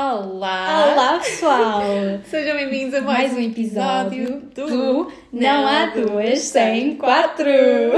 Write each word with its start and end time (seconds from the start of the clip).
Olá! 0.00 0.92
Olá, 0.92 1.18
pessoal! 1.18 1.82
Sejam 2.30 2.56
bem-vindos 2.56 2.94
a 2.94 3.00
mais, 3.00 3.32
Mais 3.32 3.34
um 3.34 3.50
episódio 3.50 4.42
do, 4.54 4.66
do 4.68 5.12
Não 5.32 5.66
Há 5.66 5.86
Duas 5.86 6.38
Sem 6.38 6.94
Quatro! 6.94 7.44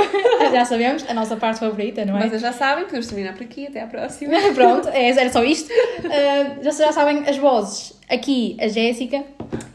Já 0.51 0.65
sabemos, 0.65 1.05
a 1.07 1.13
nossa 1.13 1.37
parte 1.37 1.61
favorita, 1.61 2.03
não 2.07 2.17
é? 2.17 2.27
Vocês 2.27 2.41
já 2.41 2.55
sabem, 2.55 2.87
podemos 2.87 3.07
terminar 3.07 3.35
por 3.35 3.43
aqui, 3.43 3.67
até 3.67 3.83
à 3.83 3.87
próxima. 3.87 4.33
Pronto, 4.55 4.89
é, 4.89 5.11
era 5.11 5.29
só 5.29 5.45
isto. 5.45 5.71
Uh, 5.71 6.65
já, 6.65 6.71
já 6.71 6.91
sabem 6.91 7.23
as 7.29 7.37
vozes. 7.37 7.93
Aqui 8.09 8.57
a 8.59 8.67
Jéssica. 8.67 9.23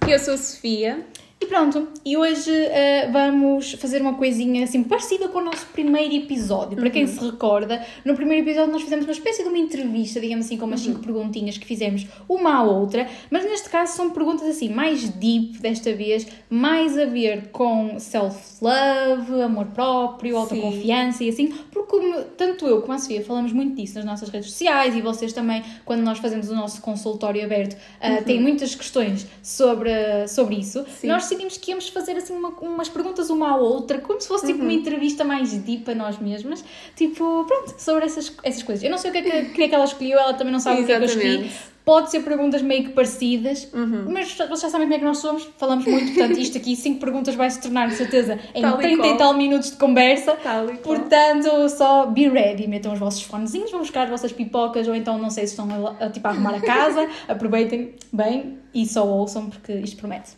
Eu 0.07 0.17
sou 0.17 0.33
a 0.33 0.37
Sofia. 0.37 1.05
E 1.37 1.47
pronto, 1.47 1.89
e 2.05 2.15
hoje 2.15 2.49
uh, 2.49 3.11
vamos 3.11 3.73
fazer 3.73 4.01
uma 4.01 4.13
coisinha 4.13 4.63
assim 4.63 4.81
parecida 4.81 5.27
com 5.27 5.39
o 5.39 5.43
nosso 5.43 5.65
primeiro 5.67 6.15
episódio. 6.15 6.77
Para 6.77 6.89
quem 6.89 7.05
se 7.05 7.19
recorda, 7.19 7.85
no 8.05 8.15
primeiro 8.15 8.47
episódio 8.47 8.71
nós 8.71 8.81
fizemos 8.81 9.05
uma 9.05 9.11
espécie 9.11 9.43
de 9.43 9.49
uma 9.49 9.57
entrevista, 9.57 10.21
digamos 10.21 10.45
assim, 10.45 10.57
com 10.57 10.65
umas 10.65 10.79
cinco 10.79 11.01
perguntinhas 11.01 11.57
que 11.57 11.65
fizemos 11.65 12.07
uma 12.29 12.55
à 12.55 12.63
outra, 12.63 13.09
mas 13.29 13.43
neste 13.43 13.69
caso 13.69 13.97
são 13.97 14.11
perguntas 14.11 14.47
assim 14.47 14.69
mais 14.69 15.09
deep 15.09 15.59
desta 15.59 15.93
vez, 15.93 16.25
mais 16.49 16.97
a 16.97 17.05
ver 17.05 17.49
com 17.51 17.99
self-love, 17.99 19.41
amor 19.41 19.65
próprio, 19.67 20.37
autoconfiança 20.37 21.21
e 21.25 21.29
assim, 21.29 21.47
porque 21.69 21.97
tanto 22.37 22.65
eu 22.65 22.81
como 22.81 22.93
a 22.93 22.97
Sofia 22.97 23.23
falamos 23.23 23.51
muito 23.51 23.75
disso 23.75 23.95
nas 23.95 24.05
nossas 24.05 24.29
redes 24.29 24.51
sociais 24.51 24.95
e 24.95 25.01
vocês 25.01 25.33
também, 25.33 25.61
quando 25.83 25.99
nós 25.99 26.17
fazemos 26.17 26.49
o 26.49 26.55
nosso 26.55 26.81
consultório 26.81 27.43
aberto, 27.43 27.73
uh, 27.73 28.23
têm 28.23 28.41
muitas 28.41 28.73
questões 28.73 29.27
sobre, 29.43 29.91
sobre 30.29 30.55
isso. 30.55 30.85
Sim. 30.87 31.07
Nós 31.07 31.24
decidimos 31.25 31.57
que 31.57 31.71
íamos 31.71 31.89
fazer 31.89 32.15
assim 32.17 32.33
uma- 32.33 32.49
umas 32.61 32.89
perguntas 32.89 33.29
uma 33.29 33.51
à 33.51 33.55
outra, 33.57 33.99
como 33.99 34.19
se 34.21 34.27
fosse 34.27 34.45
tipo 34.47 34.61
uma 34.63 34.73
entrevista 34.73 35.23
mais 35.23 35.51
deep 35.53 35.89
a 35.91 35.95
nós 35.95 36.17
mesmas, 36.19 36.63
tipo, 36.95 37.43
pronto, 37.45 37.75
sobre 37.77 38.05
essas, 38.05 38.31
essas 38.43 38.63
coisas. 38.63 38.83
Eu 38.83 38.89
não 38.91 38.97
sei 38.97 39.09
o 39.09 39.13
que 39.13 39.19
é 39.19 39.21
que, 39.21 39.45
que 39.53 39.63
é 39.63 39.67
que 39.67 39.75
ela 39.75 39.85
escolheu, 39.85 40.17
ela 40.19 40.33
também 40.33 40.53
não 40.53 40.59
sabe 40.59 40.81
o 40.81 40.85
que 40.85 40.91
é 40.91 40.97
que 40.97 41.03
eu 41.03 41.07
escolhi. 41.39 41.51
Pode 41.85 42.09
ser 42.09 42.21
perguntas 42.21 42.63
meio 42.63 42.83
que 42.85 42.89
parecidas, 42.89 43.69
mas 44.07 44.33
vocês 44.35 44.61
já 44.61 44.69
sabem 44.69 44.87
como 44.87 44.95
é 44.95 44.97
que 44.97 45.05
nós 45.05 45.19
somos, 45.19 45.47
falamos 45.55 45.85
muito, 45.85 46.13
portanto, 46.15 46.39
isto 46.39 46.57
aqui, 46.57 46.75
cinco 46.75 46.99
perguntas 46.99 47.35
vai 47.35 47.47
se 47.49 47.61
tornar, 47.61 47.87
de 47.89 47.93
certeza, 47.95 48.39
em 48.55 48.63
Tal 48.63 48.79
e 48.79 48.81
30 48.81 48.93
e 48.93 48.97
qual. 48.97 49.17
tal 49.17 49.33
minutos 49.35 49.69
de 49.69 49.77
conversa. 49.77 50.31
Tal 50.41 50.65
e 50.65 50.77
qual. 50.77 50.95
Portanto, 50.95 51.69
só 51.69 52.07
be 52.07 52.27
ready, 52.27 52.67
metam 52.67 52.91
os 52.91 52.97
vossos 52.97 53.21
fonezinhos, 53.21 53.69
vão 53.69 53.81
buscar 53.81 54.05
as 54.05 54.09
vossas 54.09 54.31
pipocas, 54.31 54.87
ou 54.87 54.95
então 54.95 55.19
não 55.19 55.29
sei 55.29 55.45
se 55.45 55.53
estão 55.53 55.69
a, 55.99 56.05
a, 56.05 56.09
tipo, 56.09 56.27
a 56.27 56.31
arrumar 56.31 56.55
a 56.55 56.61
casa, 56.61 57.07
aproveitem 57.29 57.93
bem 58.11 58.57
e 58.73 58.85
só 58.87 59.07
ouçam, 59.07 59.49
porque 59.49 59.73
isto 59.73 59.97
promete. 59.97 60.31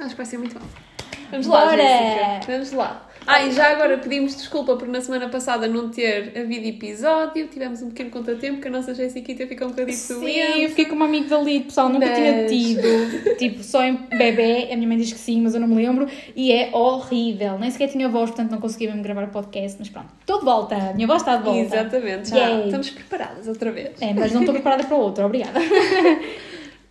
Acho 0.00 0.10
que 0.10 0.16
vai 0.16 0.26
ser 0.26 0.38
muito 0.38 0.58
bom. 0.58 0.64
Vamos 1.30 1.46
lá, 1.46 1.66
Bora! 1.66 1.76
Jéssica. 1.76 2.52
Vamos 2.52 2.72
lá. 2.72 3.07
Ah, 3.30 3.44
e 3.44 3.52
já 3.52 3.72
agora 3.72 3.98
pedimos 3.98 4.34
desculpa 4.36 4.74
por 4.76 4.88
na 4.88 5.00
semana 5.02 5.28
passada 5.28 5.68
não 5.68 5.90
ter 5.90 6.32
havido 6.38 6.66
episódio. 6.66 7.46
Tivemos 7.48 7.82
um 7.82 7.88
pequeno 7.88 8.08
contratempo 8.10 8.60
que 8.60 8.68
a 8.68 8.70
nossa 8.70 8.94
Jéssica 8.94 9.34
ficou 9.46 9.66
um 9.66 9.70
bocadinho 9.70 9.96
Sim, 9.96 10.14
eu 10.14 10.20
doente. 10.20 10.68
fiquei 10.70 10.86
com 10.86 10.94
uma 10.94 11.04
amigdalite, 11.04 11.66
pessoal, 11.66 11.90
nunca 11.90 12.08
tinha 12.14 12.32
Mas- 12.42 12.50
tido. 12.50 13.36
Tipo, 13.36 13.62
só 13.62 13.84
em 13.84 13.96
bebê, 14.16 14.68
a 14.72 14.76
minha 14.76 14.88
mãe 14.88 14.96
diz 14.96 15.12
que 15.12 15.18
sim, 15.18 15.42
mas 15.42 15.54
eu 15.54 15.60
não 15.60 15.68
me 15.68 15.74
lembro. 15.74 16.08
E 16.34 16.50
é 16.52 16.70
horrível. 16.74 17.58
Nem 17.58 17.70
sequer 17.70 17.88
tinha 17.88 18.08
voz, 18.08 18.30
portanto 18.30 18.50
não 18.50 18.60
conseguia 18.60 18.88
mesmo 18.88 19.02
gravar 19.02 19.24
o 19.24 19.28
podcast, 19.28 19.76
mas 19.78 19.90
pronto. 19.90 20.08
Estou 20.20 20.38
de 20.38 20.44
volta, 20.46 20.74
a 20.74 20.94
minha 20.94 21.06
voz 21.06 21.20
está 21.20 21.36
de 21.36 21.42
volta. 21.44 21.60
Exatamente, 21.60 22.30
já 22.30 22.60
estamos 22.64 22.90
preparadas 22.90 23.46
outra 23.46 23.70
vez. 23.70 24.00
É, 24.00 24.14
mas 24.14 24.32
não 24.32 24.40
estou 24.40 24.54
preparada 24.54 24.84
para 24.84 24.96
outra, 24.96 25.26
obrigada. 25.26 25.60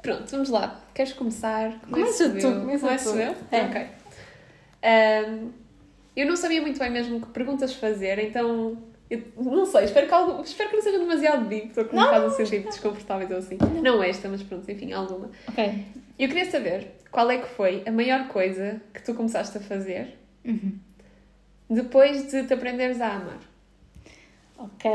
Pronto, 0.02 0.24
vamos 0.32 0.50
lá. 0.50 0.80
Queres 0.94 1.12
começar? 1.14 1.74
Começa 1.92 2.30
tu, 2.30 2.42
começa 2.62 3.12
tu. 3.12 3.18
eu? 3.18 3.36
É. 3.52 3.62
Ok. 3.64 3.82
Ahm, 4.84 5.50
eu 6.22 6.28
não 6.28 6.36
sabia 6.36 6.62
muito 6.62 6.80
bem 6.80 6.90
mesmo 6.90 7.22
que 7.22 7.28
perguntas 7.28 7.74
fazer, 7.74 8.20
então... 8.20 8.78
eu 9.10 9.22
não 9.38 9.66
sei, 9.66 9.86
espero 9.86 10.08
que, 10.08 10.14
algo, 10.14 10.42
espero 10.44 10.70
que 10.70 10.76
não 10.76 10.84
seja 10.84 11.00
demasiado 11.00 11.48
deep, 11.48 11.68
estou 11.68 11.86
com 11.86 11.96
um 11.96 12.00
Não, 12.00 12.06
bocado 12.08 12.26
a 12.26 12.30
sentir 12.32 12.60
desconfortável 12.64 13.28
ou 13.32 13.38
assim. 13.38 13.58
Não 13.82 14.02
esta, 14.04 14.28
mas 14.28 14.42
pronto, 14.44 14.70
enfim, 14.70 14.92
alguma. 14.94 15.30
ok. 15.48 15.86
Eu 16.20 16.28
queria 16.28 16.50
saber 16.50 16.88
qual 17.12 17.30
é 17.30 17.38
que 17.38 17.48
foi 17.50 17.84
a 17.86 17.92
maior 17.92 18.28
coisa 18.28 18.82
que 18.94 19.04
tu 19.04 19.14
começaste 19.14 19.58
a 19.58 19.62
fazer 19.62 20.18
Uhum. 20.44 20.74
depois 21.70 22.32
de 22.32 22.44
te 22.48 22.54
aprenderes 22.54 23.00
a 23.02 23.08
amar. 23.16 23.40
Ok. 24.58 24.90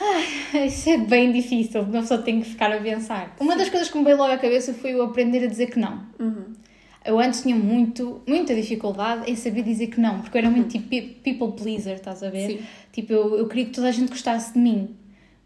Ai, 0.00 0.66
isso 0.66 0.90
é 0.90 0.98
bem 0.98 1.32
difícil, 1.32 1.82
uma 1.82 2.00
pessoa 2.02 2.20
tem 2.22 2.40
que 2.40 2.48
ficar 2.50 2.70
a 2.72 2.78
pensar. 2.80 3.34
Uma 3.40 3.56
das 3.56 3.68
coisas 3.68 3.88
que 3.90 3.98
me 3.98 4.04
veio 4.04 4.16
logo 4.16 4.32
à 4.32 4.38
cabeça 4.38 4.72
foi 4.74 4.92
eu 4.92 5.02
aprender 5.02 5.42
a 5.44 5.46
dizer 5.48 5.66
que 5.70 5.78
não. 5.78 6.04
Eu 7.04 7.18
antes 7.18 7.42
tinha 7.42 7.54
muito, 7.56 8.20
muita 8.26 8.54
dificuldade 8.54 9.30
em 9.30 9.34
saber 9.36 9.62
dizer 9.62 9.86
que 9.86 10.00
não, 10.00 10.20
porque 10.20 10.36
eu 10.36 10.40
era 10.40 10.50
muito 10.50 10.68
tipo 10.68 10.88
pe- 10.88 11.16
people 11.22 11.52
pleaser, 11.52 11.94
estás 11.94 12.22
a 12.22 12.28
ver? 12.30 12.46
Sim. 12.50 12.58
Tipo, 12.92 13.12
eu, 13.12 13.36
eu 13.38 13.48
queria 13.48 13.64
que 13.66 13.70
toda 13.72 13.88
a 13.88 13.92
gente 13.92 14.08
gostasse 14.10 14.52
de 14.52 14.58
mim. 14.58 14.94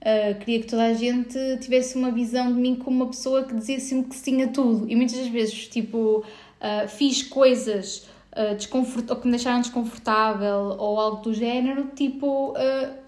Uh, 0.00 0.36
queria 0.40 0.60
que 0.60 0.66
toda 0.66 0.82
a 0.84 0.94
gente 0.94 1.38
tivesse 1.60 1.96
uma 1.96 2.10
visão 2.10 2.52
de 2.52 2.58
mim 2.58 2.74
como 2.74 2.96
uma 2.96 3.06
pessoa 3.06 3.44
que 3.44 3.54
dizia 3.54 3.78
sempre 3.78 4.10
que 4.10 4.16
sim 4.16 4.42
a 4.42 4.48
tudo. 4.48 4.90
E 4.90 4.96
muitas 4.96 5.16
das 5.16 5.28
vezes, 5.28 5.68
tipo, 5.68 6.24
uh, 6.24 6.88
fiz 6.88 7.22
coisas 7.22 8.08
uh, 8.36 8.56
desconfort- 8.56 9.08
ou 9.10 9.16
que 9.16 9.26
me 9.26 9.32
deixaram 9.32 9.60
desconfortável 9.60 10.74
ou 10.78 10.98
algo 10.98 11.22
do 11.22 11.32
género, 11.32 11.90
tipo, 11.94 12.50
uh, 12.50 13.01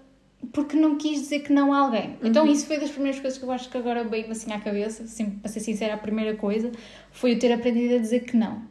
porque 0.51 0.75
não 0.77 0.97
quis 0.97 1.19
dizer 1.19 1.39
que 1.39 1.53
não 1.53 1.73
a 1.73 1.79
alguém. 1.79 2.17
Então 2.23 2.45
isso 2.47 2.65
foi 2.65 2.79
das 2.79 2.89
primeiras 2.91 3.19
coisas 3.19 3.37
que 3.39 3.45
eu 3.45 3.51
acho 3.51 3.69
que 3.69 3.77
agora 3.77 4.03
veio-me 4.03 4.31
assim 4.31 4.51
à 4.51 4.59
cabeça, 4.59 5.07
sempre, 5.07 5.39
para 5.39 5.51
ser 5.51 5.59
sincera, 5.59 5.93
a 5.93 5.97
primeira 5.97 6.35
coisa 6.35 6.71
foi 7.11 7.33
eu 7.33 7.39
ter 7.39 7.51
aprendido 7.51 7.95
a 7.95 7.97
dizer 7.97 8.21
que 8.21 8.35
não. 8.35 8.61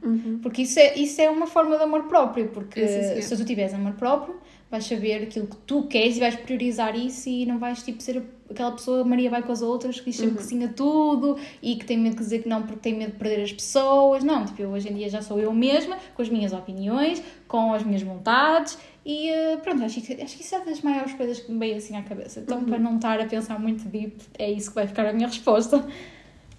Porque 0.42 0.62
isso 0.62 0.78
é, 0.78 0.94
isso 0.98 1.20
é 1.20 1.30
uma 1.30 1.46
forma 1.46 1.76
de 1.76 1.82
amor 1.82 2.04
próprio, 2.04 2.48
porque 2.48 2.80
É, 2.80 3.14
sim, 3.16 3.22
se 3.22 3.36
tu 3.36 3.44
tiveres 3.44 3.72
amor 3.74 3.92
próprio, 3.92 4.36
vais 4.70 4.84
saber 4.84 5.22
aquilo 5.22 5.46
que 5.46 5.56
tu 5.58 5.84
queres 5.84 6.16
e 6.16 6.20
vais 6.20 6.36
priorizar 6.36 6.96
isso 6.96 7.28
e 7.28 7.46
não 7.46 7.58
vais 7.58 7.82
tipo 7.82 8.02
ser 8.02 8.22
aquela 8.50 8.72
pessoa 8.72 9.04
Maria 9.04 9.30
vai 9.30 9.42
com 9.42 9.52
as 9.52 9.62
outras 9.62 10.00
que 10.00 10.10
diz 10.10 10.16
sempre 10.16 10.36
que 10.36 10.42
sim 10.42 10.62
a 10.64 10.68
tudo 10.68 11.38
e 11.62 11.76
que 11.76 11.84
tem 11.84 11.96
medo 11.96 12.16
de 12.16 12.22
dizer 12.22 12.42
que 12.42 12.48
não 12.48 12.62
porque 12.62 12.80
tem 12.80 12.94
medo 12.94 13.12
de 13.12 13.18
perder 13.18 13.42
as 13.42 13.52
pessoas. 13.52 14.22
Não, 14.24 14.44
tipo, 14.44 14.60
eu 14.62 14.70
hoje 14.70 14.88
em 14.88 14.94
dia 14.94 15.08
já 15.08 15.22
sou 15.22 15.38
eu 15.38 15.52
mesma, 15.52 15.96
com 16.14 16.22
as 16.22 16.28
minhas 16.28 16.52
opiniões, 16.52 17.22
com 17.46 17.72
as 17.72 17.82
minhas 17.84 18.02
vontades 18.02 18.76
e 19.04 19.28
eh, 19.28 19.56
pronto, 19.58 19.84
acho 19.84 20.00
que, 20.00 20.14
acho 20.22 20.36
que 20.36 20.42
isso 20.42 20.54
é 20.54 20.64
das 20.64 20.80
maiores 20.80 21.12
coisas 21.12 21.40
que 21.40 21.52
me 21.52 21.58
veio 21.58 21.76
assim 21.76 21.96
à 21.96 22.02
cabeça. 22.02 22.40
Então, 22.40 22.64
para 22.64 22.78
não 22.78 22.96
estar 22.96 23.20
a 23.20 23.26
pensar 23.26 23.58
muito 23.58 23.86
deep, 23.88 24.16
é 24.38 24.50
isso 24.50 24.70
que 24.70 24.76
vai 24.76 24.86
ficar 24.86 25.06
a 25.06 25.12
minha 25.12 25.28
resposta. 25.28 25.86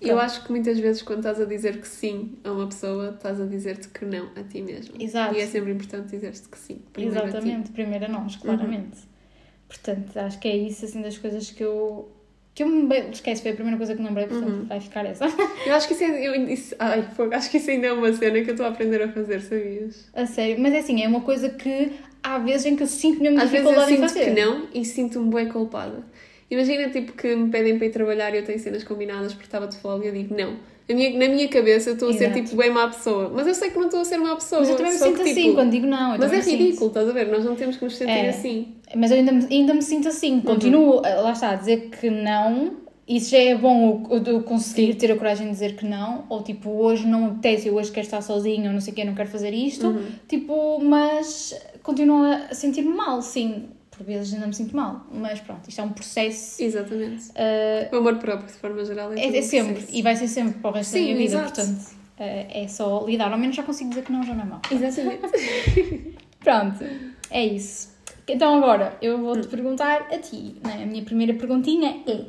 Eu 0.02 0.20
acho 0.20 0.44
que 0.44 0.52
muitas 0.52 0.78
vezes 0.78 1.02
quando 1.02 1.20
estás 1.20 1.42
a 1.42 1.46
dizer 1.46 1.80
que 1.82 1.88
sim 1.88 2.38
a 2.44 2.52
uma 2.52 2.68
pessoa, 2.68 3.12
estás 3.16 3.42
a 3.42 3.46
dizer-te 3.46 3.88
que 3.88 4.06
não 4.06 4.30
a 4.36 4.44
ti 4.44 4.62
mesmo. 4.62 4.94
Exato. 5.00 5.36
E 5.36 5.42
é 5.42 5.48
sempre 5.48 5.72
importante 5.72 6.10
dizer-te 6.10 6.48
que 6.48 6.58
sim. 6.58 6.82
primeiro 6.94 7.20
a 7.20 7.24
ti. 7.24 7.30
Exatamente, 7.30 7.72
primeiro 7.72 8.06
a 8.06 8.08
nós, 8.08 8.36
claramente. 8.36 9.00
Portanto, 9.68 10.16
acho 10.18 10.40
que 10.40 10.48
é 10.48 10.56
isso 10.56 10.86
assim 10.86 11.02
das 11.02 11.18
coisas 11.18 11.50
que 11.50 11.64
eu. 11.64 12.12
Que 12.54 12.64
eu 12.64 12.68
me 12.68 12.96
esquece, 13.10 13.42
foi 13.42 13.52
a 13.52 13.54
primeira 13.54 13.76
coisa 13.76 13.94
que 13.94 14.02
me 14.02 14.08
lembrei, 14.08 14.28
portanto 14.28 14.66
vai 14.68 14.80
ficar 14.80 15.06
essa. 15.06 15.26
Eu 15.66 15.76
acho 15.76 15.90
que 15.90 15.94
isso, 15.94 16.04
é, 16.04 16.26
eu, 16.26 16.36
isso, 16.48 16.74
ai, 16.80 17.02
fogo, 17.02 17.36
acho 17.36 17.52
que 17.52 17.58
isso 17.58 17.70
ainda 17.70 17.88
é 17.88 17.92
uma 17.92 18.14
cena 18.14 18.42
que 18.42 18.50
eu 18.50 18.54
estou 18.54 18.66
a 18.66 18.70
aprender 18.70 19.02
a 19.02 19.12
fazer, 19.12 19.42
sabias? 19.42 20.10
a 20.14 20.26
sério. 20.26 20.58
Mas 20.62 20.74
é 20.74 20.80
assim, 20.80 21.04
é 21.04 21.08
uma 21.08 21.20
coisa 21.20 21.50
que 21.50 21.92
há 22.26 22.38
vezes 22.40 22.66
em 22.66 22.76
que 22.76 22.84
eu 22.84 22.88
sinto 22.88 23.22
mesmo 23.22 23.40
Às 23.40 23.50
vezes 23.50 23.66
eu 23.72 23.82
sinto 23.82 24.14
que 24.14 24.30
não 24.32 24.64
e 24.74 24.84
sinto-me 24.84 25.34
bem 25.34 25.48
culpada. 25.48 26.04
Imagina 26.50 26.90
tipo 26.90 27.14
que 27.14 27.36
me 27.36 27.50
pedem 27.50 27.78
para 27.78 27.88
ir 27.88 27.92
trabalhar 27.92 28.34
e 28.34 28.38
eu 28.38 28.44
tenho 28.46 28.60
cenas 28.60 28.84
combinadas 28.84 29.34
porque 29.34 29.48
estava 29.48 29.68
de 29.68 29.78
folga 29.78 30.06
e 30.06 30.10
eu 30.10 30.14
digo 30.14 30.36
não. 30.38 30.54
Na 30.88 30.94
minha, 30.94 31.10
na 31.18 31.34
minha 31.34 31.48
cabeça 31.48 31.90
eu 31.90 31.94
estou 31.96 32.10
a 32.10 32.14
ser 32.14 32.32
tipo 32.32 32.56
bem 32.56 32.70
má 32.70 32.88
pessoa, 32.88 33.32
mas 33.34 33.48
eu 33.48 33.56
sei 33.56 33.72
que 33.72 33.78
não 33.78 33.86
estou 33.86 34.02
a 34.02 34.06
ser 34.06 34.18
má 34.20 34.36
pessoa. 34.36 34.62
Mas 34.62 34.70
eu 34.70 34.76
também 34.76 34.92
me 34.92 34.98
sinto 35.00 35.16
que, 35.16 35.22
assim 35.32 35.42
tipo, 35.42 35.54
quando 35.56 35.72
digo 35.72 35.88
não. 35.88 36.16
Mas 36.16 36.32
é 36.32 36.40
ridículo, 36.42 36.88
estás 36.90 37.10
a 37.10 37.12
ver? 37.12 37.28
Nós 37.28 37.44
não 37.44 37.56
temos 37.56 37.78
que 37.78 37.84
nos 37.84 37.96
sentir 37.96 38.12
É. 38.12 38.30
assim. 38.30 38.76
Mas 38.96 39.10
eu 39.10 39.18
ainda, 39.18 39.32
me- 39.32 39.48
ainda 39.50 39.74
me 39.74 39.82
sinto 39.82 40.08
assim, 40.08 40.40
continuo, 40.42 41.02
eh, 41.04 41.16
lá 41.16 41.32
está, 41.32 41.50
a 41.52 41.56
dizer 41.56 41.90
que 41.90 42.12
não. 42.12 42.85
Isso 43.08 43.30
já 43.32 43.38
é 43.38 43.56
bom 43.56 44.08
eu, 44.10 44.42
conseguir 44.42 44.96
ter 44.96 45.12
a 45.12 45.16
coragem 45.16 45.46
de 45.48 45.54
dizer 45.54 45.76
que 45.76 45.86
não, 45.86 46.26
ou 46.28 46.42
tipo, 46.42 46.72
hoje 46.72 47.06
não 47.06 47.28
apetece, 47.28 47.68
eu 47.68 47.76
hoje 47.76 47.92
quero 47.92 48.06
estar 48.06 48.22
sozinha, 48.22 48.68
ou 48.68 48.74
não 48.74 48.82
sei 48.82 48.94
o 48.94 48.96
quê, 48.96 49.06
não 49.06 49.14
quero 49.14 49.30
fazer 49.30 49.54
isto, 49.54 49.96
tipo, 50.28 50.80
mas 50.84 51.54
continuo 51.84 52.24
a 52.26 52.54
sentir-me 52.54 52.94
mal, 52.96 53.22
sim, 53.22 53.66
por 53.92 54.04
vezes 54.04 54.34
ainda 54.34 54.48
me 54.48 54.54
sinto 54.56 54.76
mal, 54.76 55.06
mas 55.12 55.40
pronto, 55.40 55.70
isto 55.70 55.80
é 55.80 55.84
um 55.84 55.90
processo, 55.90 56.64
Exatamente. 56.64 57.26
eh, 57.36 57.90
O 57.94 57.98
amor 57.98 58.16
próprio, 58.18 58.48
de 58.48 58.54
forma 58.54 58.84
geral, 58.84 59.14
é, 59.14 59.20
é, 59.20 59.38
é 59.38 59.42
sempre, 59.44 59.74
processo. 59.74 59.96
e 59.96 60.02
vai 60.02 60.16
ser 60.16 60.28
sempre 60.28 60.60
para 60.60 60.72
o 60.72 60.74
resto 60.74 60.90
Sim, 60.94 61.00
da 61.00 61.06
minha 61.06 61.16
vida, 61.18 61.36
exato. 61.38 61.54
portanto, 61.62 61.86
eh, 62.20 62.64
é 62.64 62.68
só 62.68 63.06
lidar, 63.06 63.32
ao 63.32 63.38
menos 63.38 63.56
já 63.56 63.62
consigo 63.62 63.90
dizer 63.92 64.04
que 64.04 64.12
não, 64.12 64.24
já 64.24 64.34
não 64.34 64.42
é 64.42 64.46
mal. 64.48 64.62
Exatamente. 64.72 65.22
Pronto, 66.44 66.84
é 67.30 67.46
isso. 67.46 67.94
Então 68.28 68.56
agora 68.58 68.98
eu 69.02 69.20
vou-te 69.20 69.48
perguntar 69.48 70.08
a 70.12 70.18
ti. 70.18 70.56
Né? 70.64 70.82
A 70.84 70.86
minha 70.88 71.04
primeira 71.04 71.34
perguntinha 71.36 72.02
é. 72.08 72.26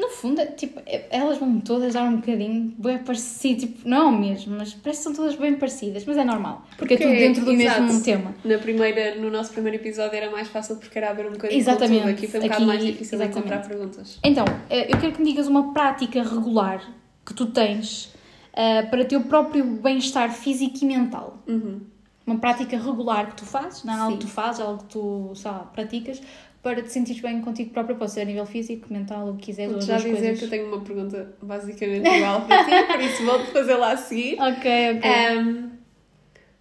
No 0.00 0.08
fundo, 0.08 0.40
é, 0.40 0.46
tipo, 0.46 0.80
é- 0.86 1.06
elas 1.10 1.36
vão 1.36 1.60
todas 1.60 1.92
dar 1.92 2.04
um 2.04 2.16
bocadinho 2.16 2.74
bem 2.78 2.98
parecido, 2.98 3.60
tipo, 3.60 3.86
não 3.86 4.10
mesmo, 4.10 4.56
mas 4.56 4.72
parece 4.72 5.00
que 5.00 5.04
são 5.04 5.12
todas 5.12 5.36
bem 5.36 5.56
parecidas, 5.56 6.06
mas 6.06 6.16
é 6.16 6.24
normal, 6.24 6.64
porque, 6.78 6.94
é 6.94 6.96
tudo 6.96 7.10
dentro 7.10 7.44
do 7.44 7.52
exato. 7.52 7.82
mesmo 7.82 8.02
tema. 8.02 8.34
Na 8.42 8.56
primeira, 8.56 9.16
no 9.16 9.30
nosso 9.30 9.52
primeiro 9.52 9.76
episódio 9.76 10.16
era 10.16 10.30
mais 10.30 10.48
fácil 10.48 10.76
porque 10.76 10.96
era 10.96 11.10
haver 11.10 11.26
um 11.26 11.32
bocadinho 11.32 11.62
de 11.62 11.68
Exatamente. 11.70 12.08
Aqui 12.08 12.26
foi 12.26 12.40
um 12.40 12.42
bocado 12.44 12.66
mais 12.66 12.80
difícil 12.82 13.18
de 13.18 13.24
exatamente. 13.24 13.38
encontrar 13.38 13.68
perguntas. 13.68 14.18
Então, 14.24 14.44
eh, 14.70 14.92
eu 14.92 14.98
quero 14.98 15.12
que 15.12 15.20
me 15.20 15.26
digas 15.28 15.46
uma 15.46 15.72
prática 15.74 16.22
regular 16.22 16.82
que 17.26 17.34
tu 17.34 17.46
tens 17.46 18.12
eh, 18.54 18.82
para 18.84 19.04
teu 19.04 19.20
próprio 19.20 19.64
bem-estar 19.64 20.32
físico 20.32 20.78
e 20.80 20.86
mental. 20.86 21.42
Uhum. 21.46 21.80
Uma 22.26 22.38
prática 22.38 22.76
regular 22.78 23.28
que 23.30 23.36
tu 23.36 23.44
fazes, 23.44 23.84
não 23.84 23.92
é 23.94 23.98
algo 23.98 24.16
que 24.16 24.24
tu 24.24 24.30
fazes, 24.30 24.60
é 24.60 24.62
algo 24.64 24.78
que 24.84 24.88
tu, 24.90 25.32
sei 25.34 25.50
lá, 25.50 25.58
praticas 25.58 26.22
para 26.62 26.82
te 26.82 26.92
sentires 26.92 27.20
bem 27.22 27.40
contigo 27.40 27.70
própria, 27.70 27.96
pode 27.96 28.10
ser 28.12 28.20
a 28.20 28.24
nível 28.24 28.44
físico, 28.46 28.92
mental, 28.92 29.28
o 29.30 29.36
que 29.36 29.46
quiseres, 29.46 29.72
Vou 29.72 29.80
ou 29.80 29.86
já 29.86 29.96
dizer 29.96 30.10
coisas. 30.10 30.38
que 30.38 30.44
eu 30.44 30.50
tenho 30.50 30.66
uma 30.66 30.80
pergunta 30.82 31.34
basicamente 31.42 32.08
igual 32.08 32.42
para 32.46 32.64
ti, 32.64 32.70
por 32.92 33.00
isso 33.00 33.24
vou-te 33.24 33.46
fazê-la 33.52 33.92
a 33.92 33.96
seguir. 33.96 34.34
Ok, 34.40 34.96
ok. 34.96 35.10
Ahm, 35.10 35.70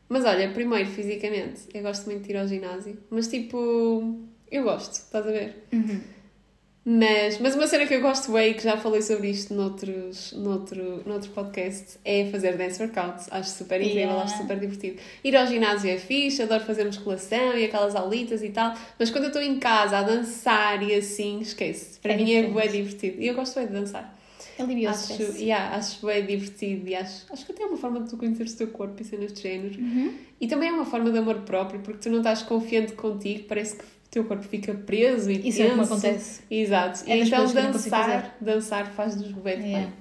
mas 0.08 0.26
olha, 0.26 0.50
primeiro, 0.52 0.90
fisicamente, 0.90 1.62
eu 1.74 1.84
gosto 1.84 2.06
muito 2.06 2.24
de 2.24 2.32
ir 2.32 2.38
ao 2.38 2.48
ginásio, 2.48 2.98
mas 3.10 3.28
tipo, 3.28 4.26
eu 4.50 4.64
gosto, 4.64 4.94
estás 4.94 5.28
a 5.28 5.32
ver? 5.32 5.68
Uhum. 5.74 6.00
Mas, 6.86 7.40
mas 7.40 7.56
uma 7.56 7.68
cena 7.68 7.86
que 7.86 7.94
eu 7.94 8.02
gosto 8.02 8.32
bem, 8.32 8.52
e 8.52 8.54
que 8.54 8.64
já 8.64 8.78
falei 8.78 9.02
sobre 9.02 9.30
isto 9.30 9.54
noutros, 9.54 10.32
noutro, 10.32 11.04
noutro 11.06 11.30
podcast, 11.32 12.00
é 12.06 12.26
fazer 12.32 12.58
dance 12.58 12.82
workouts. 12.82 13.28
Acho 13.30 13.50
super 13.52 13.80
incrível, 13.82 14.00
Yeah. 14.04 14.24
acho 14.24 14.38
super 14.38 14.58
divertido. 14.60 14.98
Ir 15.24 15.36
ao 15.36 15.46
ginásio 15.46 15.90
é 15.92 15.98
fixe, 15.98 16.42
adoro 16.42 16.64
fazer 16.64 16.86
musculação 16.86 17.56
e 17.58 17.66
aquelas 17.66 17.96
aulitas 17.96 18.42
e 18.42 18.50
tal, 18.50 18.74
mas 18.98 19.10
quando 19.12 19.26
eu 19.26 19.28
estou 19.30 19.42
em 19.42 19.60
casa 19.60 19.98
a 20.00 20.04
dançar 20.04 20.82
e 20.82 20.96
assim, 20.96 21.42
esquece. 21.42 22.00
Para 22.00 22.14
É 22.14 22.18
mim 22.18 22.32
é 22.34 22.42
diferente. 22.44 22.56
bem 22.56 22.72
divertido. 22.84 23.22
E 23.22 23.28
eu 23.28 23.36
gosto 23.36 23.56
bem 23.60 23.68
de 23.68 23.74
dançar. 23.74 24.18
Alivia 24.58 24.90
Acho, 24.90 25.14
yeah, 25.38 25.76
acho 25.76 26.06
bem 26.06 26.26
divertido 26.26 26.88
e 26.90 26.96
acho, 26.96 27.26
acho 27.32 27.46
que 27.46 27.52
até 27.54 27.64
é 27.64 27.66
uma 27.66 27.78
forma 27.78 28.02
de 28.02 28.10
tu 28.10 28.18
conheceres 28.18 28.54
o 28.54 28.58
teu 28.58 28.68
corpo 28.70 29.02
e 29.02 29.06
cenas 29.06 29.32
de 29.32 29.42
género. 29.42 29.80
Uhum. 29.80 30.14
E 30.42 30.48
também 30.48 30.70
é 30.70 30.72
uma 30.74 30.86
forma 30.86 31.12
de 31.12 31.18
amor 31.18 31.36
próprio, 31.42 31.80
porque 31.82 32.00
tu 32.00 32.10
não 32.10 32.18
estás 32.18 32.42
confiante 32.42 32.92
contigo, 32.94 33.46
parece 33.48 33.78
que 33.78 33.86
o 34.10 34.12
teu 34.12 34.24
corpo 34.26 34.44
fica 34.44 34.74
preso 34.74 35.30
e 35.30 35.48
Isso 35.48 35.62
é 35.62 35.70
como 35.70 35.82
tenso. 35.82 35.94
acontece. 35.94 36.42
Exato. 36.50 37.04
É 37.08 37.18
e 37.18 37.22
então 37.22 37.46
dançar, 37.54 38.38
dançar 38.42 38.92
faz-nos 38.92 39.32
bem 39.32 39.58
de 39.60 39.66
Yeah. 39.68 39.88
bem. 39.88 39.94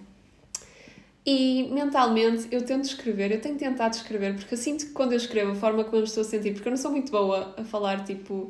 E 1.26 1.68
mentalmente 1.70 2.48
eu 2.50 2.62
tento 2.64 2.84
escrever, 2.84 3.30
eu 3.30 3.40
tenho 3.40 3.56
tentado 3.56 3.94
escrever, 3.94 4.34
porque 4.34 4.54
eu 4.54 4.58
sinto 4.58 4.86
que 4.86 4.92
quando 4.92 5.12
eu 5.12 5.18
escrevo 5.18 5.52
a 5.52 5.54
forma 5.54 5.84
como 5.84 5.96
eu 5.96 6.00
me 6.00 6.06
estou 6.06 6.22
a 6.22 6.24
sentir, 6.24 6.54
porque 6.54 6.66
eu 6.66 6.70
não 6.70 6.78
sou 6.78 6.90
muito 6.90 7.12
boa 7.12 7.54
a 7.58 7.64
falar 7.64 8.02
tipo 8.04 8.48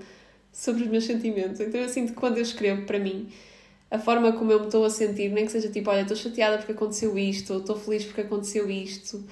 sobre 0.53 0.85
os 0.85 0.89
meus 0.89 1.05
sentimentos, 1.05 1.59
então 1.61 1.81
eu 1.81 1.89
sinto 1.89 2.13
que 2.13 2.19
quando 2.21 2.37
eu 2.37 2.43
escrevo 2.43 2.83
para 2.87 3.01
mim, 3.01 3.29
a 3.91 3.99
forma 3.99 4.31
como 4.33 4.53
eu 4.53 4.61
me 4.61 4.67
estou 4.67 4.85
a 4.85 4.91
sentir, 4.91 5.29
nem 5.31 5.45
que 5.45 5.51
seja 5.51 5.69
tipo, 5.69 5.91
olha, 5.91 6.03
estou 6.03 6.17
chateada 6.17 6.59
porque 6.59 6.71
aconteceu 6.73 7.19
isto, 7.19 7.53
ou 7.55 7.61
estou 7.61 7.75
feliz 7.77 8.05
porque 8.05 8.21
aconteceu 8.21 8.71
isto, 8.71 9.25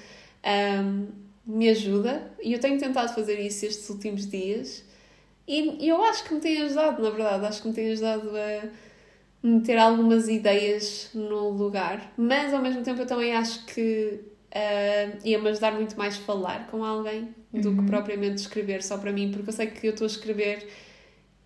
ahm, 0.43 1.05
me 1.45 1.69
ajuda. 1.69 2.29
E 2.43 2.51
eu 2.51 2.59
tenho 2.59 2.77
tentado 2.77 3.13
fazer 3.15 3.39
isso 3.39 3.65
estes 3.65 3.89
últimos 3.89 4.27
dias. 4.29 4.83
E 5.47 5.85
e 5.85 5.89
eu 5.89 6.03
acho 6.03 6.23
que 6.25 6.33
me 6.33 6.39
tem 6.41 6.61
ajudado, 6.61 7.01
na 7.01 7.09
verdade, 7.09 7.45
acho 7.45 7.61
que 7.61 7.67
me 7.69 7.73
tem 7.73 7.91
ajudado 7.91 8.29
a 8.35 8.69
meter 9.41 9.77
algumas 9.77 10.27
ideias 10.27 11.09
no 11.13 11.49
lugar, 11.49 12.11
mas 12.17 12.53
ao 12.53 12.61
mesmo 12.61 12.81
tempo 12.83 13.01
eu 13.01 13.05
também 13.05 13.33
acho 13.33 13.65
que 13.65 14.19
ah, 14.53 15.17
ia-me 15.23 15.49
ajudar 15.49 15.73
muito 15.73 15.97
mais 15.97 16.17
falar 16.17 16.67
com 16.67 16.83
alguém 16.83 17.29
do 17.53 17.75
que 17.75 17.83
propriamente 17.83 18.41
escrever 18.41 18.83
só 18.83 18.97
para 18.97 19.11
mim, 19.11 19.31
porque 19.31 19.49
eu 19.49 19.53
sei 19.53 19.67
que 19.67 19.87
eu 19.87 19.91
estou 19.91 20.05
a 20.05 20.09
escrever, 20.09 20.67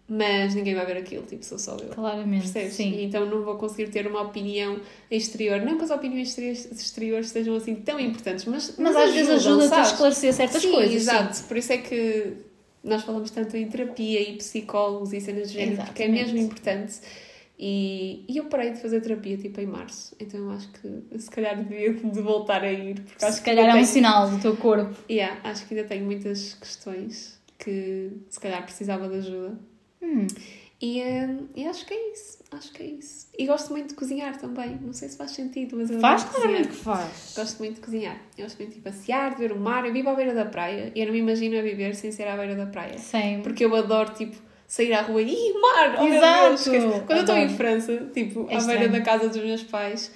mas 0.08 0.56
ninguém 0.56 0.76
vai 0.76 0.86
ver 0.86 0.98
aquilo, 0.98 1.24
tipo, 1.26 1.46
sou 1.46 1.60
só 1.60 1.78
eu. 1.78 1.90
Claramente. 1.90 2.42
Percebes? 2.42 2.74
Sim. 2.74 2.92
E 2.92 3.04
então 3.06 3.26
não 3.26 3.44
vou 3.44 3.56
conseguir 3.56 3.90
ter 3.92 4.08
uma 4.08 4.22
opinião 4.22 4.80
exterior. 5.10 5.62
Não 5.62 5.78
que 5.78 5.84
as 5.84 5.90
opiniões 5.92 6.38
exteriores, 6.38 7.30
sejam 7.30 7.56
assim 7.56 7.76
tão 7.76 8.00
importantes, 8.00 8.46
mas, 8.46 8.76
Mas 8.78 8.96
às 8.96 9.14
vezes 9.14 9.30
ajudam, 9.30 9.60
ajuda-te 9.60 9.80
a 9.80 9.84
esclarecer 9.84 10.34
certas 10.34 10.62
Sim, 10.62 10.72
coisas. 10.72 10.96
Exato, 10.96 11.44
por 11.44 11.56
isso 11.58 11.72
é 11.72 11.78
que 11.78 12.34
nós 12.84 13.04
falamos 13.04 13.30
tanto 13.32 13.56
em 13.58 13.68
terapia 13.68 14.22
e 14.22 14.38
psicólogos 14.38 15.14
e 15.14 15.22
cenas 15.22 15.50
de 15.52 15.54
género, 15.60 15.84
porque 15.86 16.04
é 16.04 16.08
mesmo 16.08 16.38
importante. 16.38 17.00
E, 17.64 18.26
e 18.28 18.38
eu 18.38 18.46
parei 18.46 18.72
de 18.72 18.82
fazer 18.82 19.02
terapia 19.02 19.38
tipo 19.38 19.62
em 19.62 19.68
março, 19.68 20.16
então 20.20 20.40
eu 20.40 20.50
acho 20.52 20.68
que 20.72 21.20
se 21.20 21.30
calhar 21.30 21.56
devia 21.64 21.94
de 21.94 22.22
voltar 22.22 22.64
a 22.64 22.72
ir, 22.72 22.96
porque 23.02 23.20
Sim. 23.20 23.26
acho 23.28 23.36
Se 23.36 23.42
que 23.42 23.46
calhar 23.46 23.66
é 23.66 23.68
ainda 23.68 23.78
um 23.80 23.84
tenho- 23.84 23.94
sinal 23.94 24.30
do 24.32 24.40
teu 24.42 24.58
corpo. 24.58 24.96
Yeah, 25.08 25.40
acho 25.44 25.68
que 25.68 25.76
ainda 25.76 25.88
tenho 25.88 26.04
muitas 26.06 26.56
questões 26.56 27.40
que 27.60 28.10
se 28.30 28.40
calhar 28.40 28.64
precisava 28.64 29.08
de 29.08 29.16
ajuda. 29.18 29.60
Hum. 30.02 30.26
E, 30.82 31.00
hum, 31.04 31.48
e 31.56 31.68
acho 31.68 31.86
que 31.86 31.94
é 31.94 32.12
isso, 32.12 32.40
acho 32.52 32.72
que 32.74 32.82
é 32.82 32.86
isso. 32.88 33.28
E 33.38 33.46
gosto 33.46 33.70
muito 33.72 33.90
de 33.90 33.94
cozinhar 33.94 34.36
também, 34.38 34.80
não 34.82 34.94
sei 34.94 35.10
se 35.10 35.16
faz 35.18 35.30
sentido, 35.32 35.78
mas 35.78 35.92
eu 35.92 36.00
Faz 36.00 36.24
adoro 36.24 36.36
claramente 36.36 36.68
que 36.70 36.76
faz. 36.76 37.34
Gosto 37.36 37.60
muito 37.60 37.76
de 37.76 37.82
cozinhar. 37.82 38.18
Eu 38.36 38.46
gosto 38.46 38.58
muito 38.58 38.74
de 38.74 38.80
passear, 38.82 39.36
de 39.36 39.38
ver 39.38 39.52
o 39.52 39.60
mar. 39.60 39.86
Eu 39.86 39.94
vivo 39.94 40.10
à 40.10 40.16
beira 40.16 40.34
da 40.34 40.46
praia 40.46 40.92
e 40.96 41.00
eu 41.00 41.06
não 41.06 41.14
me 41.14 41.20
imagino 41.20 41.60
a 41.60 41.62
viver 41.62 41.94
sem 41.96 42.12
ser 42.12 42.28
à 42.28 42.36
beira 42.36 42.56
da 42.56 42.66
praia. 42.66 42.98
Sim. 42.98 43.42
Porque 43.44 43.64
eu 43.64 43.76
adoro, 43.76 44.12
tipo, 44.16 44.36
sair 44.66 44.92
à 44.94 45.02
rua 45.04 45.22
e 45.22 45.30
"Ih, 45.32 45.54
mar! 45.62 45.98
Oh, 46.02 46.08
Exato! 46.08 46.48
Deus, 46.48 46.62
esquece." 46.66 46.88
Quando 47.06 47.12
eu 47.12 47.20
estou 47.20 47.36
em 47.36 47.44
Adoro. 47.44 47.58
França, 47.58 47.98
tipo, 48.12 48.48
É 48.50 48.58
à 48.58 48.64
beira 48.64 48.90
da 48.90 49.02
casa 49.02 49.30
dos 49.30 49.44
meus 49.44 49.62
pais, 49.64 50.12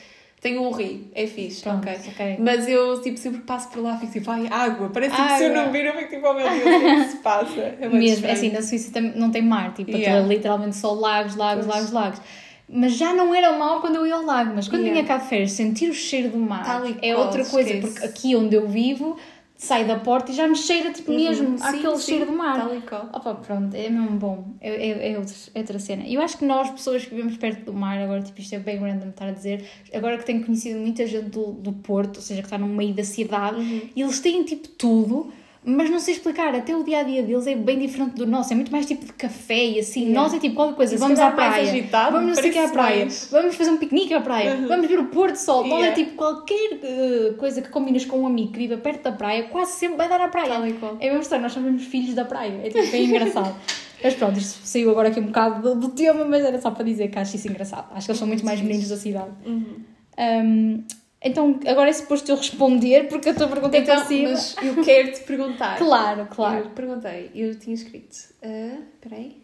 tenho 0.46 0.62
um 0.62 0.70
rio, 0.72 1.08
é 1.16 1.26
fixe, 1.26 1.64
Pronto, 1.64 1.88
ok. 1.90 2.00
ok. 2.12 2.38
Mas 2.40 2.68
eu, 2.68 3.02
tipo, 3.02 3.18
sempre 3.18 3.42
passo 3.42 3.68
por 3.70 3.82
lá 3.82 3.96
e 3.96 4.00
fico 4.02 4.12
tipo, 4.14 4.30
ai, 4.30 4.48
água. 4.52 4.90
Parece 4.94 5.16
que 5.16 5.22
se 5.38 5.44
eu 5.46 5.50
Água. 5.52 5.64
não 5.66 5.72
vir, 5.72 5.86
eu 5.86 5.94
fico 5.94 6.10
tipo, 6.10 6.28
oh 6.28 6.34
meu 6.36 6.48
Deus, 6.48 6.62
o 6.62 6.80
que 6.80 6.86
é 6.86 6.96
que 7.04 7.10
se 7.10 7.18
passa? 7.18 7.62
É 7.62 7.90
Mesmo, 7.90 8.04
estranho. 8.04 8.34
assim, 8.34 8.52
na 8.52 8.62
Suíça 8.62 8.92
tam- 8.92 9.14
não 9.16 9.32
tem 9.32 9.42
mar, 9.42 9.70
tipo, 9.74 9.90
aquilo 9.90 10.04
Yeah. 10.04 10.24
é 10.26 10.28
literalmente 10.36 10.76
só 10.76 10.94
lagos, 10.94 11.36
lagos, 11.36 11.66
Pois. 11.66 11.76
lagos, 11.78 11.92
lagos. 11.92 12.22
Mas 12.68 12.96
já 12.96 13.14
não 13.14 13.34
era 13.34 13.58
mal 13.58 13.80
quando 13.82 13.96
eu 13.96 14.08
ia 14.08 14.16
ao 14.16 14.24
lago, 14.24 14.54
mas 14.56 14.68
quando 14.68 14.82
Yeah. 14.84 15.02
vinha 15.02 15.08
cá 15.18 15.24
de 15.24 15.30
férias, 15.30 15.52
sentir 15.52 15.90
o 15.90 15.94
cheiro 15.94 16.30
do 16.30 16.38
mar 16.40 16.64
Tal 16.64 16.86
é 16.86 16.94
qual, 17.14 17.26
outra 17.26 17.44
coisa, 17.46 17.70
esquece. 17.74 17.94
porque 17.94 18.06
aqui 18.06 18.36
onde 18.36 18.56
eu 18.56 18.68
vivo, 18.68 19.18
sai 19.66 19.86
da 19.86 19.98
porta 20.00 20.32
e 20.32 20.36
já 20.36 20.48
me 20.48 20.56
cheira 20.56 20.92
tipo 20.92 21.12
mesmo 21.12 21.50
Uhum. 21.50 21.58
Sim, 21.58 21.64
aquele 21.80 21.98
sim, 21.98 22.02
cheiro 22.12 22.26
do 22.28 22.32
mar. 22.32 22.60
Tal 22.60 22.76
e 22.76 22.82
qual. 22.82 23.10
Opa, 23.14 23.36
pronto, 23.36 23.76
é 23.76 23.90
mesmo 23.90 24.12
bom. 24.12 24.54
É, 24.62 24.70
é, 24.70 25.12
é 25.14 25.18
outra, 25.18 25.36
é 25.54 25.60
outra 25.60 25.80
cena. 25.80 26.04
Eu 26.08 26.22
acho 26.22 26.38
que 26.38 26.46
nós, 26.46 26.70
pessoas 26.70 27.04
que 27.06 27.14
vivemos 27.16 27.38
perto 27.38 27.66
do 27.66 27.74
mar, 27.74 27.98
agora, 28.00 28.22
tipo, 28.22 28.40
isto 28.40 28.54
é 28.56 28.60
bem 28.60 28.78
random 28.78 29.10
estar 29.10 29.28
a 29.28 29.32
dizer, 29.32 29.66
agora 29.94 30.18
que 30.18 30.26
tenho 30.26 30.44
conhecido 30.46 30.80
muita 30.80 31.06
gente 31.08 31.30
do, 31.30 31.52
do 31.54 31.74
Porto, 31.74 32.18
ou 32.18 32.22
seja, 32.22 32.42
que 32.42 32.48
está 32.48 32.58
no 32.58 32.68
meio 32.68 32.94
da 32.94 33.04
cidade, 33.04 33.58
Uhum. 33.58 33.82
e 33.96 34.02
eles 34.02 34.20
têm 34.20 34.44
tipo 34.44 34.68
tudo. 34.70 35.32
Mas 35.68 35.90
não 35.90 36.00
sei 36.00 36.14
explicar, 36.14 36.54
até 36.54 36.76
o 36.76 36.84
dia 36.84 37.00
a 37.00 37.04
dia 37.04 37.24
deles 37.24 37.48
é 37.48 37.56
bem 37.56 37.80
diferente 37.80 38.14
do 38.14 38.28
nosso, 38.28 38.54
é 38.54 38.56
muito 38.56 38.72
mais 38.72 38.86
tipo 38.86 39.04
de 39.06 39.14
café 39.14 39.66
e 39.66 39.80
assim. 39.80 40.02
Yeah. 40.02 40.22
Nós 40.22 40.34
é 40.34 40.40
tipo 40.40 40.54
qualquer 40.56 40.76
coisa, 40.76 40.98
vamos 40.98 41.20
à 41.20 41.32
praia, 41.32 41.64
agitado, 41.64 42.12
vamos 42.12 42.28
não 42.28 42.36
sei 42.36 42.52
que 42.52 42.60
à 42.60 42.68
praia, 42.70 43.00
mais. 43.06 43.30
vamos 43.32 43.56
fazer 43.56 43.72
um 43.72 43.78
piquenique 43.78 44.14
à 44.14 44.22
praia, 44.22 44.56
Uhum. 44.56 44.68
vamos 44.68 44.88
ver 44.88 45.00
o 45.00 45.06
pôr 45.06 45.32
do 45.32 45.38
sol. 45.38 45.66
É 45.66 45.70
Yeah. 45.70 45.96
tipo 45.96 46.12
qualquer 46.14 46.80
eh, 46.84 47.34
coisa 47.38 47.62
que 47.62 47.70
combinas 47.70 48.06
com 48.06 48.20
um 48.22 48.28
amigo 48.28 48.52
que 48.52 48.60
vive 48.60 48.78
perto 48.78 49.02
da 49.04 49.12
praia, 49.12 49.44
quase 49.46 49.72
sempre 49.74 49.98
vai 49.98 50.08
dar 50.08 50.22
à 50.22 50.28
praia. 50.28 50.50
Tal 50.50 50.68
e 50.68 50.74
qual. 50.74 50.98
É 51.00 51.08
mesmo 51.08 51.22
estranho, 51.22 51.42
nós 51.44 51.52
somos 51.54 51.84
filhos 51.84 52.14
da 52.14 52.26
praia. 52.26 52.62
É 52.64 52.70
tipo, 52.70 52.92
bem 52.92 53.06
engraçado. 53.06 53.56
Mas 54.04 54.14
pronto, 54.14 54.38
isto 54.38 54.60
saiu 54.68 54.92
agora 54.92 55.08
aqui 55.08 55.20
um 55.20 55.26
bocado 55.28 55.62
do, 55.74 55.80
do 55.80 55.90
tema, 55.96 56.26
mas 56.26 56.44
era 56.44 56.62
só 56.62 56.70
para 56.70 56.84
dizer 56.84 57.08
que 57.08 57.18
acho 57.18 57.38
isso 57.38 57.48
engraçado. 57.48 57.88
Acho 57.96 58.06
que 58.06 58.12
eles 58.12 58.20
são 58.20 58.28
muito 58.28 58.46
mais 58.46 58.62
meninos 58.62 58.88
da 58.90 58.98
cidade. 58.98 59.32
Uhum. 59.44 59.78
Um, 60.20 60.84
então, 61.26 61.60
agora 61.68 61.90
é 61.90 61.94
suposto 61.94 62.32
eu 62.32 62.36
responder, 62.38 63.08
porque 63.10 63.30
a 63.30 63.34
tua 63.34 63.48
pergunta 63.48 63.76
é 63.76 63.80
Então, 63.82 63.96
passiva. 63.98 64.32
mas 64.32 64.56
eu 64.64 64.84
quero 64.84 65.12
te 65.12 65.22
perguntar. 65.24 65.78
Claro, 65.80 66.28
claro. 66.28 66.66
Eu 66.66 66.70
perguntei, 66.72 67.32
eu 67.34 67.58
tinha 67.60 67.74
escrito. 67.74 68.16
ah, 68.44 68.80
Espera 68.94 69.16
aí. 69.16 69.44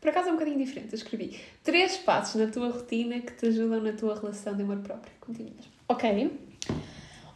Por 0.00 0.08
acaso 0.08 0.28
é 0.28 0.32
um 0.32 0.34
bocadinho 0.34 0.58
diferente. 0.58 0.92
Eu 0.92 0.96
escrevi 0.96 1.38
três 1.62 1.96
passos 1.96 2.40
na 2.40 2.48
tua 2.50 2.68
rotina 2.70 3.20
que 3.20 3.32
te 3.32 3.46
ajudam 3.46 3.80
na 3.80 3.92
tua 3.92 4.18
relação 4.18 4.54
de 4.56 4.62
amor 4.62 4.78
próprio. 4.78 5.12
Contigo 5.20 5.50
mesmo. 5.54 5.70
Ok. 5.88 6.38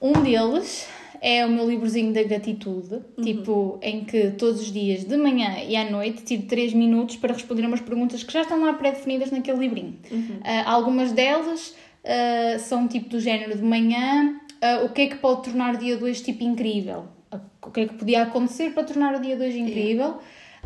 Um 0.02 0.12
deles 0.24 0.88
é 1.20 1.44
o 1.44 1.50
meu 1.50 1.68
livrozinho 1.68 2.12
da 2.12 2.22
gratitude, 2.22 3.00
tipo, 3.22 3.78
em 3.82 4.04
que 4.04 4.30
todos 4.32 4.60
os 4.60 4.72
dias, 4.72 5.04
de 5.04 5.16
manhã 5.16 5.56
e 5.66 5.76
à 5.76 5.90
noite, 5.90 6.22
tiro 6.22 6.42
3 6.42 6.72
minutos 6.74 7.16
para 7.16 7.32
responder 7.32 7.64
a 7.64 7.68
umas 7.68 7.80
perguntas 7.80 8.22
que 8.22 8.32
já 8.32 8.42
estão 8.42 8.60
lá 8.62 8.72
pré-definidas 8.74 9.30
naquele 9.30 9.58
livrinho. 9.58 9.96
Ah, 10.44 10.72
algumas 10.72 11.12
delas 11.12 11.74
ah, 12.04 12.58
são 12.58 12.86
tipo 12.86 13.08
do 13.08 13.20
género 13.20 13.56
de 13.56 13.62
manhã, 13.62 14.40
ah, 14.60 14.84
o 14.84 14.90
que 14.90 15.02
é 15.02 15.06
que 15.08 15.16
pode 15.16 15.44
tornar 15.44 15.74
o 15.74 15.78
dia 15.78 15.96
2 15.96 16.20
tipo 16.20 16.44
incrível? 16.44 17.04
O 17.62 17.70
que 17.70 17.80
é 17.80 17.86
que 17.86 17.94
podia 17.94 18.22
acontecer 18.22 18.70
para 18.70 18.84
tornar 18.84 19.14
o 19.14 19.20
dia 19.20 19.36
2 19.36 19.56
incrível? 19.56 20.18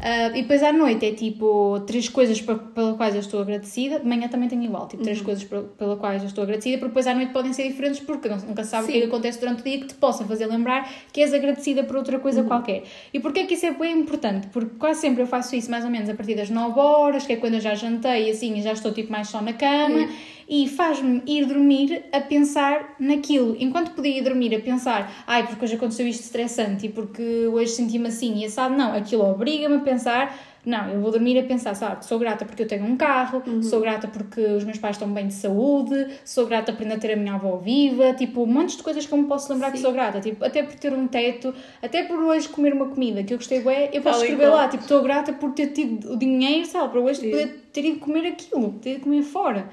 Ah, 0.03 0.29
e 0.29 0.41
depois 0.43 0.63
à 0.63 0.73
noite 0.73 1.05
é 1.05 1.13
tipo 1.13 1.79
três 1.87 2.09
coisas 2.09 2.41
pe- 2.41 2.55
pelas 2.75 2.97
quais 2.97 3.15
eu 3.15 3.21
estou 3.21 3.41
agradecida. 3.43 4.01
De 4.01 4.07
manhã 4.07 4.29
também 4.29 4.49
tenho 4.49 4.63
igual, 4.65 4.87
tipo 4.89 4.99
Uhum. 4.99 5.05
três 5.05 5.21
coisas 5.21 5.45
pe- 5.45 5.61
pelas 5.77 5.99
quais 5.99 6.23
eu 6.23 6.29
estou 6.29 6.43
agradecida, 6.43 6.79
porque 6.79 6.89
depois 6.89 7.07
à 7.07 7.15
noite 7.15 7.33
podem 7.33 7.53
ser 7.53 7.69
diferentes 7.69 8.01
porque 8.01 8.29
nunca 8.29 8.65
se 8.65 8.71
sabe 8.71 8.85
o 8.85 8.87
que 8.87 8.97
é 8.97 9.01
Sim. 9.03 9.07
acontece 9.09 9.39
durante 9.41 9.61
o 9.61 9.65
dia 9.65 9.79
que 9.79 9.87
te 9.89 9.95
possa 9.95 10.25
fazer 10.25 10.47
lembrar 10.47 10.91
que 11.13 11.21
és 11.21 11.35
agradecida 11.35 11.85
por 11.85 11.97
outra 11.97 12.17
Uhum. 12.17 12.23
coisa 12.23 12.43
qualquer. 12.45 12.85
E 13.13 13.21
porquê 13.21 13.45
que 13.45 13.55
isso 13.55 13.67
é 13.67 13.73
bem 13.73 13.99
importante? 13.99 14.47
Porque 14.47 14.75
quase 14.79 15.01
sempre 15.03 15.23
eu 15.23 15.27
faço 15.27 15.55
isso 15.55 15.71
mais 15.71 15.85
ou 15.85 15.91
menos 15.91 16.09
a 16.09 16.15
partir 16.15 16.35
das 16.35 16.49
9 16.49 16.81
horas, 16.81 17.27
que 17.27 17.35
é 17.35 17.37
quando 17.37 17.55
eu 17.55 17.61
já 17.61 17.75
jantei 17.75 18.29
e 18.29 18.31
assim 18.31 18.57
e 18.57 18.63
já 18.63 18.73
estou 18.73 18.93
tipo 18.93 19.13
mais 19.13 19.29
só 19.29 19.43
na 19.43 19.53
cama, 19.53 20.09
e 20.53 20.67
faz-me 20.69 21.23
ir 21.29 21.47
dormir 21.47 22.07
a 22.13 22.21
pensar 22.21 22.97
naquilo. 22.99 23.57
Enquanto 23.61 23.93
podia 23.93 24.19
ir 24.19 24.25
dormir 24.25 24.53
a 24.53 24.59
pensar, 24.59 25.23
ai, 25.25 25.47
porque 25.47 25.65
hoje 25.65 25.77
aconteceu 25.77 26.09
isto 26.09 26.25
estressante 26.25 26.87
e 26.87 26.89
porque 26.89 27.23
hoje 27.47 27.71
senti-me 27.71 28.09
assim 28.09 28.41
e 28.41 28.47
assado, 28.47 28.75
não, 28.77 28.93
aquilo 28.93 29.23
obriga-me 29.31 29.77
a 29.77 29.81
pensar. 29.81 30.37
Não, 30.67 30.91
eu 30.91 31.01
vou 31.01 31.11
dormir 31.11 31.39
a 31.39 31.43
pensar, 31.45 31.75
sabe, 31.75 32.05
sou 32.05 32.19
grata 32.19 32.45
porque 32.45 32.65
eu 32.65 32.67
tenho 32.67 32.85
um 32.85 32.95
carro, 32.95 33.43
sou 33.63 33.81
grata 33.81 34.09
porque 34.09 34.41
os 34.43 34.63
meus 34.65 34.77
pais 34.77 34.97
estão 34.97 35.09
bem 35.11 35.29
de 35.29 35.33
saúde, 35.33 36.09
sou 36.23 36.47
grata 36.47 36.71
por 36.73 36.83
ainda 36.83 36.99
ter 36.99 37.13
a 37.13 37.17
minha 37.17 37.35
avó 37.35 37.57
viva, 37.57 38.13
tipo, 38.13 38.43
um 38.43 38.47
monte 38.47 38.77
de 38.77 38.83
coisas 38.83 39.07
que 39.07 39.15
eu 39.15 39.19
me 39.19 39.27
posso 39.27 39.51
lembrar 39.51 39.71
que 39.71 39.79
Sim. 39.79 39.85
sou 39.85 39.93
grata, 39.93 40.21
tipo, 40.21 40.45
até 40.45 40.63
por 40.63 40.75
ter 40.75 40.93
um 40.93 41.07
teto, 41.07 41.55
até 41.81 42.03
por 42.03 42.19
hoje 42.19 42.47
comer 42.49 42.75
uma 42.75 42.89
comida 42.89 43.23
que 43.23 43.33
eu 43.33 43.39
gostei 43.39 43.61
bem, 43.61 43.89
eu 43.93 44.03
posso 44.03 44.19
Tal 44.19 44.29
escrever 44.29 44.49
qual. 44.49 44.57
lá, 44.57 44.69
tipo, 44.69 44.83
estou 44.83 45.01
grata 45.03 45.33
por 45.33 45.53
ter 45.53 45.69
tido 45.69 46.13
o 46.13 46.17
dinheiro, 46.19 46.67
sabe, 46.67 46.91
para 46.91 47.01
hoje 47.01 47.21
Sim. 47.21 47.31
poder 47.31 47.61
ter 47.73 47.85
ido 47.87 47.99
comer 48.01 48.27
aquilo, 48.27 48.73
ter 48.83 48.97
ido 48.97 49.05
comer 49.05 49.23
fora. 49.23 49.71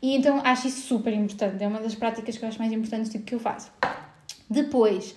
E 0.00 0.14
então 0.14 0.40
acho 0.44 0.68
isso 0.68 0.82
super 0.82 1.12
importante, 1.12 1.62
é 1.62 1.66
uma 1.66 1.80
das 1.80 1.94
práticas 1.94 2.36
que 2.36 2.44
eu 2.44 2.48
acho 2.48 2.58
mais 2.58 2.72
importantes 2.72 3.10
tipo, 3.10 3.24
que 3.24 3.34
eu 3.34 3.40
faço. 3.40 3.72
Depois, 4.48 5.14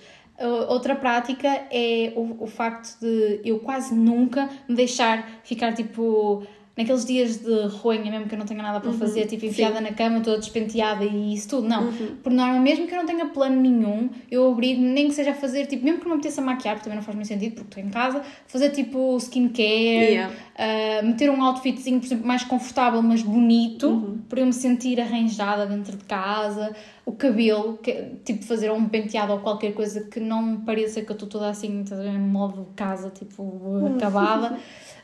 Outra 0.68 0.96
prática 0.96 1.48
é 1.70 2.14
o, 2.16 2.44
o 2.44 2.46
facto 2.46 2.98
de 2.98 3.42
eu 3.44 3.58
quase 3.58 3.94
nunca 3.94 4.48
me 4.66 4.74
deixar 4.74 5.28
ficar 5.44 5.74
tipo 5.74 6.46
naqueles 6.76 7.04
dias 7.04 7.36
de 7.38 7.66
roenha 7.66 8.10
mesmo 8.10 8.26
que 8.26 8.34
eu 8.34 8.38
não 8.38 8.46
tenha 8.46 8.62
nada 8.62 8.80
para 8.80 8.92
fazer, 8.92 9.26
tipo 9.26 9.44
enfiada 9.44 9.80
na 9.80 9.92
cama, 9.92 10.20
toda 10.20 10.38
despenteada 10.38 11.04
e 11.04 11.34
isso 11.34 11.48
tudo. 11.48 11.68
Não, 11.68 11.92
por 12.22 12.32
norma, 12.32 12.58
mesmo 12.60 12.86
que 12.86 12.94
eu 12.94 12.98
não 12.98 13.06
tenha 13.06 13.26
plano 13.26 13.60
nenhum, 13.60 14.08
eu 14.30 14.44
obrigo 14.50 14.80
nem 14.80 15.08
que 15.08 15.14
seja 15.14 15.32
a 15.32 15.34
fazer, 15.34 15.66
tipo, 15.66 15.84
mesmo 15.84 15.98
que 16.00 16.04
não 16.06 16.12
me 16.12 16.20
apeteça 16.20 16.40
maquiar, 16.40 16.76
porque 16.76 16.84
também 16.84 16.96
não 16.96 17.04
faz 17.04 17.14
muito 17.14 17.28
sentido, 17.28 17.54
porque 17.56 17.80
estou 17.80 17.82
em 17.82 17.90
casa, 17.90 18.22
fazer 18.46 18.70
tipo 18.70 19.16
skincare, 19.18 19.90
Yeah. 20.10 20.34
uh, 20.58 21.06
meter 21.06 21.30
um 21.30 21.42
outfitzinho, 21.42 22.00
por 22.00 22.06
exemplo, 22.06 22.26
mais 22.26 22.42
confortável, 22.44 23.02
mas 23.02 23.22
bonito, 23.22 24.18
para 24.28 24.40
eu 24.40 24.46
me 24.46 24.52
sentir 24.52 25.00
arranjada 25.00 25.66
dentro 25.66 25.96
de 25.96 26.04
casa. 26.04 26.74
O 27.04 27.12
cabelo, 27.12 27.78
que, 27.82 27.92
tipo, 28.24 28.44
fazer 28.44 28.70
um 28.70 28.88
penteado 28.88 29.32
ou 29.32 29.40
qualquer 29.40 29.72
coisa 29.74 30.02
que 30.04 30.20
não 30.20 30.60
pareça 30.60 31.00
que 31.02 31.10
eu 31.10 31.14
estou 31.14 31.28
toda 31.28 31.48
assim, 31.50 31.82
em 32.06 32.18
modo 32.18 32.68
casa, 32.76 33.10
tipo, 33.10 33.86
acabada. 33.96 34.56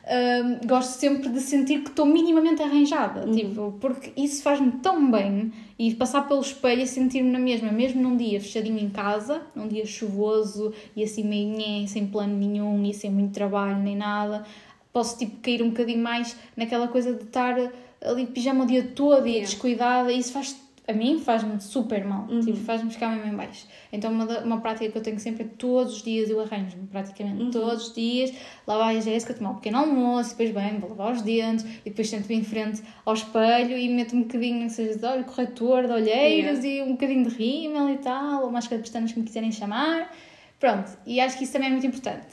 Gosto 0.65 1.01
sempre 1.01 1.29
de 1.31 1.41
sentir 1.41 1.83
que 1.83 1.89
estou 1.91 2.07
minimamente 2.07 2.63
arranjada, 2.63 3.29
tipo, 3.33 3.75
porque 3.81 4.13
isso 4.17 4.41
faz-me 4.41 4.71
tão 4.81 5.11
bem 5.11 5.53
e 5.77 5.93
passar 5.95 6.29
pelo 6.29 6.41
espelho 6.41 6.83
e 6.83 6.87
sentir-me 6.87 7.31
na 7.31 7.41
mesma, 7.41 7.73
mesmo 7.73 8.01
num 8.01 8.17
dia 8.17 8.41
fechadinho 8.41 8.79
em 8.79 8.89
casa, 8.89 9.43
num 9.55 9.67
dia 9.67 9.85
chuvoso 9.85 10.73
e 10.95 11.03
assim 11.03 11.25
meio 11.25 11.49
nhé, 11.57 11.87
sem 11.89 12.07
plano 12.07 12.37
nenhum 12.37 12.85
e 12.85 12.95
sem 12.95 13.11
muito 13.11 13.33
trabalho 13.33 13.79
nem 13.83 13.97
nada, 13.97 14.45
posso 14.93 15.19
tipo 15.19 15.41
cair 15.43 15.61
um 15.61 15.71
bocadinho 15.71 16.03
mais 16.03 16.37
naquela 16.57 16.87
coisa 16.87 17.13
de 17.13 17.25
estar 17.25 17.57
ali 18.01 18.27
de 18.27 18.31
pijama 18.33 18.63
o 18.63 18.67
dia 18.67 18.85
todo 18.95 19.27
e 19.27 19.31
Yeah. 19.31 19.47
descuidada 19.51 20.13
e 20.13 20.19
isso 20.21 20.33
faz 20.33 20.57
a 20.89 20.93
mim 20.93 21.19
faz-me 21.19 21.61
super 21.61 22.05
mal, 22.05 22.27
Uhum. 22.31 22.41
tipo, 22.41 22.57
faz-me 22.59 22.91
ficar 22.91 23.09
mesmo 23.11 23.33
em 23.33 23.37
baixo. 23.37 23.67
Então 23.93 24.13
uma, 24.13 24.25
uma 24.41 24.61
prática 24.61 24.89
que 24.91 24.97
eu 24.97 25.03
tenho 25.03 25.19
sempre 25.19 25.43
é 25.45 25.49
todos 25.59 25.97
os 25.97 26.03
dias 26.03 26.31
eu 26.31 26.41
arranjo-me, 26.41 26.87
praticamente 26.87 27.43
Uhum. 27.43 27.51
todos 27.51 27.89
os 27.89 27.95
dias, 27.95 28.33
lá 28.67 28.79
vai 28.79 28.97
a 28.99 29.01
Jéssica 29.01 29.35
tomar 29.35 29.51
um 29.51 29.55
pequeno 29.57 29.79
almoço, 29.79 30.31
depois 30.37 30.51
bem, 30.53 30.79
vou 30.79 30.91
lavar 30.91 31.13
os 31.13 31.23
dentes 31.23 31.65
e 31.85 31.91
depois 31.91 32.09
sento-me 32.09 32.37
em 32.37 32.45
frente 32.45 32.83
ao 33.05 33.15
espelho 33.15 33.77
e 33.77 33.89
meto 33.89 34.15
um 34.15 34.23
bocadinho, 34.23 34.71
seja 34.71 34.97
de 34.97 35.05
olho 35.05 35.25
corretor, 35.25 35.87
de 35.87 35.93
olheiras 35.93 36.65
e 36.65 36.81
um 36.83 36.93
bocadinho 36.93 37.29
de 37.29 37.35
rímel 37.35 37.91
e 37.91 37.99
tal, 37.99 38.45
ou 38.45 38.51
máscara 38.53 38.77
de 38.77 38.83
pestanas 38.83 39.13
que 39.13 39.19
me 39.19 39.25
quiserem 39.27 39.51
chamar. 39.51 40.15
Pronto, 40.61 40.91
e 41.05 41.19
acho 41.21 41.37
que 41.37 41.45
isso 41.45 41.53
também 41.53 41.69
é 41.69 41.73
muito 41.73 41.87
importante. 41.87 42.27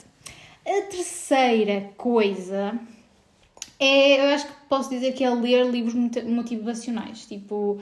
A 0.66 0.82
terceira 0.88 1.90
coisa 1.96 2.78
é, 3.78 4.20
eu 4.20 4.34
acho 4.34 4.46
que 4.46 4.52
posso 4.68 4.88
dizer 4.90 5.12
que 5.12 5.24
é 5.24 5.30
ler 5.30 5.66
livros 5.66 5.94
moti- 5.94 6.22
motivacionais. 6.22 7.26
Tipo, 7.26 7.80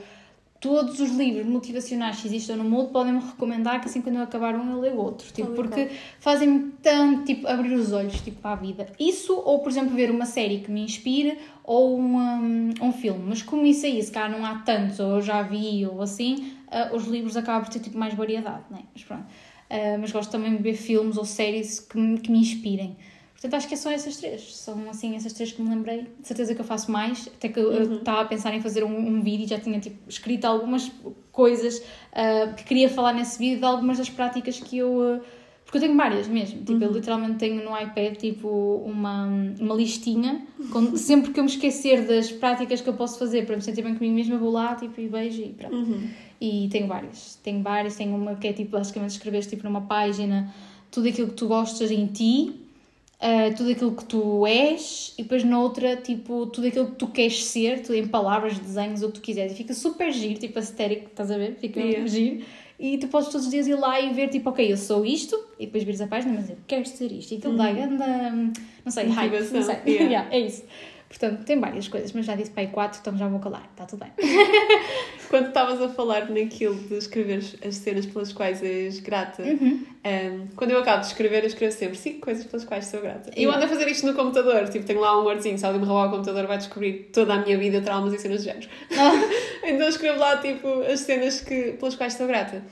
todos 0.63 1.01
os 1.01 1.11
livros 1.11 1.45
motivacionais 1.45 2.21
que 2.21 2.27
existam 2.27 2.55
no 2.55 2.63
mundo 2.63 2.87
podem-me 2.87 3.19
recomendar 3.19 3.81
que 3.81 3.87
assim 3.87 4.01
quando 4.01 4.15
eu 4.15 4.21
acabar 4.21 4.55
um 4.55 4.71
eu 4.71 4.79
leio 4.79 4.97
outro. 4.97 5.29
Tipo, 5.29 5.51
e 5.51 5.55
porque 5.55 5.89
fazem-me 6.21 6.71
tanto, 6.81 7.25
tipo, 7.25 7.45
abrir 7.45 7.73
os 7.73 7.91
olhos, 7.91 8.21
tipo, 8.21 8.47
à 8.47 8.55
vida. 8.55 8.87
Isso, 8.97 9.33
ou 9.33 9.59
por 9.59 9.69
exemplo, 9.69 9.93
ver 9.93 10.09
uma 10.09 10.25
série 10.25 10.59
que 10.59 10.71
me 10.71 10.79
inspire, 10.81 11.37
ou 11.65 11.99
um, 11.99 12.73
um 12.81 12.93
filme. 12.93 13.25
Mas 13.27 13.41
como 13.41 13.65
isso 13.65 13.85
aí, 13.85 14.01
se 14.01 14.09
calhar 14.09 14.31
não 14.31 14.45
há 14.45 14.59
tantos, 14.59 15.01
ou 15.01 15.17
eu 15.17 15.21
já 15.21 15.41
vi, 15.41 15.85
ou 15.85 16.01
assim, 16.01 16.53
ah, 16.71 16.91
os 16.93 17.07
livros 17.07 17.35
acabam 17.35 17.65
por 17.65 17.73
ter, 17.73 17.79
tipo, 17.79 17.97
mais 17.97 18.13
variedade, 18.13 18.63
né? 18.71 18.83
Mas 18.93 19.03
pronto. 19.03 19.25
Ah, 19.69 19.97
mas 19.99 20.13
gosto 20.13 20.31
também 20.31 20.55
de 20.55 20.63
ver 20.63 20.75
filmes 20.75 21.17
ou 21.17 21.25
séries 21.25 21.81
que 21.81 21.97
me, 21.97 22.21
que 22.21 22.31
me 22.31 22.39
inspirem. 22.39 22.95
Portanto, 23.43 23.57
acho 23.59 23.67
que 23.67 23.73
é 23.73 23.77
só 23.77 23.91
essas 23.91 24.15
três. 24.17 24.55
São, 24.55 24.89
assim, 24.89 25.15
essas 25.15 25.33
três 25.33 25.51
que 25.51 25.61
me 25.61 25.69
lembrei. 25.69 26.07
De 26.19 26.25
certeza 26.27 26.55
que 26.55 26.61
eu 26.61 26.65
faço 26.65 26.89
mais. 26.89 27.27
Até 27.27 27.49
que 27.49 27.59
eu- 27.59 27.71
eu 27.73 27.97
estava 27.97 28.21
a 28.21 28.25
pensar 28.25 28.55
em 28.55 28.61
fazer 28.61 28.83
um, 28.85 28.97
um 28.97 29.21
vídeo 29.21 29.43
e 29.43 29.47
já 29.47 29.59
tinha, 29.59 29.79
tipo, 29.79 29.97
escrito 30.09 30.45
algumas 30.45 30.89
coisas 31.31 31.83
ah, 32.13 32.53
que 32.55 32.63
queria 32.63 32.87
falar 32.89 33.13
nesse 33.13 33.37
vídeo 33.37 33.59
de 33.59 33.65
algumas 33.65 33.97
das 33.97 34.09
práticas 34.09 34.59
que 34.59 34.77
eu... 34.77 35.01
ah, 35.01 35.19
porque 35.65 35.77
eu 35.77 35.81
tenho 35.81 35.97
várias 35.97 36.27
mesmo. 36.27 36.59
Tipo, 36.63 36.83
eu 36.83 36.91
literalmente 36.91 37.35
tenho 37.39 37.63
no 37.65 37.77
iPad, 37.77 38.15
tipo, 38.17 38.47
uma, 38.85 39.25
uma 39.59 39.75
listinha. 39.75 40.45
Com, 40.71 40.95
sempre 40.95 41.31
que 41.33 41.39
eu 41.39 41.43
me 41.43 41.49
esquecer 41.49 42.05
das 42.07 42.31
práticas 42.31 42.79
que 42.79 42.87
eu 42.87 42.93
posso 42.93 43.17
fazer 43.19 43.45
para 43.45 43.55
me 43.55 43.61
sentir 43.61 43.81
bem 43.81 43.95
comigo 43.95 44.15
mesma, 44.15 44.35
eu 44.35 44.39
vou 44.39 44.51
lá, 44.51 44.75
tipo, 44.75 45.01
e 45.01 45.07
beijo 45.09 45.41
e 45.41 45.49
pronto. 45.49 45.75
E 46.39 46.67
tenho 46.71 46.87
várias. 46.87 47.35
Tenho 47.43 47.61
várias. 47.63 47.95
Tenho 47.95 48.15
uma 48.15 48.35
que 48.35 48.47
é, 48.47 48.53
tipo, 48.53 48.71
basicamente 48.71 49.11
escreveres, 49.11 49.47
tipo, 49.47 49.63
numa 49.63 49.81
página 49.81 50.53
tudo 50.91 51.07
aquilo 51.09 51.29
que 51.29 51.33
tu 51.33 51.47
gostas 51.47 51.89
em 51.89 52.05
ti, 52.05 52.62
uh, 53.23 53.55
tudo 53.55 53.71
aquilo 53.71 53.95
que 53.95 54.03
tu 54.05 54.45
és, 54.45 55.13
e 55.17 55.23
depois 55.23 55.43
noutra, 55.43 55.95
tipo, 55.95 56.45
tudo 56.47 56.67
aquilo 56.67 56.87
que 56.87 56.95
tu 56.95 57.07
queres 57.07 57.45
ser, 57.45 57.81
tudo 57.81 57.95
em 57.95 58.05
palavras, 58.07 58.59
desenhos, 58.59 59.01
o 59.01 59.07
que 59.07 59.13
tu 59.13 59.21
quiseres. 59.21 59.53
E 59.53 59.55
fica 59.55 59.73
super 59.73 60.11
giro, 60.11 60.39
tipo, 60.39 60.59
aesthetic, 60.59 61.05
estás 61.07 61.31
a 61.31 61.37
ver? 61.37 61.55
Fica 61.55 61.79
Yeah. 61.79 62.07
giro. 62.07 62.43
E 62.79 62.97
tu 62.97 63.07
podes 63.07 63.29
todos 63.29 63.45
os 63.45 63.51
dias 63.51 63.67
ir 63.67 63.75
lá 63.75 64.01
e 64.01 64.11
ver, 64.13 64.27
tipo, 64.29 64.49
ok, 64.49 64.69
eu 64.69 64.75
sou 64.75 65.05
isto, 65.05 65.39
e 65.57 65.65
depois 65.65 65.83
vires 65.83 66.01
a 66.01 66.07
página, 66.07 66.33
mas 66.33 66.49
eu 66.49 66.57
quero 66.67 66.85
ser 66.85 67.11
isto. 67.11 67.33
E 67.33 67.37
aquilo 67.37 67.55
dá 67.55 67.71
grande, 67.71 67.97
não 68.83 68.91
sei, 68.91 69.07
hype, 69.07 69.31
não 69.53 69.63
sei. 69.63 69.75
Yeah. 69.85 70.03
Yeah, 70.09 70.35
é 70.35 70.39
isso. 70.39 70.63
Portanto, 71.13 71.45
tem 71.45 71.59
várias 71.59 71.87
coisas, 71.87 72.11
mas 72.11 72.25
já 72.25 72.35
disse 72.35 72.49
para 72.49 72.61
aí 72.63 72.69
quatro, 72.69 72.99
então 72.99 73.15
já 73.15 73.27
vou 73.27 73.39
calar, 73.39 73.69
está 73.71 73.85
tudo 73.85 73.99
bem. 73.99 74.11
Quando 75.29 75.47
estavas 75.49 75.79
a 75.79 75.87
falar 75.89 76.27
naquilo 76.29 76.73
de 76.73 76.95
escrever 76.95 77.37
as 77.63 77.75
cenas 77.75 78.07
pelas 78.07 78.33
quais 78.33 78.63
és 78.63 78.99
grata, 78.99 79.43
Uhum. 79.43 79.85
um, 80.05 80.47
quando 80.55 80.71
eu 80.71 80.79
acabo 80.79 81.01
de 81.01 81.07
escrever, 81.07 81.43
eu 81.43 81.47
escrevo 81.47 81.71
sempre 81.71 81.97
cinco 81.97 82.21
coisas 82.21 82.45
pelas 82.45 82.65
quais 82.65 82.85
sou 82.87 82.99
grata. 82.99 83.29
E 83.37 83.43
eu 83.43 83.51
ando 83.51 83.63
a 83.63 83.67
fazer 83.67 83.87
isto 83.89 84.07
no 84.07 84.15
computador, 84.15 84.67
tipo, 84.69 84.85
tenho 84.85 84.99
lá 85.01 85.19
um 85.19 85.23
wordzinho, 85.23 85.55
se 85.57 85.65
alguém 85.65 85.81
me 85.81 85.87
roubar 85.87 86.07
o 86.07 86.11
computador 86.11 86.47
vai 86.47 86.57
descobrir 86.57 87.09
toda 87.13 87.35
a 87.35 87.37
minha 87.39 87.57
vida, 87.59 87.79
traumas 87.81 88.11
e 88.13 88.17
cenas 88.17 88.39
de 88.43 88.45
género. 88.49 88.67
então 89.63 89.81
eu 89.81 89.89
escrevo 89.89 90.19
lá, 90.19 90.37
tipo, 90.37 90.67
as 90.81 90.99
cenas 91.01 91.41
que, 91.41 91.73
pelas 91.73 91.95
quais 91.95 92.13
sou 92.13 92.25
grata. 92.25 92.63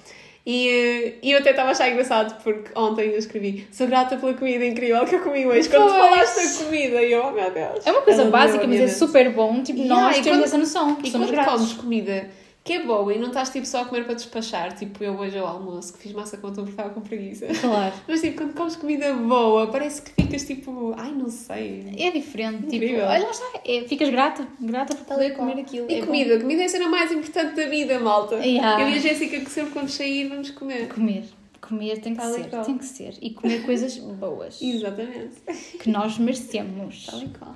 E, 0.45 0.67
eh, 0.67 1.13
e 1.21 1.31
eu 1.31 1.39
até 1.39 1.51
estava 1.51 1.69
a 1.69 1.71
achar 1.71 1.89
engraçado 1.89 2.41
porque 2.43 2.71
ontem 2.75 3.09
eu 3.11 3.17
escrevi 3.19 3.67
sou 3.71 3.85
grata 3.85 4.17
pela 4.17 4.33
comida 4.33 4.65
incrível 4.65 5.05
que 5.05 5.13
eu 5.15 5.19
comi 5.21 5.45
hoje. 5.45 5.69
Quando 5.69 5.83
Pois. 5.83 5.93
falaste 5.93 6.57
da 6.59 6.65
comida, 6.65 7.03
eu, 7.03 7.23
oh 7.27 7.31
meu 7.31 7.51
Deus. 7.51 7.85
É 7.85 7.91
uma 7.91 8.01
coisa 8.01 8.21
ela 8.23 8.31
básica, 8.31 8.65
mas 8.67 8.79
é 8.79 8.87
super 8.87 9.29
bom. 9.31 9.61
Tipo, 9.61 9.79
Yeah, 9.79 10.01
nós 10.01 10.15
temos 10.15 10.29
quando- 10.29 10.43
essa 10.45 10.57
noção. 10.57 10.97
E 11.03 11.11
somos 11.11 11.29
quando 11.29 11.45
comes 11.45 11.73
comida 11.73 12.27
que 12.63 12.73
é 12.73 12.83
boa 12.85 13.11
e 13.11 13.17
não 13.17 13.29
estás 13.29 13.49
tipo 13.49 13.65
só 13.65 13.81
a 13.81 13.85
comer 13.85 14.05
para 14.05 14.13
despachar, 14.13 14.75
tipo 14.77 15.03
eu 15.03 15.13
hoje 15.17 15.37
ao 15.37 15.47
almoço 15.47 15.93
que 15.93 15.99
fiz 15.99 16.13
massa 16.13 16.37
com 16.37 16.47
atum 16.47 16.57
porque 16.57 16.71
estava 16.71 16.89
com 16.91 17.01
preguiça. 17.01 17.47
Claro. 17.47 17.93
Mas 18.07 18.21
tipo, 18.21 18.37
quando 18.37 18.53
comes 18.53 18.75
comida 18.75 19.13
boa, 19.13 19.67
parece 19.67 20.03
que 20.03 20.21
ficas 20.21 20.43
tipo, 20.45 20.93
ai 20.95 21.11
não 21.11 21.27
sei. 21.29 21.91
É 21.97 22.11
diferente. 22.11 22.63
Tipo, 22.63 22.75
Incrível. 22.75 23.05
olha, 23.05 23.23
lá 23.23 23.31
está. 23.31 23.61
é- 23.65 23.83
ficas 23.87 24.09
grata. 24.09 24.47
Grata 24.59 24.95
por 24.95 25.05
poder 25.05 25.31
comer 25.35 25.59
aquilo. 25.59 25.89
E 25.89 25.95
é 25.95 25.99
bom. 26.01 26.05
comida, 26.07 26.39
comida 26.39 26.61
é 26.61 26.65
a 26.65 26.69
cena 26.69 26.87
mais 26.87 27.11
importante 27.11 27.55
da 27.55 27.65
vida, 27.67 27.99
malta. 27.99 28.35
Yeah. 28.35 28.81
Eu 28.81 28.89
e 28.89 28.93
a 28.95 28.99
Jéssica 28.99 29.39
que 29.39 29.49
sempre 29.49 29.71
quando 29.71 29.89
sair 29.89 30.29
vamos 30.29 30.51
comer. 30.51 30.87
Comer. 30.87 31.23
Comer 31.59 31.99
tem 31.99 32.13
que 32.13 32.21
Tal 32.21 32.33
ser. 32.33 32.49
Tem 32.63 32.77
que 32.77 32.85
ser. 32.85 33.15
E 33.21 33.31
comer 33.31 33.65
coisas 33.65 33.97
boas. 33.97 34.59
Exatamente. 34.61 35.41
que 35.79 35.89
nós 35.89 36.19
merecemos. 36.19 37.07
Tal 37.07 37.21
e 37.23 37.29
qual. 37.29 37.55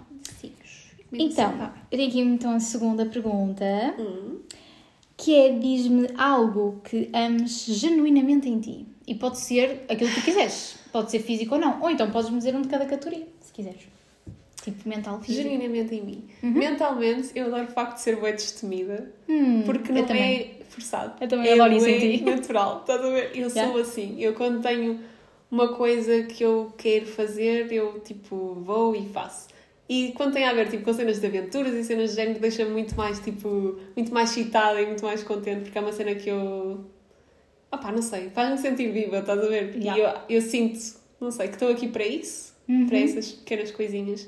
Então, 1.13 1.71
eu 1.91 1.97
tenho 1.97 2.09
aqui 2.09 2.19
então 2.19 2.51
a 2.55 2.59
segunda 2.59 3.05
pergunta. 3.05 3.63
Hum. 4.00 4.39
Que 5.17 5.34
é, 5.36 5.51
diz-me 5.53 6.10
algo 6.17 6.81
que 6.84 7.10
ames 7.13 7.65
genuinamente 7.65 8.50
em 8.50 8.60
ti. 8.60 8.86
E 9.07 9.15
pode 9.15 9.38
ser 9.39 9.86
aquilo 9.88 10.10
que 10.10 10.15
tu 10.19 10.25
quiseres. 10.25 10.75
Pode 10.91 11.12
ser 11.12 11.19
físico 11.19 11.55
ou 11.55 11.62
não. 11.62 11.81
Ou 11.81 11.89
então 11.89 12.10
podes-me 12.12 12.38
dizer 12.38 12.55
um 12.55 12.62
de 12.62 12.67
cada 12.67 12.86
categoria, 12.86 13.25
se 13.39 13.53
quiseres. 13.53 13.81
Tipo 14.63 14.89
mental, 14.89 15.22
físico. 15.22 15.43
Genuinamente 15.48 15.93
em 15.93 16.01
mim. 16.01 16.24
Mentalmente, 16.41 17.29
eu 17.36 17.45
adoro 17.48 17.65
o 17.65 17.67
facto 17.67 17.95
de 17.95 18.01
ser 18.01 18.19
bem 18.19 18.31
destemida. 18.34 19.12
Hum, 19.29 19.62
Porque 19.63 19.91
não 19.91 20.03
também. 20.05 20.24
é 20.60 20.63
forçado. 20.67 21.13
Eu 21.22 21.27
também 21.27 21.50
é 21.50 21.53
adoro 21.53 21.74
isso 21.74 21.88
em 21.88 22.17
ti. 22.17 22.24
natural. 22.25 22.79
Estás 22.81 23.00
a 23.05 23.10
ver? 23.10 23.31
Eu 23.36 23.48
Yeah. 23.50 23.72
sou 23.72 23.79
assim. 23.81 24.19
Eu 24.19 24.34
quando 24.34 24.62
tenho 24.63 25.00
uma 25.51 25.67
coisa 25.75 26.24
que 26.24 26.43
eu 26.43 26.74
quero 26.77 27.05
fazer, 27.05 27.72
eu 27.72 28.00
tipo 28.00 28.55
vou 28.55 28.95
e 28.95 29.05
faço. 29.10 29.48
E 29.88 30.13
quando 30.13 30.34
tem 30.34 30.46
a 30.46 30.54
ver 30.54 30.68
tipo, 30.70 30.84
com 30.84 30.94
cenas 30.94 31.20
de 31.20 31.27
aventuras 31.27 31.74
e 31.74 31.84
cenas 31.84 32.10
de 32.12 32.15
género, 32.15 32.39
deixa-me 32.39 32.72
muito 32.72 32.96
mais 32.96 33.20
tipo, 33.20 33.80
muito 33.96 34.12
mais 34.13 34.32
excitada 34.32 34.82
e 34.82 34.86
muito 34.88 35.04
mais 35.06 35.24
contente, 35.24 35.63
porque 35.63 35.77
é 35.77 35.82
uma 35.82 35.92
cena 35.92 36.15
que 36.15 36.30
eu. 36.30 36.86
Opá, 37.72 37.92
não 37.92 38.01
sei, 38.01 38.30
faz-me 38.32 38.58
sentir 38.58 38.92
viva, 38.92 39.20
estás 39.20 39.39
a 39.44 39.48
ver? 39.48 39.75
Yeah. 39.75 40.24
E 40.27 40.34
eu, 40.34 40.38
eu 40.38 40.42
sinto, 40.42 40.80
não 41.22 41.30
sei, 41.30 41.48
que 41.50 41.54
estou 41.54 41.70
aqui 41.70 41.88
para 41.88 42.06
isso, 42.06 42.54
Uhum. 42.68 42.88
para 42.88 42.98
essas 42.98 43.32
pequenas 43.32 43.70
coisinhas. 43.72 44.27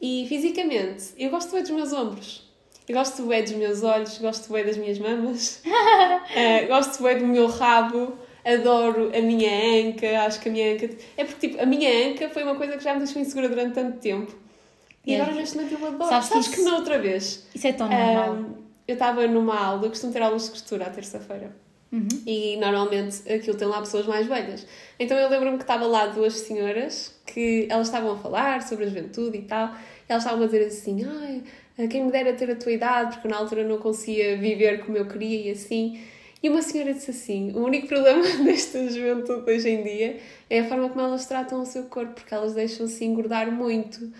E 0.00 0.26
fisicamente, 0.28 1.06
eu 1.18 1.30
gosto 1.30 1.50
bem 1.52 1.62
dos 1.62 1.70
meus 1.72 1.92
ombros. 1.92 2.48
Eu 2.88 2.94
gosto 2.96 3.22
bem 3.26 3.42
dos 3.42 3.52
meus 3.52 3.82
olhos, 3.82 4.18
gosto 4.18 4.52
bem 4.52 4.64
das 4.64 4.76
minhas 4.76 4.98
mamas, 4.98 5.62
Eh, 6.36 6.66
gosto 6.66 7.02
bem 7.02 7.18
do 7.18 7.26
meu 7.26 7.46
rabo, 7.46 8.16
adoro 8.44 9.10
a 9.16 9.20
minha 9.20 9.50
anca, 9.88 10.22
acho 10.22 10.40
que 10.40 10.48
a 10.48 10.52
minha 10.52 10.74
anca. 10.74 10.88
É 11.16 11.24
porque, 11.24 11.48
tipo, 11.48 11.60
a 11.62 11.66
minha 11.66 12.10
anca 12.10 12.28
foi 12.30 12.42
uma 12.44 12.54
coisa 12.56 12.76
que 12.76 12.84
já 12.84 12.92
me 12.94 13.00
deixou 13.00 13.20
insegura 13.22 13.48
durante 13.48 13.74
tanto 13.74 13.98
tempo. 13.98 14.32
E 15.06 15.14
É. 15.14 15.20
agora 15.20 15.34
neste 15.36 15.56
momento 15.56 15.72
eu 15.74 15.86
adoro. 15.86 16.08
Sabes 16.08 16.28
Sabes, 16.28 16.48
que 16.48 16.56
que, 16.56 16.62
na 16.62 16.76
outra 16.76 16.98
vez 16.98 17.46
Isso 17.54 17.66
é 17.66 17.72
tão 17.72 17.88
normal. 17.88 18.32
Ahm, 18.32 18.54
eu 18.86 18.94
estava 18.94 19.26
numa 19.26 19.58
aula, 19.58 19.84
eu 19.86 19.90
costumo 19.90 20.12
ter 20.12 20.22
aulas 20.22 20.44
de 20.44 20.50
costura 20.50 20.86
à 20.86 20.90
terça-feira. 20.90 21.54
Uhum. 21.92 22.08
E 22.26 22.56
normalmente 22.56 23.30
aquilo 23.30 23.56
tem 23.56 23.68
lá 23.68 23.80
pessoas 23.80 24.06
mais 24.06 24.26
velhas. 24.26 24.66
Então 24.98 25.16
eu 25.18 25.28
lembro-me 25.28 25.58
que 25.58 25.64
estava 25.64 25.86
lá 25.86 26.06
duas 26.06 26.32
senhoras 26.34 27.14
que 27.26 27.66
elas 27.70 27.88
estavam 27.88 28.12
a 28.12 28.16
falar 28.16 28.62
sobre 28.62 28.84
a 28.84 28.88
juventude 28.88 29.36
e 29.38 29.42
tal. 29.42 29.68
E 30.08 30.12
elas 30.12 30.24
estavam 30.24 30.42
a 30.44 30.46
dizer 30.46 30.66
assim: 30.66 31.04
ai, 31.04 31.88
quem 31.88 32.04
me 32.04 32.10
dera 32.12 32.32
ter 32.32 32.50
a 32.50 32.56
tua 32.56 32.72
idade, 32.72 33.16
porque 33.16 33.28
na 33.28 33.36
altura 33.36 33.64
não 33.64 33.78
conseguia 33.78 34.38
viver 34.38 34.84
como 34.86 34.96
eu 34.96 35.06
queria 35.06 35.48
e 35.48 35.50
assim. 35.50 36.00
E 36.42 36.48
uma 36.48 36.62
senhora 36.62 36.94
disse 36.94 37.10
assim: 37.10 37.52
o 37.52 37.58
único 37.64 37.86
problema 37.86 38.22
desta 38.42 38.88
juventude 38.88 39.50
hoje 39.50 39.68
em 39.68 39.82
dia 39.82 40.18
é 40.48 40.60
a 40.60 40.64
forma 40.64 40.88
como 40.88 41.00
elas 41.02 41.26
tratam 41.26 41.60
o 41.60 41.66
seu 41.66 41.84
corpo, 41.84 42.14
porque 42.14 42.34
elas 42.34 42.54
deixam-se 42.54 43.04
engordar 43.04 43.52
muito. 43.52 44.10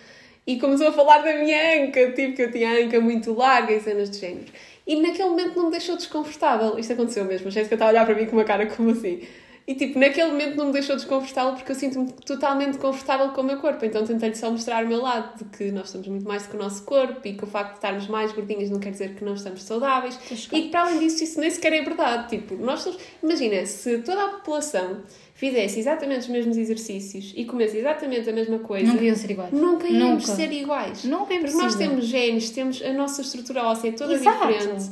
E 0.46 0.58
começou 0.58 0.88
a 0.88 0.92
falar 0.92 1.18
da 1.18 1.34
minha 1.34 1.84
anca, 1.84 2.10
tipo 2.12 2.34
que 2.34 2.42
eu 2.42 2.50
tinha 2.50 2.70
a 2.70 2.84
anca 2.84 3.00
muito 3.00 3.32
larga 3.32 3.72
e 3.72 3.80
cenas 3.80 4.10
de 4.10 4.18
género. 4.18 4.52
E 4.86 4.96
naquele 4.96 5.28
momento 5.28 5.56
não 5.56 5.66
me 5.66 5.70
deixou 5.70 5.96
desconfortável. 5.96 6.78
Isto 6.78 6.94
aconteceu 6.94 7.24
mesmo, 7.24 7.48
a 7.48 7.50
Jéssica 7.50 7.76
está 7.76 7.86
a 7.86 7.88
olhar 7.90 8.04
para 8.04 8.14
mim 8.14 8.26
com 8.26 8.32
uma 8.32 8.44
cara 8.44 8.66
como 8.66 8.90
assim. 8.90 9.22
E 9.64 9.76
tipo, 9.76 9.96
naquele 9.96 10.32
momento 10.32 10.56
não 10.56 10.66
me 10.66 10.72
deixou 10.72 10.96
desconfortável 10.96 11.54
porque 11.54 11.70
eu 11.70 11.76
sinto-me 11.76 12.12
totalmente 12.26 12.78
confortável 12.78 13.28
com 13.28 13.42
o 13.42 13.44
meu 13.44 13.58
corpo. 13.58 13.84
Então 13.84 14.04
tentei-lhe 14.04 14.34
só 14.34 14.50
mostrar 14.50 14.84
o 14.84 14.88
meu 14.88 15.00
lado, 15.00 15.38
de 15.38 15.44
que 15.56 15.70
nós 15.70 15.90
somos 15.90 16.08
muito 16.08 16.26
mais 16.26 16.42
do 16.42 16.50
que 16.50 16.56
o 16.56 16.58
nosso 16.58 16.82
corpo 16.82 17.20
e 17.26 17.34
que 17.34 17.44
o 17.44 17.46
facto 17.46 17.70
de 17.70 17.76
estarmos 17.76 18.08
mais 18.08 18.32
gordinhas 18.32 18.70
não 18.70 18.80
quer 18.80 18.90
dizer 18.90 19.14
que 19.14 19.24
não 19.24 19.34
estamos 19.34 19.62
saudáveis. 19.62 20.18
E 20.52 20.62
que 20.62 20.68
para 20.68 20.82
além 20.82 20.98
disso, 20.98 21.22
isso 21.22 21.38
nem 21.38 21.48
sequer 21.48 21.72
é 21.74 21.82
verdade. 21.82 22.28
Tipo, 22.28 22.56
nós 22.56 22.80
somos. 22.80 23.00
Imagina, 23.22 23.64
se 23.64 23.98
toda 23.98 24.24
a 24.24 24.28
população 24.30 25.02
fizesse 25.50 25.80
exatamente 25.80 26.20
os 26.20 26.28
mesmos 26.28 26.56
exercícios 26.56 27.32
e 27.36 27.44
comesse 27.44 27.76
exatamente 27.76 28.30
a 28.30 28.32
mesma 28.32 28.60
coisa, 28.60 28.86
Nunca 28.92 29.04
iam 29.04 29.16
ser 29.16 29.30
iguais. 29.32 29.52
nunca 29.52 29.88
íamos 29.88 30.22
Nunca. 30.22 30.36
ser 30.36 30.52
iguais. 30.52 31.04
Nunca 31.04 31.34
é 31.34 31.38
Porque 31.40 31.56
nós 31.56 31.74
temos 31.74 32.04
genes, 32.06 32.50
temos 32.50 32.80
a 32.80 32.92
nossa 32.92 33.22
estrutura 33.22 33.64
óssea 33.64 33.88
é 33.88 33.92
toda 33.92 34.14
Exato. 34.14 34.46
diferente. 34.46 34.84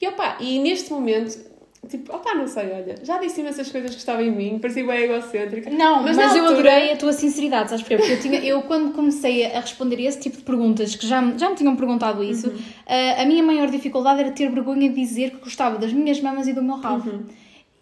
E 0.00 0.08
opa, 0.08 0.38
e 0.40 0.58
neste 0.58 0.90
momento, 0.92 1.38
tipo, 1.88 2.12
opa, 2.12 2.34
não 2.34 2.48
sei, 2.48 2.64
olha, 2.72 2.96
já 3.04 3.18
disse 3.18 3.40
imensas 3.40 3.70
coisas 3.70 3.92
que 3.92 3.98
estavam 3.98 4.22
em 4.24 4.32
mim, 4.32 4.58
parecia 4.60 4.84
bem 4.84 5.04
egocêntrica. 5.04 5.70
Não, 5.70 6.02
mas, 6.02 6.16
eu 6.18 6.24
altura- 6.24 6.48
adorei 6.50 6.92
a 6.92 6.96
tua 6.96 7.12
sinceridade, 7.12 7.70
sabes 7.70 7.82
porquê? 7.84 7.96
Porque 7.98 8.12
eu, 8.14 8.20
tinha, 8.20 8.40
eu 8.40 8.62
quando 8.62 8.92
comecei 8.92 9.46
a 9.46 9.60
responder 9.60 10.00
esse 10.04 10.18
tipo 10.18 10.36
de 10.36 10.42
perguntas, 10.42 10.96
que 10.96 11.06
já, 11.06 11.22
me- 11.22 11.38
já 11.38 11.48
me 11.48 11.54
tinham 11.54 11.76
perguntado 11.76 12.24
isso, 12.24 12.48
Uhum. 12.50 12.56
a, 12.86 13.22
a 13.22 13.24
minha 13.24 13.42
maior 13.44 13.70
dificuldade 13.70 14.18
era 14.18 14.32
ter 14.32 14.50
vergonha 14.50 14.88
de 14.88 14.94
dizer 14.96 15.30
que 15.30 15.36
gostava 15.36 15.78
das 15.78 15.92
minhas 15.92 16.20
mamas 16.20 16.48
e 16.48 16.52
do 16.52 16.62
meu 16.64 16.74
rabo. 16.76 17.08
Uhum. 17.08 17.22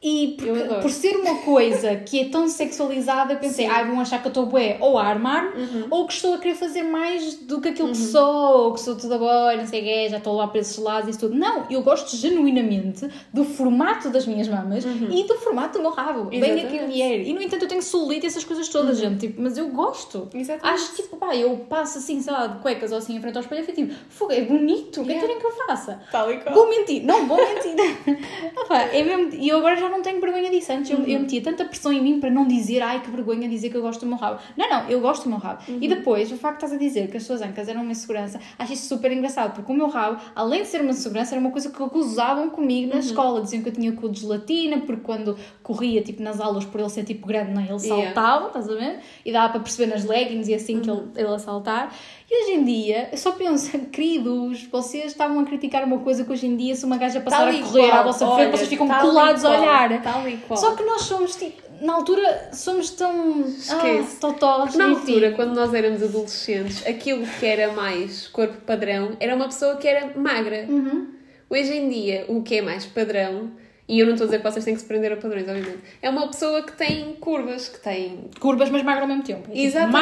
Porque- 0.00 0.48
adoro. 0.62 0.80
por 0.80 0.90
ser 0.90 1.14
uma 1.16 1.36
coisa 1.42 1.94
que 1.96 2.20
é 2.20 2.24
tão 2.30 2.48
sexualizada, 2.48 3.36
pensei, 3.36 3.66
ai, 3.66 3.86
vão 3.86 4.00
achar 4.00 4.18
que 4.20 4.26
eu 4.28 4.30
estou 4.30 4.46
bué 4.46 4.78
ou 4.80 4.98
a 4.98 5.04
armar, 5.04 5.54
Uhum. 5.54 5.86
ou 5.90 6.06
que 6.06 6.14
estou 6.14 6.32
a 6.34 6.38
querer 6.38 6.54
fazer 6.54 6.82
mais 6.82 7.34
do 7.34 7.60
que 7.60 7.68
aquilo 7.68 7.88
que 7.90 7.96
sou, 7.98 8.64
ou 8.64 8.72
que 8.74 8.80
sou 8.80 8.96
toda 8.96 9.18
boa, 9.18 9.54
não 9.56 9.66
sei 9.66 9.80
o 9.80 9.84
quê, 9.84 10.08
já 10.08 10.16
estou 10.16 10.34
lá 10.36 10.48
para 10.48 10.60
esses 10.60 10.78
lados 10.78 11.08
e 11.08 11.10
isso 11.10 11.20
tudo. 11.20 11.34
Não, 11.34 11.66
eu 11.70 11.82
gosto 11.82 12.16
genuinamente 12.16 13.06
do 13.32 13.44
formato 13.44 14.08
das 14.08 14.26
minhas 14.26 14.48
mamas 14.48 14.84
e 14.84 15.24
do 15.24 15.34
formato 15.34 15.76
do 15.78 15.82
meu 15.82 15.90
rabo. 15.90 16.30
Venha 16.30 16.40
quem 16.46 16.58
Exatamente. 16.64 16.92
vier. 16.94 17.20
E 17.26 17.32
no 17.34 17.42
entanto 17.42 17.62
eu 17.64 17.68
tenho 17.68 17.82
solito 17.82 18.24
e 18.24 18.26
essas 18.26 18.44
coisas 18.44 18.68
todas, 18.68 18.98
gente, 18.98 19.20
tipo, 19.26 19.42
mas 19.42 19.58
eu 19.58 19.68
gosto. 19.68 20.28
Exatamente. 20.32 20.74
Acho 20.82 20.94
tipo, 20.96 21.16
pá, 21.18 21.36
eu 21.36 21.56
passo 21.68 21.98
assim, 21.98 22.20
sei 22.22 22.32
lá, 22.32 22.46
de 22.46 22.58
cuecas 22.60 22.90
ou 22.92 22.98
assim 22.98 23.16
em 23.16 23.20
frente 23.20 23.36
ao 23.36 23.42
espelho 23.42 23.62
e 23.62 23.64
fico 23.66 23.76
tipo, 23.82 23.94
fogo, 24.08 24.32
é 24.32 24.40
bonito, 24.40 25.02
o 25.02 25.04
que 25.04 25.10
é 25.12 25.14
que 25.14 25.20
Yeah. 25.20 25.26
querem 25.26 25.38
que 25.40 25.46
eu 25.46 25.66
faça? 25.66 26.00
Tal 26.10 26.32
e 26.32 26.38
qual. 26.38 26.54
Vou 26.54 26.70
mentir, 26.70 27.04
não 27.04 27.26
vou 27.26 27.36
mentir. 27.36 27.74
Opa, 28.56 28.78
é 28.78 29.02
mesmo, 29.02 29.34
e 29.34 29.48
eu 29.48 29.58
agora 29.58 29.76
já 29.76 29.89
não 29.90 30.02
tenho 30.02 30.20
vergonha 30.20 30.50
disso. 30.50 30.72
Antes 30.72 30.90
eu, 30.90 30.98
eu 31.04 31.20
metia 31.20 31.42
tanta 31.42 31.64
pressão 31.64 31.92
em 31.92 32.02
mim 32.02 32.20
para 32.20 32.30
não 32.30 32.46
dizer, 32.46 32.82
ai 32.82 33.00
que 33.02 33.10
vergonha 33.10 33.48
dizer 33.48 33.70
que 33.70 33.76
eu 33.76 33.82
gosto 33.82 34.00
do 34.00 34.06
meu 34.06 34.16
rabo. 34.16 34.40
Não, 34.56 34.68
não, 34.68 34.88
eu 34.88 35.00
gosto 35.00 35.24
do 35.24 35.30
meu 35.30 35.38
rabo. 35.38 35.62
E 35.68 35.88
depois, 35.88 36.30
o 36.32 36.36
facto 36.36 36.60
de 36.60 36.64
estás 36.66 36.72
a 36.72 36.76
dizer 36.76 37.10
que 37.10 37.16
as 37.16 37.22
suas 37.24 37.42
ancas 37.42 37.68
eram 37.68 37.82
uma 37.82 37.92
insegurança, 37.92 38.40
acho 38.58 38.72
isso 38.72 38.88
super 38.88 39.10
engraçado, 39.12 39.54
porque 39.54 39.70
o 39.72 39.74
meu 39.74 39.88
rabo, 39.88 40.20
além 40.34 40.62
de 40.62 40.68
ser 40.68 40.80
uma 40.80 40.90
insegurança, 40.90 41.34
era 41.34 41.40
uma 41.40 41.50
coisa 41.50 41.70
que 41.70 41.78
gozavam 41.78 42.50
comigo 42.50 42.92
na 42.92 43.00
escola. 43.00 43.40
Diziam 43.42 43.62
que 43.62 43.68
eu 43.68 43.72
tinha 43.72 43.92
cu 43.92 44.08
de 44.08 44.20
gelatina, 44.20 44.78
porque 44.80 45.02
quando 45.02 45.36
corria 45.62 46.02
tipo 46.02 46.22
nas 46.22 46.40
aulas, 46.40 46.64
por 46.64 46.80
ele 46.80 46.90
ser 46.90 47.04
tipo 47.04 47.26
grande, 47.26 47.52
não, 47.52 47.60
é? 47.60 47.64
ele 47.64 47.80
Yeah. 47.80 48.04
saltava, 48.14 48.46
estás 48.48 48.68
a 48.68 48.74
ver? 48.74 49.00
E 49.24 49.32
dava 49.32 49.48
para 49.52 49.60
perceber 49.60 49.90
nas 49.92 50.04
leggings 50.04 50.48
e 50.48 50.54
assim 50.54 50.80
que 50.80 50.90
ele, 50.90 51.02
ele 51.16 51.28
a 51.28 51.38
saltar. 51.38 51.92
E 52.30 52.44
hoje 52.44 52.52
em 52.52 52.64
dia, 52.64 53.08
eu 53.10 53.18
só 53.18 53.32
penso, 53.32 53.76
queridos, 53.90 54.62
vocês 54.70 55.06
estavam 55.06 55.40
a 55.40 55.44
criticar 55.44 55.82
uma 55.82 55.98
coisa 55.98 56.24
que 56.24 56.30
hoje 56.30 56.46
em 56.46 56.56
dia, 56.56 56.76
se 56.76 56.84
uma 56.84 56.96
gaja 56.96 57.20
passar 57.20 57.48
a 57.48 57.52
correr 57.52 57.88
qual. 57.88 57.92
à 57.92 58.02
vossa 58.04 58.26
frente, 58.26 58.40
Olha, 58.40 58.50
vocês 58.56 58.68
ficam 58.68 58.88
colados 58.88 59.44
a 59.44 59.50
olhar. 59.50 60.02
Tal 60.02 60.28
e 60.28 60.36
qual. 60.36 60.56
Só 60.56 60.76
que 60.76 60.84
nós 60.84 61.02
somos, 61.02 61.34
tipo, 61.34 61.60
na 61.80 61.94
altura, 61.94 62.50
somos 62.52 62.90
tão. 62.90 63.40
Esquece. 63.40 64.16
Ah, 64.16 64.20
totós, 64.20 64.76
Na 64.76 64.90
altura, 64.90 65.32
quando 65.32 65.54
nós 65.54 65.74
éramos 65.74 66.02
adolescentes, 66.04 66.86
aquilo 66.86 67.26
que 67.26 67.44
era 67.44 67.72
mais 67.72 68.28
corpo 68.28 68.58
padrão 68.64 69.16
era 69.18 69.34
uma 69.34 69.46
pessoa 69.46 69.76
que 69.76 69.88
era 69.88 70.16
magra. 70.16 70.66
Uhum. 70.68 71.08
Hoje 71.48 71.76
em 71.76 71.88
dia, 71.88 72.26
o 72.28 72.42
que 72.42 72.58
é 72.58 72.62
mais 72.62 72.86
padrão, 72.86 73.50
e 73.90 73.98
eu 73.98 74.06
não 74.06 74.12
estou 74.12 74.26
a 74.26 74.28
dizer 74.28 74.38
que 74.38 74.48
vocês 74.48 74.64
têm 74.64 74.74
que 74.74 74.80
se 74.80 74.86
prender 74.86 75.12
a 75.12 75.16
padrões, 75.16 75.48
obviamente, 75.48 75.80
é 76.00 76.08
uma 76.08 76.28
pessoa 76.28 76.62
que 76.62 76.70
tem 76.72 77.16
curvas, 77.18 77.68
que 77.68 77.80
tem. 77.80 78.26
Curvas, 78.38 78.70
mas 78.70 78.84
magra 78.84 79.02
ao 79.02 79.08
mesmo 79.08 79.24
tempo. 79.24 79.50
É 79.50 79.52
tipo, 79.52 79.58
Exatamente, 79.66 79.92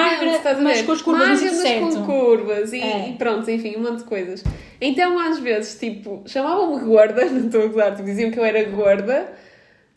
magra, 0.44 0.58
mas 0.62 0.82
com 0.82 0.92
as 0.92 1.00
curvas 1.00 1.28
Magra, 1.28 1.44
mas 1.46 1.56
certo. 1.56 1.96
com 1.96 2.04
curvas 2.04 2.72
e, 2.74 2.80
É. 2.82 3.08
e 3.08 3.12
pronto, 3.14 3.50
enfim, 3.50 3.76
um 3.78 3.82
monte 3.82 4.00
de 4.00 4.04
coisas. 4.04 4.44
Então, 4.78 5.18
às 5.18 5.38
vezes, 5.38 5.78
tipo, 5.80 6.22
chamavam-me 6.26 6.84
gorda, 6.84 7.24
não 7.32 7.46
estou 7.46 7.62
a 7.62 7.66
gozar, 7.68 7.92
tipo, 7.96 8.04
diziam 8.04 8.30
que 8.30 8.38
eu 8.38 8.44
era 8.44 8.62
gorda, 8.64 9.32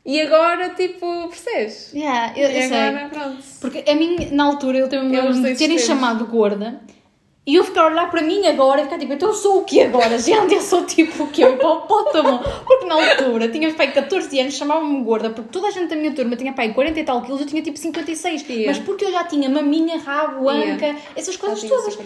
e 0.05 0.21
agora, 0.21 0.69
tipo, 0.69 1.27
percebes? 1.27 1.91
Yeah, 1.93 2.33
eu, 2.39 2.49
e 2.49 2.55
eu 2.63 2.69
sei. 2.69 2.77
agora, 2.79 3.09
pronto. 3.09 3.43
Porque 3.59 3.83
a 3.91 3.93
mim, 3.93 4.29
na 4.31 4.45
altura, 4.45 4.77
eu 4.77 4.87
tenho 4.87 5.03
me 5.03 5.55
terem 5.55 5.77
chamado 5.77 6.25
gorda 6.25 6.79
e 7.43 7.55
eu 7.55 7.63
ficar 7.63 7.81
a 7.81 7.87
olhar 7.87 8.09
para 8.11 8.21
mim 8.21 8.45
agora 8.45 8.81
e 8.81 8.83
ficar 8.83 8.99
tipo, 8.99 9.13
então 9.13 9.29
eu 9.29 9.33
sou 9.35 9.59
o 9.61 9.63
que 9.63 9.81
agora? 9.81 10.17
Gente, 10.19 10.53
eu 10.53 10.61
sou 10.61 10.85
tipo 10.85 11.23
o 11.23 11.27
que? 11.27 11.43
O 11.43 11.55
hipopótamo. 11.55 12.39
Porque 12.65 12.85
na 12.85 12.93
altura, 12.95 13.47
tinha 13.49 13.73
pai 13.73 13.91
14 13.91 14.39
anos, 14.39 14.53
chamavam-me 14.53 15.03
gorda, 15.03 15.31
porque 15.31 15.49
toda 15.51 15.67
a 15.67 15.71
gente 15.71 15.89
da 15.89 15.95
minha 15.95 16.13
turma 16.13 16.35
tinha 16.35 16.53
pai 16.53 16.71
40 16.73 16.99
e 16.99 17.03
tal 17.03 17.21
quilos, 17.23 17.41
eu 17.41 17.47
tinha 17.47 17.61
tipo 17.63 17.77
56. 17.79 18.47
Yeah. 18.47 18.67
Mas 18.67 18.77
porque 18.79 19.05
eu 19.05 19.11
já 19.11 19.23
tinha 19.23 19.49
maminha, 19.49 19.97
rabo, 19.97 20.51
Yeah. 20.51 20.73
anca, 20.75 20.99
essas 21.15 21.33
Já 21.35 21.41
coisas 21.41 21.63
todas. 21.67 21.97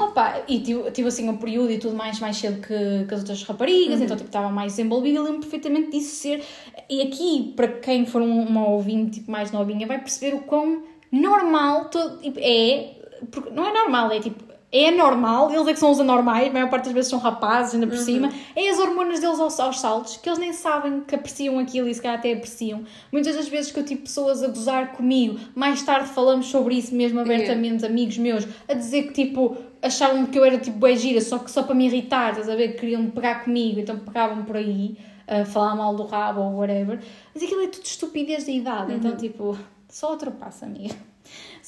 Opa, 0.00 0.40
e 0.48 0.60
tive, 0.60 0.90
tive 0.90 1.08
assim 1.08 1.28
um 1.28 1.36
período 1.36 1.70
e 1.70 1.78
tudo 1.78 1.94
mais 1.94 2.18
mais 2.20 2.36
cedo 2.38 2.60
que, 2.66 3.04
que 3.06 3.14
as 3.14 3.20
outras 3.20 3.42
raparigas, 3.42 4.00
então 4.00 4.16
tipo, 4.16 4.28
estava 4.28 4.48
mais 4.48 4.72
desenvolvida 4.72 5.18
e 5.18 5.22
lembro 5.22 5.40
perfeitamente 5.40 5.90
disso 5.90 6.14
ser. 6.16 6.42
E 6.88 7.02
aqui, 7.02 7.52
para 7.54 7.68
quem 7.68 8.06
for 8.06 8.22
um- 8.22 8.42
uma 8.46 8.66
ouvinte 8.68 9.18
tipo, 9.20 9.30
mais 9.30 9.52
novinha, 9.52 9.86
vai 9.86 9.98
perceber 9.98 10.34
o 10.34 10.40
quão 10.40 10.82
normal 11.12 11.86
todo, 11.90 12.20
tipo, 12.22 12.38
é. 12.40 12.94
Porque 13.30 13.50
não 13.50 13.66
é 13.66 13.72
normal, 13.72 14.10
é 14.12 14.20
tipo. 14.20 14.47
É 14.70 14.90
normal, 14.90 15.50
eles 15.50 15.66
é 15.66 15.72
que 15.72 15.78
são 15.78 15.90
os 15.90 15.98
anormais, 15.98 16.48
a 16.48 16.52
maior 16.52 16.68
parte 16.68 16.84
das 16.84 16.92
vezes 16.92 17.10
são 17.10 17.18
rapazes, 17.18 17.74
ainda 17.74 17.86
por 17.86 17.96
cima. 17.96 18.30
É 18.54 18.68
as 18.68 18.78
hormonas 18.78 19.18
deles 19.18 19.40
aos, 19.40 19.58
aos 19.58 19.80
saltos, 19.80 20.18
que 20.18 20.28
eles 20.28 20.38
nem 20.38 20.52
sabem 20.52 21.00
que 21.00 21.14
apreciam 21.14 21.58
aquilo 21.58 21.88
e 21.88 21.94
se 21.94 22.02
calhar 22.02 22.18
até 22.18 22.34
apreciam. 22.34 22.84
Muitas 23.10 23.34
das 23.34 23.48
vezes 23.48 23.72
que 23.72 23.80
eu 23.80 23.84
tive 23.84 24.02
pessoas 24.02 24.42
a 24.42 24.48
gozar 24.48 24.92
comigo, 24.92 25.38
mais 25.54 25.82
tarde 25.82 26.10
falamos 26.10 26.46
sobre 26.46 26.74
isso 26.74 26.94
mesmo 26.94 27.18
abertamente, 27.18 27.86
amigos 27.86 28.18
meus, 28.18 28.46
a 28.68 28.74
dizer 28.74 29.04
que 29.04 29.12
tipo 29.14 29.56
achavam 29.80 30.26
que 30.26 30.38
eu 30.38 30.44
era 30.44 30.58
tipo 30.58 30.76
bué 30.76 30.94
gira, 30.96 31.22
só 31.22 31.38
que 31.38 31.50
só 31.50 31.62
para 31.62 31.74
me 31.74 31.86
irritar, 31.86 32.32
estás 32.32 32.50
a 32.50 32.54
ver? 32.54 32.72
Que 32.72 32.80
queriam 32.80 33.08
pegar 33.10 33.44
comigo, 33.44 33.80
então 33.80 33.98
pegavam 33.98 34.44
por 34.44 34.56
aí, 34.56 34.98
a 35.26 35.46
falar 35.46 35.76
mal 35.76 35.94
do 35.94 36.04
rabo 36.04 36.42
ou 36.42 36.58
whatever. 36.58 37.00
Mas 37.34 37.42
aquilo 37.42 37.62
é 37.62 37.68
tudo 37.68 37.84
estupidez 37.84 38.44
da 38.44 38.52
idade, 38.52 38.92
então 38.92 39.16
tipo, 39.16 39.56
só 39.88 40.10
ultrapassa, 40.12 40.66
amiga. 40.66 40.94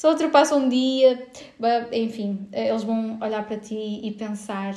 Só 0.01 0.13
ultrapassa 0.13 0.57
um 0.57 0.67
dia, 0.67 1.27
enfim, 1.93 2.49
eles 2.55 2.83
vão 2.85 3.19
olhar 3.21 3.47
para 3.47 3.59
ti 3.59 4.01
e 4.03 4.11
pensar. 4.13 4.75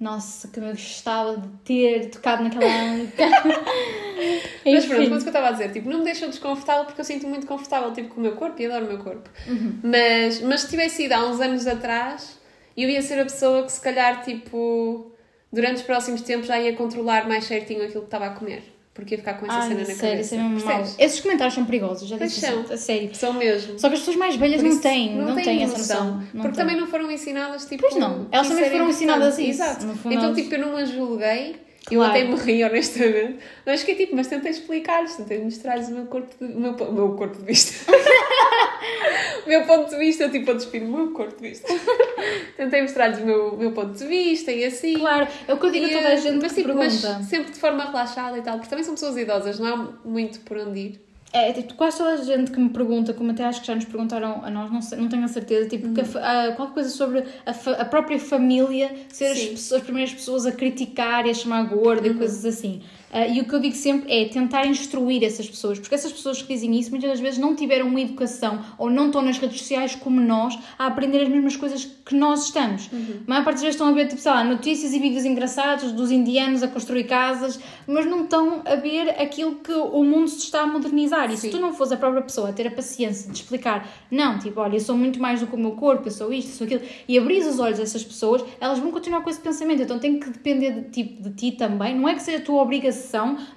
Nossa, 0.00 0.48
como 0.48 0.64
eu 0.64 0.70
gostava 0.70 1.36
de 1.36 1.48
ter 1.62 2.08
tocado 2.08 2.42
naquela 2.42 2.64
anca. 2.64 3.22
Mas 4.64 4.86
pronto, 4.86 5.10
mas 5.10 5.22
o 5.22 5.24
que 5.24 5.28
eu 5.28 5.32
estava 5.32 5.48
a 5.48 5.52
dizer, 5.52 5.72
tipo, 5.72 5.90
não 5.90 5.98
me 5.98 6.04
deixou 6.04 6.28
desconfortável 6.28 6.84
porque 6.86 7.00
eu 7.00 7.04
sinto 7.04 7.26
muito 7.26 7.46
confortável 7.46 7.92
tipo, 7.92 8.14
com 8.14 8.20
o 8.20 8.22
meu 8.22 8.32
corpo 8.36 8.62
e 8.62 8.66
adoro 8.66 8.86
o 8.86 8.88
meu 8.88 8.98
corpo. 8.98 9.28
Uhum. 9.46 9.80
Mas, 9.82 10.40
mas 10.40 10.62
se 10.62 10.70
tivesse 10.70 11.04
ido 11.04 11.12
há 11.12 11.28
uns 11.28 11.40
anos 11.40 11.66
atrás, 11.66 12.38
eu 12.76 12.88
ia 12.88 13.02
ser 13.02 13.20
a 13.20 13.24
pessoa 13.24 13.64
que 13.64 13.72
se 13.72 13.80
calhar, 13.80 14.22
tipo, 14.22 15.12
durante 15.52 15.76
os 15.76 15.82
próximos 15.82 16.22
tempos 16.22 16.46
já 16.46 16.58
ia 16.58 16.74
controlar 16.74 17.28
mais 17.28 17.44
certinho 17.44 17.84
aquilo 17.84 18.00
que 18.00 18.06
estava 18.06 18.26
a 18.26 18.30
comer. 18.30 18.71
Porque 18.94 19.14
ia 19.14 19.18
ficar 19.18 19.34
com 19.34 19.46
essa 19.46 19.56
Ai, 19.56 19.68
cena 19.68 19.80
na 19.80 19.86
sério, 19.86 20.00
cabeça. 20.00 20.36
isso 20.36 21.00
é? 21.00 21.04
Esses 21.04 21.20
comentários 21.20 21.54
são 21.54 21.64
perigosos, 21.64 22.06
já 22.06 22.18
disse 22.18 22.40
são. 22.40 22.60
a 22.70 22.76
sério. 22.76 23.14
São 23.14 23.32
mesmo. 23.32 23.78
Só 23.78 23.88
que 23.88 23.94
as 23.94 24.00
pessoas 24.00 24.16
mais 24.16 24.36
velhas 24.36 24.62
não 24.62 24.78
têm, 24.78 25.16
não, 25.16 25.34
têm 25.34 25.62
essa 25.62 25.78
noção. 25.78 26.22
Não 26.34 26.42
porque 26.42 26.56
têm. 26.56 26.66
também 26.66 26.76
não 26.76 26.86
foram 26.86 27.10
ensinadas, 27.10 27.64
tipo... 27.64 27.80
Pois 27.82 27.96
não. 27.96 28.28
Elas 28.30 28.48
também 28.48 28.64
era 28.64 28.72
foram 28.74 28.90
ensinadas 28.90 29.38
isso. 29.38 29.62
Exato. 29.62 29.86
Então, 30.04 30.34
tipo, 30.34 30.54
eu 30.54 30.58
não 30.58 30.76
as 30.76 30.90
julguei. 30.90 31.56
Eu 31.90 31.98
Claro. 31.98 32.12
até 32.12 32.24
me 32.24 32.36
ri, 32.36 32.62
honestamente. 32.64 33.38
Mas 33.66 33.80
fiquei 33.80 33.96
tipo, 33.96 34.14
mas 34.16 34.28
tentei 34.28 34.50
explicar-lhes, 34.50 35.16
tentei 35.16 35.38
mostrar-lhes 35.42 35.88
o 35.88 35.92
meu 35.92 36.06
corpo 36.06 36.34
de, 36.38 36.52
o 36.52 36.60
meu, 36.60 36.72
o 36.72 36.92
meu 36.92 37.12
corpo 37.16 37.36
de 37.38 37.44
vista. 37.44 37.92
o 39.44 39.48
meu 39.48 39.64
ponto 39.66 39.90
de 39.90 39.96
vista, 39.96 40.28
tipo, 40.28 40.50
a 40.50 40.54
despir 40.54 40.82
o 40.82 40.88
meu 40.88 41.10
corpo 41.12 41.42
de 41.42 41.48
vista. 41.48 41.66
tentei 42.56 42.82
mostrar-lhes 42.82 43.18
o 43.18 43.26
meu, 43.26 43.56
meu 43.56 43.72
ponto 43.72 43.92
de 43.98 44.06
vista 44.06 44.52
e 44.52 44.64
assim. 44.64 44.94
Claro, 44.94 45.26
é 45.48 45.52
o 45.52 45.58
que 45.58 45.66
eu 45.66 45.70
digo 45.70 45.86
a 45.86 45.88
E, 45.88 45.92
toda 45.92 46.08
a 46.08 46.16
gente 46.16 46.42
mas, 46.42 46.54
tipo, 46.54 46.74
mas 46.74 46.92
sempre 47.28 47.52
de 47.52 47.58
forma 47.58 47.84
relaxada 47.84 48.38
e 48.38 48.42
tal, 48.42 48.54
porque 48.54 48.70
também 48.70 48.84
são 48.84 48.94
pessoas 48.94 49.16
idosas, 49.16 49.58
não 49.58 49.66
há 49.66 49.76
muito 50.04 50.40
por 50.40 50.56
onde 50.58 50.78
ir. 50.78 51.11
É, 51.32 51.50
tipo, 51.52 51.72
quase 51.74 51.96
toda 51.96 52.10
a 52.12 52.16
gente 52.18 52.50
que 52.50 52.60
me 52.60 52.68
pergunta, 52.68 53.14
como 53.14 53.30
até 53.30 53.44
acho 53.44 53.62
que 53.62 53.66
já 53.66 53.74
nos 53.74 53.86
perguntaram 53.86 54.42
a 54.44 54.50
nós, 54.50 54.70
não, 54.70 54.82
sei, 54.82 54.98
não 54.98 55.08
tenho 55.08 55.24
a 55.24 55.28
certeza, 55.28 55.66
tipo, 55.68 55.92
que 55.94 56.00
a 56.18 56.48
a- 56.48 56.52
qualquer 56.52 56.74
coisa 56.74 56.90
sobre 56.90 57.24
a, 57.46 57.54
fa- 57.54 57.72
a 57.72 57.84
própria 57.86 58.18
família 58.18 58.94
ser 59.10 59.28
as, 59.28 59.38
pessoas- 59.50 59.72
as 59.80 59.82
primeiras 59.82 60.12
pessoas 60.12 60.44
a 60.44 60.52
criticar 60.52 61.26
e 61.26 61.30
a 61.30 61.34
chamar 61.34 61.62
gorda 61.64 62.06
e 62.06 62.10
coisas 62.14 62.44
assim. 62.44 62.82
Uh, 63.12 63.30
e 63.30 63.40
o 63.42 63.44
que 63.44 63.54
eu 63.54 63.60
digo 63.60 63.76
sempre 63.76 64.10
é 64.10 64.26
tentar 64.26 64.66
instruir 64.66 65.22
essas 65.22 65.46
pessoas, 65.46 65.78
porque 65.78 65.94
essas 65.94 66.10
pessoas 66.10 66.40
que 66.40 66.48
dizem 66.48 66.78
isso 66.78 66.90
muitas 66.90 67.10
das 67.10 67.20
vezes 67.20 67.38
não 67.38 67.54
tiveram 67.54 67.86
uma 67.86 68.00
educação 68.00 68.64
ou 68.78 68.88
não 68.88 69.06
estão 69.06 69.20
nas 69.20 69.36
redes 69.36 69.58
sociais 69.58 69.94
como 69.94 70.18
nós 70.18 70.58
a 70.78 70.86
aprender 70.86 71.20
as 71.20 71.28
mesmas 71.28 71.54
coisas 71.54 71.84
que 71.84 72.14
nós 72.14 72.44
estamos. 72.44 72.90
Uhum. 72.90 73.20
A 73.26 73.30
maior 73.30 73.44
parte 73.44 73.56
das 73.56 73.64
vezes 73.64 73.74
estão 73.74 73.88
a 73.88 73.92
ver, 73.92 74.08
tipo, 74.08 74.20
sei 74.20 74.32
lá, 74.32 74.42
notícias 74.42 74.94
e 74.94 74.98
vídeos 74.98 75.26
engraçados 75.26 75.92
dos 75.92 76.10
indianos 76.10 76.62
a 76.62 76.68
construir 76.68 77.04
casas, 77.04 77.60
mas 77.86 78.06
não 78.06 78.24
estão 78.24 78.62
a 78.64 78.76
ver 78.76 79.10
aquilo 79.10 79.56
que 79.56 79.72
o 79.72 80.02
mundo 80.02 80.28
se 80.28 80.38
está 80.38 80.62
a 80.62 80.66
modernizar. 80.66 81.30
E 81.30 81.36
Sim. 81.36 81.48
se 81.48 81.50
tu 81.50 81.60
não 81.60 81.74
fores 81.74 81.92
a 81.92 81.98
própria 81.98 82.22
pessoa 82.22 82.48
a 82.48 82.52
ter 82.54 82.66
a 82.66 82.70
paciência 82.70 83.30
de 83.30 83.36
explicar, 83.36 83.86
não, 84.10 84.38
tipo, 84.38 84.58
olha, 84.58 84.76
eu 84.76 84.80
sou 84.80 84.96
muito 84.96 85.20
mais 85.20 85.40
do 85.40 85.46
que 85.46 85.54
o 85.54 85.58
meu 85.58 85.72
corpo, 85.72 86.08
eu 86.08 86.12
sou 86.12 86.32
isto, 86.32 86.48
eu 86.48 86.54
sou 86.54 86.64
aquilo, 86.64 86.80
e 87.06 87.18
abrir 87.18 87.40
os 87.40 87.58
olhos 87.58 87.78
dessas 87.78 88.02
pessoas, 88.02 88.42
elas 88.58 88.78
vão 88.78 88.90
continuar 88.90 89.20
com 89.20 89.28
esse 89.28 89.40
pensamento. 89.40 89.82
Então 89.82 89.98
tem 89.98 90.18
que 90.18 90.30
depender 90.30 90.70
de, 90.70 90.88
tipo, 90.88 91.22
de 91.22 91.30
ti 91.34 91.52
também. 91.52 91.94
Não 91.94 92.08
é 92.08 92.14
que 92.14 92.22
seja 92.22 92.38
a 92.38 92.40
tua 92.40 92.62
obrigação 92.62 93.01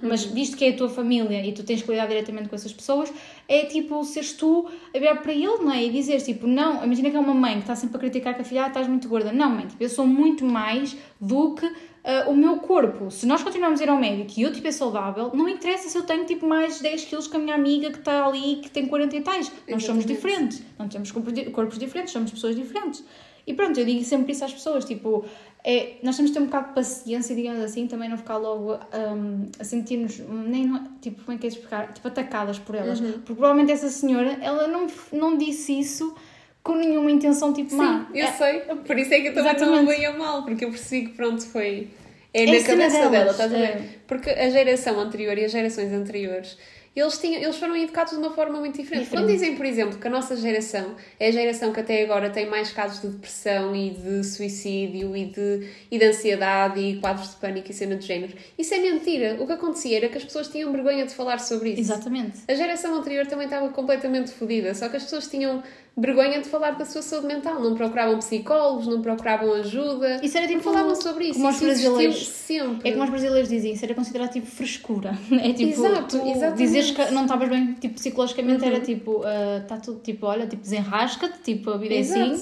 mas 0.02 0.24
uhum. 0.24 0.32
visto 0.32 0.56
que 0.56 0.64
é 0.64 0.70
a 0.70 0.76
tua 0.76 0.88
família 0.88 1.44
e 1.44 1.52
tu 1.52 1.62
tens 1.62 1.82
que 1.82 1.90
lidar 1.90 2.06
diretamente 2.06 2.48
com 2.48 2.54
essas 2.54 2.72
pessoas, 2.72 3.12
é 3.48 3.64
tipo 3.64 4.02
seres 4.04 4.32
tu 4.32 4.68
a 4.94 4.98
virar 4.98 5.16
para 5.16 5.32
ele, 5.32 5.58
não 5.58 5.72
é? 5.72 5.84
E 5.84 5.90
dizer 5.90 6.20
tipo, 6.20 6.46
não, 6.46 6.84
imagina 6.84 7.10
que 7.10 7.16
é 7.16 7.20
uma 7.20 7.34
mãe 7.34 7.54
que 7.54 7.60
está 7.60 7.76
sempre 7.76 7.96
a 7.96 8.00
criticar 8.00 8.34
que 8.34 8.42
a 8.42 8.44
filha, 8.44 8.64
ah, 8.64 8.68
estás 8.68 8.88
muito 8.88 9.08
gorda. 9.08 9.32
Não, 9.32 9.50
mãe, 9.50 9.66
tipo, 9.66 9.82
eu 9.82 9.88
sou 9.88 10.06
muito 10.06 10.44
mais 10.44 10.96
do 11.20 11.54
que 11.54 11.66
uh, 12.06 12.30
o 12.30 12.36
meu 12.36 12.58
corpo. 12.58 13.10
Se 13.10 13.26
nós 13.26 13.42
continuarmos 13.42 13.80
a 13.80 13.84
ir 13.84 13.90
ao 13.90 13.98
médico 13.98 14.32
e 14.36 14.42
eu 14.42 14.52
tipo 14.52 14.66
é 14.66 14.72
saudável, 14.72 15.30
não 15.34 15.48
interessa 15.48 15.88
se 15.88 15.98
eu 15.98 16.04
tenho 16.04 16.24
tipo 16.24 16.46
mais 16.46 16.80
10 16.80 17.04
quilos 17.04 17.26
que 17.26 17.36
a 17.36 17.38
minha 17.38 17.54
amiga 17.54 17.90
que 17.90 17.98
está 17.98 18.24
ali 18.26 18.56
que 18.56 18.70
tem 18.70 18.86
40 18.86 19.16
e 19.16 19.20
tais. 19.20 19.52
Nós 19.68 19.84
somos 19.84 20.06
diferentes, 20.06 20.62
não 20.78 20.88
temos 20.88 21.10
corpos 21.10 21.78
diferentes, 21.78 22.12
somos 22.12 22.30
pessoas 22.30 22.54
diferentes. 22.54 23.04
E 23.46 23.54
pronto, 23.54 23.78
eu 23.78 23.86
digo 23.86 24.02
sempre 24.02 24.32
isso 24.32 24.44
às 24.44 24.52
pessoas, 24.52 24.84
tipo, 24.84 25.24
é, 25.68 25.94
nós 26.00 26.14
temos 26.14 26.30
de 26.30 26.36
ter 26.36 26.40
um 26.40 26.46
bocado 26.46 26.68
de 26.68 26.74
paciência, 26.74 27.34
digamos 27.34 27.60
assim, 27.60 27.88
também 27.88 28.08
não 28.08 28.16
ficar 28.16 28.36
logo 28.36 28.74
um, 28.74 29.48
a 29.58 29.64
sentir-nos, 29.64 30.16
nem, 30.20 30.72
tipo, 31.00 31.24
como 31.24 31.36
é 31.36 31.40
que 31.40 31.44
é 31.44 31.48
explicar? 31.48 31.92
Tipo, 31.92 32.06
atacadas 32.06 32.56
por 32.56 32.76
elas. 32.76 33.00
Uhum. 33.00 33.10
Porque 33.14 33.34
provavelmente 33.34 33.72
essa 33.72 33.88
senhora, 33.88 34.38
ela 34.40 34.68
não, 34.68 34.86
não 35.12 35.36
disse 35.36 35.76
isso 35.76 36.14
com 36.62 36.76
nenhuma 36.76 37.10
intenção, 37.10 37.52
tipo, 37.52 37.70
Sim, 37.70 37.78
má. 37.78 38.08
eu 38.14 38.26
é, 38.26 38.32
sei. 38.32 38.60
Por 38.60 38.96
isso 38.96 39.12
é 39.12 39.20
que 39.20 39.26
eu 39.26 39.34
também 39.34 39.56
Exatamente. 39.56 39.76
não 39.76 39.86
veio 39.86 40.16
mal, 40.16 40.44
porque 40.44 40.64
eu 40.64 40.70
percebi 40.70 41.08
que, 41.08 41.14
pronto, 41.14 41.44
foi... 41.44 41.88
É, 42.32 42.44
é 42.44 42.46
na 42.46 42.64
cabeça 42.64 42.98
delas, 42.98 43.10
dela, 43.10 43.30
estás 43.32 43.52
a 43.52 43.56
ver? 43.56 43.64
É. 43.64 43.88
Porque 44.06 44.30
a 44.30 44.48
geração 44.48 45.00
anterior 45.00 45.36
e 45.36 45.46
as 45.46 45.50
gerações 45.50 45.92
anteriores 45.92 46.56
eles, 46.96 47.18
tinham, 47.18 47.42
eles 47.42 47.56
foram 47.56 47.76
educados 47.76 48.12
de 48.14 48.18
uma 48.18 48.30
forma 48.30 48.58
muito 48.58 48.80
diferente. 48.80 49.04
diferente. 49.04 49.22
Quando 49.22 49.30
dizem, 49.30 49.54
por 49.54 49.66
exemplo, 49.66 49.98
que 49.98 50.06
a 50.06 50.10
nossa 50.10 50.34
geração 50.34 50.96
é 51.20 51.28
a 51.28 51.30
geração 51.30 51.70
que 51.70 51.80
até 51.80 52.02
agora 52.02 52.30
tem 52.30 52.46
mais 52.46 52.70
casos 52.70 53.02
de 53.02 53.08
depressão 53.08 53.76
e 53.76 53.90
de 53.90 54.24
suicídio 54.24 55.14
e 55.14 55.26
de, 55.26 55.68
e 55.90 55.98
de 55.98 56.04
ansiedade 56.04 56.80
e 56.80 56.98
quadros 56.98 57.30
de 57.30 57.36
pânico 57.36 57.70
e 57.70 57.74
cena 57.74 57.96
de 57.96 58.06
género, 58.06 58.34
isso 58.58 58.72
é 58.72 58.78
mentira. 58.78 59.36
O 59.38 59.46
que 59.46 59.52
acontecia 59.52 59.98
era 59.98 60.08
que 60.08 60.16
as 60.16 60.24
pessoas 60.24 60.48
tinham 60.48 60.72
vergonha 60.72 61.04
de 61.04 61.14
falar 61.14 61.38
sobre 61.38 61.70
isso. 61.70 61.80
Exatamente. 61.80 62.38
A 62.48 62.54
geração 62.54 62.94
anterior 62.94 63.26
também 63.26 63.44
estava 63.44 63.68
completamente 63.68 64.30
fodida, 64.30 64.74
só 64.74 64.88
que 64.88 64.96
as 64.96 65.02
pessoas 65.02 65.28
tinham 65.28 65.62
vergonha 65.96 66.42
de 66.42 66.48
falar 66.48 66.72
da 66.72 66.84
sua 66.84 67.00
saúde 67.00 67.26
mental. 67.26 67.60
Não 67.60 67.74
procuravam 67.74 68.18
psicólogos, 68.18 68.86
não 68.86 69.00
procuravam 69.00 69.52
ajuda. 69.54 70.20
Isso 70.22 70.36
era 70.36 70.46
tipo. 70.46 70.60
Falavam 70.60 70.94
sobre 70.94 71.26
isso. 71.26 71.40
Como 71.40 71.48
os 71.48 71.58
brasileiros. 71.58 72.28
Sempre. 72.28 72.88
É 72.88 72.92
como 72.92 73.04
os 73.04 73.10
brasileiros 73.10 73.48
dizem, 73.48 73.72
isso 73.72 73.84
era 73.84 73.94
considerado 73.94 74.32
tipo 74.32 74.46
frescura. 74.46 75.16
É 75.46 75.52
tipo. 75.52 75.86
Exato, 75.86 76.56
dizeres 76.56 76.90
que 76.90 77.10
não 77.12 77.22
estavas 77.22 77.48
bem 77.48 77.74
tipo, 77.74 77.94
psicologicamente 77.94 78.62
uhum. 78.62 78.68
era 78.68 78.80
tipo. 78.80 79.22
Está 79.62 79.76
uh, 79.76 79.80
tudo 79.80 80.00
tipo, 80.00 80.26
olha, 80.26 80.46
tipo, 80.46 80.62
desenrasca-te, 80.62 81.38
tipo, 81.42 81.70
a 81.70 81.76
vida 81.76 81.94
é 81.94 82.00
assim. 82.00 82.34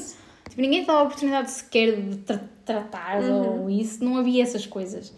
Tipo, 0.49 0.61
ninguém 0.61 0.83
te 0.83 0.87
dá 0.87 0.95
a 0.95 1.03
oportunidade 1.03 1.51
sequer 1.51 1.97
de 2.01 2.17
tra 2.19 2.40
tratar 2.64 3.21
uhum. 3.21 3.62
ou 3.62 3.71
isso, 3.71 4.03
não 4.03 4.17
havia 4.17 4.43
essas 4.43 4.67
coisas. 4.67 5.12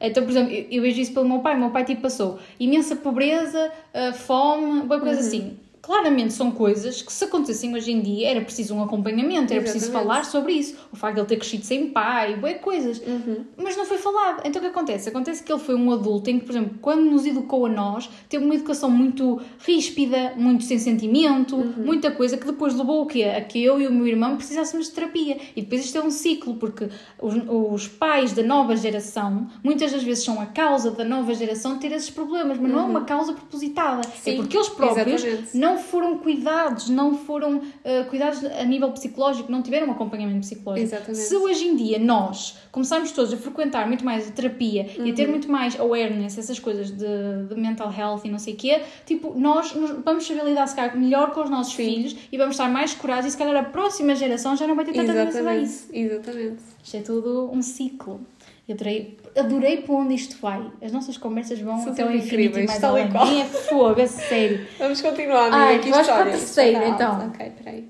Então, 0.00 0.22
por 0.24 0.30
exemplo, 0.30 0.52
eu, 0.52 0.66
eu 0.70 0.82
vejo 0.82 1.00
isso 1.00 1.12
pelo 1.12 1.28
meu 1.28 1.40
pai. 1.40 1.56
O 1.56 1.58
meu 1.58 1.70
pai 1.70 1.84
tipo, 1.84 2.02
passou 2.02 2.38
imensa 2.58 2.96
pobreza, 2.96 3.70
uh, 3.94 4.14
fome, 4.14 4.80
uma 4.80 4.98
coisa 4.98 5.20
uhum. 5.20 5.26
assim 5.26 5.56
claramente 5.86 6.32
são 6.32 6.50
coisas 6.50 7.00
que 7.00 7.12
se 7.12 7.24
acontecessem 7.24 7.72
hoje 7.72 7.92
em 7.92 8.00
dia 8.00 8.30
era 8.30 8.40
preciso 8.40 8.74
um 8.74 8.82
acompanhamento, 8.82 9.52
era 9.52 9.62
Exatamente. 9.62 9.70
preciso 9.70 9.92
falar 9.92 10.24
sobre 10.24 10.52
isso. 10.52 10.76
O 10.92 10.96
facto 10.96 11.14
de 11.14 11.20
ele 11.20 11.28
ter 11.28 11.36
crescido 11.36 11.64
sem 11.64 11.90
pai, 11.90 12.34
boé 12.34 12.54
coisas. 12.54 12.98
Uhum. 12.98 13.44
Mas 13.56 13.76
não 13.76 13.84
foi 13.84 13.96
falado. 13.96 14.42
Então 14.44 14.60
o 14.60 14.64
que 14.64 14.70
acontece? 14.70 15.08
Acontece 15.08 15.44
que 15.44 15.52
ele 15.52 15.60
foi 15.60 15.76
um 15.76 15.92
adulto 15.92 16.28
em 16.28 16.40
que, 16.40 16.44
por 16.44 16.50
exemplo, 16.50 16.76
quando 16.82 17.04
nos 17.08 17.24
educou 17.24 17.66
a 17.66 17.68
nós, 17.68 18.10
teve 18.28 18.44
uma 18.44 18.56
educação 18.56 18.90
muito 18.90 19.40
ríspida, 19.64 20.34
muito 20.36 20.64
sem 20.64 20.76
sentimento, 20.76 21.54
uhum. 21.54 21.84
muita 21.84 22.10
coisa 22.10 22.36
que 22.36 22.46
depois 22.46 22.74
levou 22.74 23.02
o 23.02 23.06
quê? 23.06 23.22
A 23.22 23.40
que 23.40 23.62
eu 23.62 23.80
e 23.80 23.86
o 23.86 23.92
meu 23.92 24.08
irmão 24.08 24.36
precisássemos 24.36 24.88
de 24.88 24.92
terapia. 24.92 25.38
E 25.54 25.62
depois 25.62 25.84
isto 25.84 25.96
é 25.96 26.02
um 26.02 26.10
ciclo, 26.10 26.56
porque 26.56 26.88
os, 27.22 27.34
os 27.46 27.86
pais 27.86 28.32
da 28.32 28.42
nova 28.42 28.74
geração 28.74 29.46
muitas 29.62 29.92
das 29.92 30.02
vezes 30.02 30.24
são 30.24 30.40
a 30.40 30.46
causa 30.46 30.90
da 30.90 31.04
nova 31.04 31.32
geração 31.32 31.78
ter 31.78 31.92
esses 31.92 32.10
problemas, 32.10 32.58
mas 32.58 32.68
uhum. 32.68 32.76
não 32.76 32.84
é 32.86 32.88
uma 32.88 33.00
uhum. 33.00 33.06
causa 33.06 33.32
propositada. 33.32 34.00
É 34.00 34.16
Sim, 34.18 34.32
é 34.32 34.36
porque 34.36 34.56
eles 34.56 34.68
próprios 34.68 35.22
Exatamente. 35.22 35.56
não 35.56 35.75
não 35.76 35.82
foram 35.82 36.18
cuidados, 36.18 36.88
não 36.88 37.14
foram 37.14 37.58
uh, 37.58 38.04
cuidados 38.08 38.42
a 38.44 38.64
nível 38.64 38.90
psicológico, 38.92 39.52
não 39.52 39.62
tiveram 39.62 39.88
um 39.88 39.92
acompanhamento 39.92 40.40
psicológico. 40.40 40.86
Exatamente. 40.86 41.18
Se 41.18 41.36
hoje 41.36 41.66
em 41.66 41.76
dia 41.76 41.98
nós 41.98 42.58
começarmos 42.72 43.12
todos 43.12 43.32
a 43.32 43.36
frequentar 43.36 43.86
muito 43.86 44.04
mais 44.04 44.28
a 44.28 44.30
terapia 44.30 44.86
uhum. 44.98 45.06
e 45.06 45.10
a 45.10 45.14
ter 45.14 45.24
uhum. 45.24 45.32
muito 45.32 45.50
mais 45.50 45.78
awareness, 45.78 46.38
essas 46.38 46.58
coisas 46.58 46.90
de, 46.90 47.06
de 47.48 47.54
mental 47.54 47.92
health 47.92 48.22
e 48.24 48.30
não 48.30 48.38
sei 48.38 48.54
o 48.54 48.56
quê, 48.56 48.82
tipo, 49.04 49.38
nós, 49.38 49.74
nós 49.74 49.90
vamos 50.04 50.26
saber 50.26 50.44
lidar 50.44 50.66
se 50.66 50.74
calhar 50.74 50.96
melhor 50.96 51.32
com 51.32 51.42
os 51.42 51.50
nossos 51.50 51.74
Sim. 51.74 51.84
filhos 51.84 52.16
e 52.32 52.38
vamos 52.38 52.54
estar 52.54 52.70
mais 52.70 52.94
curados 52.94 53.26
e 53.26 53.30
se 53.30 53.36
calhar 53.36 53.56
a 53.56 53.64
próxima 53.68 54.14
geração 54.14 54.56
já 54.56 54.66
não 54.66 54.74
vai 54.74 54.84
ter 54.84 54.94
tanta 54.94 55.12
doença 55.12 55.48
a 55.48 55.56
isso. 55.56 55.88
Exatamente. 55.92 56.62
Isto 56.82 56.96
é 56.96 57.00
tudo 57.00 57.50
um 57.52 57.60
ciclo. 57.60 58.20
Eu 58.68 58.74
adorei, 58.74 59.16
adorei 59.36 59.82
para 59.82 59.94
onde 59.94 60.14
isto 60.14 60.36
vai. 60.40 60.70
As 60.82 60.92
nossas 60.92 61.16
conversas 61.16 61.58
vão 61.60 61.82
São 61.82 61.92
até 61.92 62.04
o 62.04 62.12
infinito 62.12 62.58
mais 62.64 62.82
além. 62.82 63.08
Nem 63.10 63.42
é 63.42 63.44
fogo, 63.44 64.00
é 64.00 64.06
sério. 64.06 64.66
Vamos 64.78 65.00
continuar, 65.00 65.46
amiga. 65.46 65.56
Ai, 65.56 65.76
aqui 65.76 65.90
vamos 65.90 66.06
para 66.06 66.22
a 66.22 66.30
terceira, 66.30 66.88
então. 66.88 67.28
Ok, 67.28 67.52
peraí. 67.58 67.88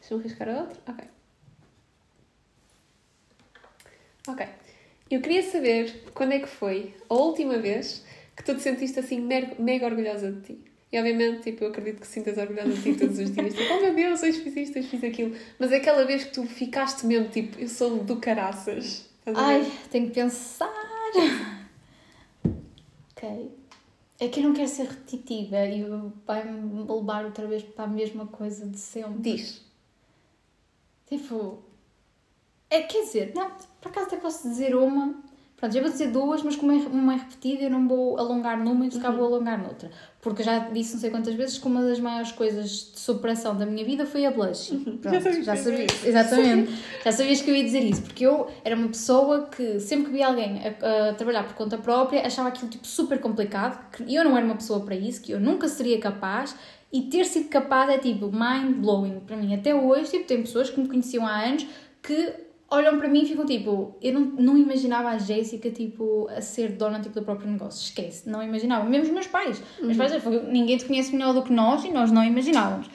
Deixa-me 0.00 0.22
riscar 0.22 0.48
a 0.48 0.60
outra. 0.60 0.78
Ok. 0.88 1.04
Ok. 4.28 4.46
Eu 5.10 5.20
queria 5.20 5.42
saber 5.42 6.04
quando 6.14 6.32
é 6.32 6.38
que 6.38 6.48
foi 6.48 6.94
a 7.08 7.14
última 7.14 7.58
vez 7.58 8.04
que 8.36 8.42
tu 8.42 8.54
te 8.54 8.62
sentiste 8.62 8.98
assim 8.98 9.20
mega, 9.20 9.54
mega 9.58 9.86
orgulhosa 9.86 10.32
de 10.32 10.40
ti. 10.40 10.64
E 10.90 10.98
obviamente, 10.98 11.42
tipo, 11.42 11.64
eu 11.64 11.68
acredito 11.68 12.00
que 12.00 12.06
sintas 12.06 12.36
orgulhosa 12.36 12.70
de 12.70 12.82
ti 12.82 12.94
todos 12.94 13.18
os 13.18 13.30
dias. 13.30 13.54
Tipo, 13.54 13.74
oh 13.74 13.80
meu 13.80 13.94
Deus, 13.94 14.22
hoje 14.22 14.40
fiz 14.40 14.56
isto, 14.56 14.78
hoje 14.78 14.88
fiz 14.88 15.04
aquilo. 15.04 15.34
Mas 15.58 15.72
aquela 15.72 16.04
vez 16.04 16.24
que 16.24 16.32
tu 16.32 16.44
ficaste 16.44 17.06
mesmo, 17.06 17.28
tipo, 17.28 17.58
eu 17.58 17.68
sou 17.68 18.04
do 18.04 18.16
caraças. 18.16 19.11
Ai, 19.26 19.70
tenho 19.90 20.08
que 20.08 20.14
pensar. 20.14 20.70
ok. 23.12 23.52
É 24.18 24.28
que 24.28 24.40
eu 24.40 24.44
não 24.44 24.54
quero 24.54 24.68
ser 24.68 24.88
repetitiva 24.88 25.64
e 25.66 25.84
vai-me 26.26 26.84
levar 26.84 27.24
outra 27.24 27.46
vez 27.46 27.62
para 27.62 27.84
a 27.84 27.88
mesma 27.88 28.26
coisa 28.26 28.66
de 28.66 28.78
sempre. 28.78 29.20
Diz. 29.20 29.62
Tipo. 31.06 31.62
É, 32.70 32.82
quer 32.82 33.02
dizer, 33.02 33.34
não, 33.34 33.50
por 33.80 33.88
acaso 33.88 34.06
até 34.06 34.16
posso 34.16 34.48
dizer 34.48 34.74
uma 34.74 35.22
Pronto, 35.62 35.74
já 35.74 35.80
vou 35.80 35.90
dizer 35.92 36.08
duas, 36.08 36.42
mas 36.42 36.56
como 36.56 36.72
é 36.72 36.74
uma 36.74 37.14
é 37.14 37.18
repetida, 37.18 37.62
eu 37.62 37.70
não 37.70 37.86
vou 37.86 38.18
alongar 38.18 38.58
numa 38.58 38.84
e 38.84 38.90
se 38.90 38.98
uhum. 38.98 39.12
vou 39.12 39.26
alongar 39.26 39.62
noutra. 39.62 39.92
Porque 40.20 40.42
já 40.42 40.58
disse 40.58 40.94
não 40.94 41.00
sei 41.00 41.08
quantas 41.08 41.34
vezes 41.34 41.56
que 41.56 41.64
uma 41.68 41.82
das 41.82 42.00
maiores 42.00 42.32
coisas 42.32 42.90
de 42.92 42.98
superação 42.98 43.56
da 43.56 43.64
minha 43.64 43.84
vida 43.84 44.04
foi 44.04 44.26
a 44.26 44.32
blush. 44.32 44.72
Uhum. 44.72 44.98
Pronto, 44.98 45.22
já 45.44 45.54
sabias. 45.54 46.04
Exatamente. 46.04 46.72
já 47.04 47.12
sabias 47.12 47.42
que 47.42 47.48
eu 47.48 47.54
ia 47.54 47.62
dizer 47.62 47.78
isso. 47.78 48.02
Porque 48.02 48.26
eu 48.26 48.48
era 48.64 48.74
uma 48.74 48.88
pessoa 48.88 49.46
que 49.46 49.78
sempre 49.78 50.06
que 50.06 50.10
via 50.14 50.26
alguém 50.26 50.60
a, 50.66 51.10
a 51.10 51.14
trabalhar 51.14 51.44
por 51.44 51.54
conta 51.54 51.78
própria, 51.78 52.26
achava 52.26 52.48
aquilo 52.48 52.68
tipo 52.68 52.84
super 52.84 53.20
complicado, 53.20 53.88
que 53.92 54.12
eu 54.12 54.24
não 54.24 54.36
era 54.36 54.44
uma 54.44 54.56
pessoa 54.56 54.80
para 54.80 54.96
isso, 54.96 55.22
que 55.22 55.30
eu 55.30 55.38
nunca 55.38 55.68
seria 55.68 56.00
capaz 56.00 56.56
e 56.92 57.02
ter 57.02 57.24
sido 57.24 57.48
capaz 57.48 57.88
é 57.88 57.98
tipo 57.98 58.32
mind 58.32 58.78
blowing 58.78 59.20
para 59.20 59.36
mim. 59.36 59.54
Até 59.54 59.72
hoje, 59.72 60.10
tipo, 60.10 60.26
tem 60.26 60.42
pessoas 60.42 60.70
que 60.70 60.80
me 60.80 60.88
conheciam 60.88 61.24
há 61.24 61.40
anos 61.40 61.64
que 62.02 62.34
olham 62.72 62.98
para 62.98 63.08
mim 63.08 63.22
e 63.22 63.26
ficam 63.26 63.44
tipo, 63.44 63.94
eu 64.00 64.14
não, 64.14 64.20
não 64.20 64.58
imaginava 64.58 65.10
a 65.10 65.18
Jéssica 65.18 65.70
tipo, 65.70 66.26
a 66.30 66.40
ser 66.40 66.72
dona 66.72 67.00
tipo, 67.00 67.14
do 67.14 67.22
próprio 67.22 67.50
negócio, 67.50 67.84
esquece, 67.84 68.28
não 68.28 68.42
imaginava, 68.42 68.88
mesmo 68.88 69.06
os 69.06 69.10
meus 69.10 69.26
pais, 69.26 69.62
uhum. 69.78 69.86
meus 69.86 69.98
pais 69.98 70.12
ninguém 70.48 70.78
te 70.78 70.86
conhece 70.86 71.12
melhor 71.12 71.34
do 71.34 71.42
que 71.42 71.52
nós 71.52 71.84
e 71.84 71.90
nós 71.90 72.10
não 72.10 72.24
imaginávamos. 72.24 72.88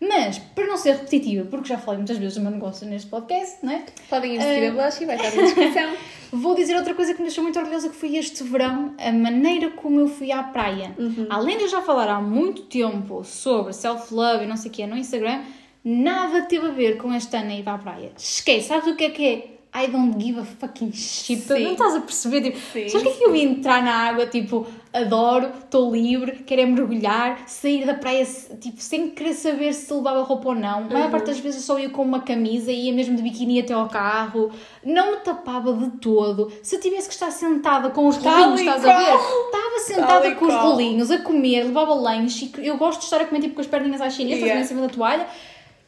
Mas, 0.00 0.38
para 0.38 0.66
não 0.66 0.78
ser 0.78 0.92
repetitiva, 0.92 1.44
porque 1.44 1.68
já 1.68 1.76
falei 1.76 1.98
muitas 1.98 2.16
vezes 2.16 2.34
do 2.34 2.40
meu 2.40 2.50
negócio 2.50 2.88
neste 2.88 3.06
podcast, 3.10 3.58
não 3.62 3.70
é? 3.70 3.84
Podem 4.08 4.36
investir 4.36 4.62
uh... 4.62 4.68
a 4.68 4.82
blush 4.82 5.02
e 5.02 5.04
vai 5.04 5.16
estar 5.16 5.36
na 5.36 5.42
descrição. 5.42 5.94
Vou 6.32 6.54
dizer 6.54 6.74
outra 6.76 6.94
coisa 6.94 7.12
que 7.12 7.20
me 7.20 7.26
deixou 7.26 7.44
muito 7.44 7.58
orgulhosa 7.58 7.90
que 7.90 7.96
foi 7.96 8.16
este 8.16 8.42
verão, 8.42 8.94
a 8.98 9.12
maneira 9.12 9.70
como 9.70 10.00
eu 10.00 10.08
fui 10.08 10.32
à 10.32 10.42
praia. 10.42 10.94
Uhum. 10.96 11.26
Além 11.28 11.58
de 11.58 11.64
eu 11.64 11.68
já 11.68 11.82
falar 11.82 12.08
há 12.08 12.20
muito 12.20 12.62
tempo 12.62 13.22
sobre 13.24 13.74
self-love 13.74 14.44
e 14.44 14.46
não 14.46 14.56
sei 14.56 14.70
o 14.70 14.72
que 14.72 14.82
é 14.82 14.86
no 14.86 14.96
Instagram, 14.96 15.42
nada 15.84 16.42
teve 16.42 16.66
a 16.68 16.70
ver 16.72 16.96
com 16.98 17.12
esta 17.12 17.38
Ana 17.38 17.54
ir 17.54 17.68
à 17.68 17.78
praia. 17.78 18.12
Esquece, 18.16 18.68
sabes 18.68 18.86
o 18.92 18.96
que 18.96 19.04
é 19.04 19.10
que 19.10 19.26
é? 19.26 19.50
I 19.72 19.86
don't 19.86 20.20
give 20.20 20.40
a 20.40 20.44
fucking 20.44 20.90
shit. 20.92 21.42
Sim. 21.42 21.62
Não 21.62 21.72
estás 21.74 21.94
a 21.94 22.00
perceber? 22.00 22.40
Tipo, 22.42 22.58
sabes 22.58 22.94
o 22.94 23.00
que 23.02 23.08
é 23.08 23.12
que 23.12 23.24
eu 23.24 23.36
ia 23.36 23.44
entrar 23.44 23.80
na 23.84 23.92
água? 24.08 24.26
Tipo, 24.26 24.66
adoro, 24.92 25.48
estou 25.62 25.92
livre, 25.92 26.42
quero 26.44 26.62
é 26.62 26.66
mergulhar, 26.66 27.44
sair 27.46 27.86
da 27.86 27.94
praia, 27.94 28.26
tipo, 28.60 28.80
sem 28.80 29.10
querer 29.10 29.32
saber 29.32 29.72
se 29.72 29.94
levava 29.94 30.22
roupa 30.24 30.48
ou 30.48 30.54
não. 30.56 30.78
A 30.78 30.80
maior 30.80 31.04
Uhum. 31.04 31.10
parte 31.12 31.26
das 31.26 31.38
vezes 31.38 31.60
eu 31.60 31.66
só 31.76 31.78
ia 31.80 31.88
com 31.88 32.02
uma 32.02 32.18
camisa, 32.18 32.72
ia 32.72 32.92
mesmo 32.92 33.14
de 33.14 33.22
biquíni 33.22 33.60
até 33.60 33.72
ao 33.72 33.88
carro, 33.88 34.50
não 34.84 35.12
me 35.12 35.16
tapava 35.18 35.72
de 35.72 35.88
todo. 35.98 36.50
Se 36.64 36.74
eu 36.74 36.80
tivesse 36.80 37.06
que 37.06 37.14
estar 37.14 37.30
sentada 37.30 37.90
com 37.90 38.08
os 38.08 38.16
Tal 38.16 38.50
rolinhos, 38.50 38.60
estás 38.62 38.84
a 38.84 38.98
ver? 38.98 39.14
Estava 39.14 39.78
sentada 39.86 40.34
com 40.34 40.46
os 40.46 40.54
rolinhos, 40.54 41.12
a 41.12 41.18
comer, 41.18 41.62
levava 41.62 41.94
lanche, 41.94 42.50
eu 42.58 42.76
gosto 42.76 42.98
de 42.98 43.04
estar 43.04 43.20
a 43.20 43.24
comer 43.24 43.42
tipo 43.42 43.54
com 43.54 43.60
as 43.60 43.68
perninhas 43.68 44.00
às 44.00 44.14
chinesas, 44.14 44.40
Yeah. 44.42 44.60
em 44.60 44.64
cima 44.64 44.80
da 44.82 44.88
toalha, 44.88 45.28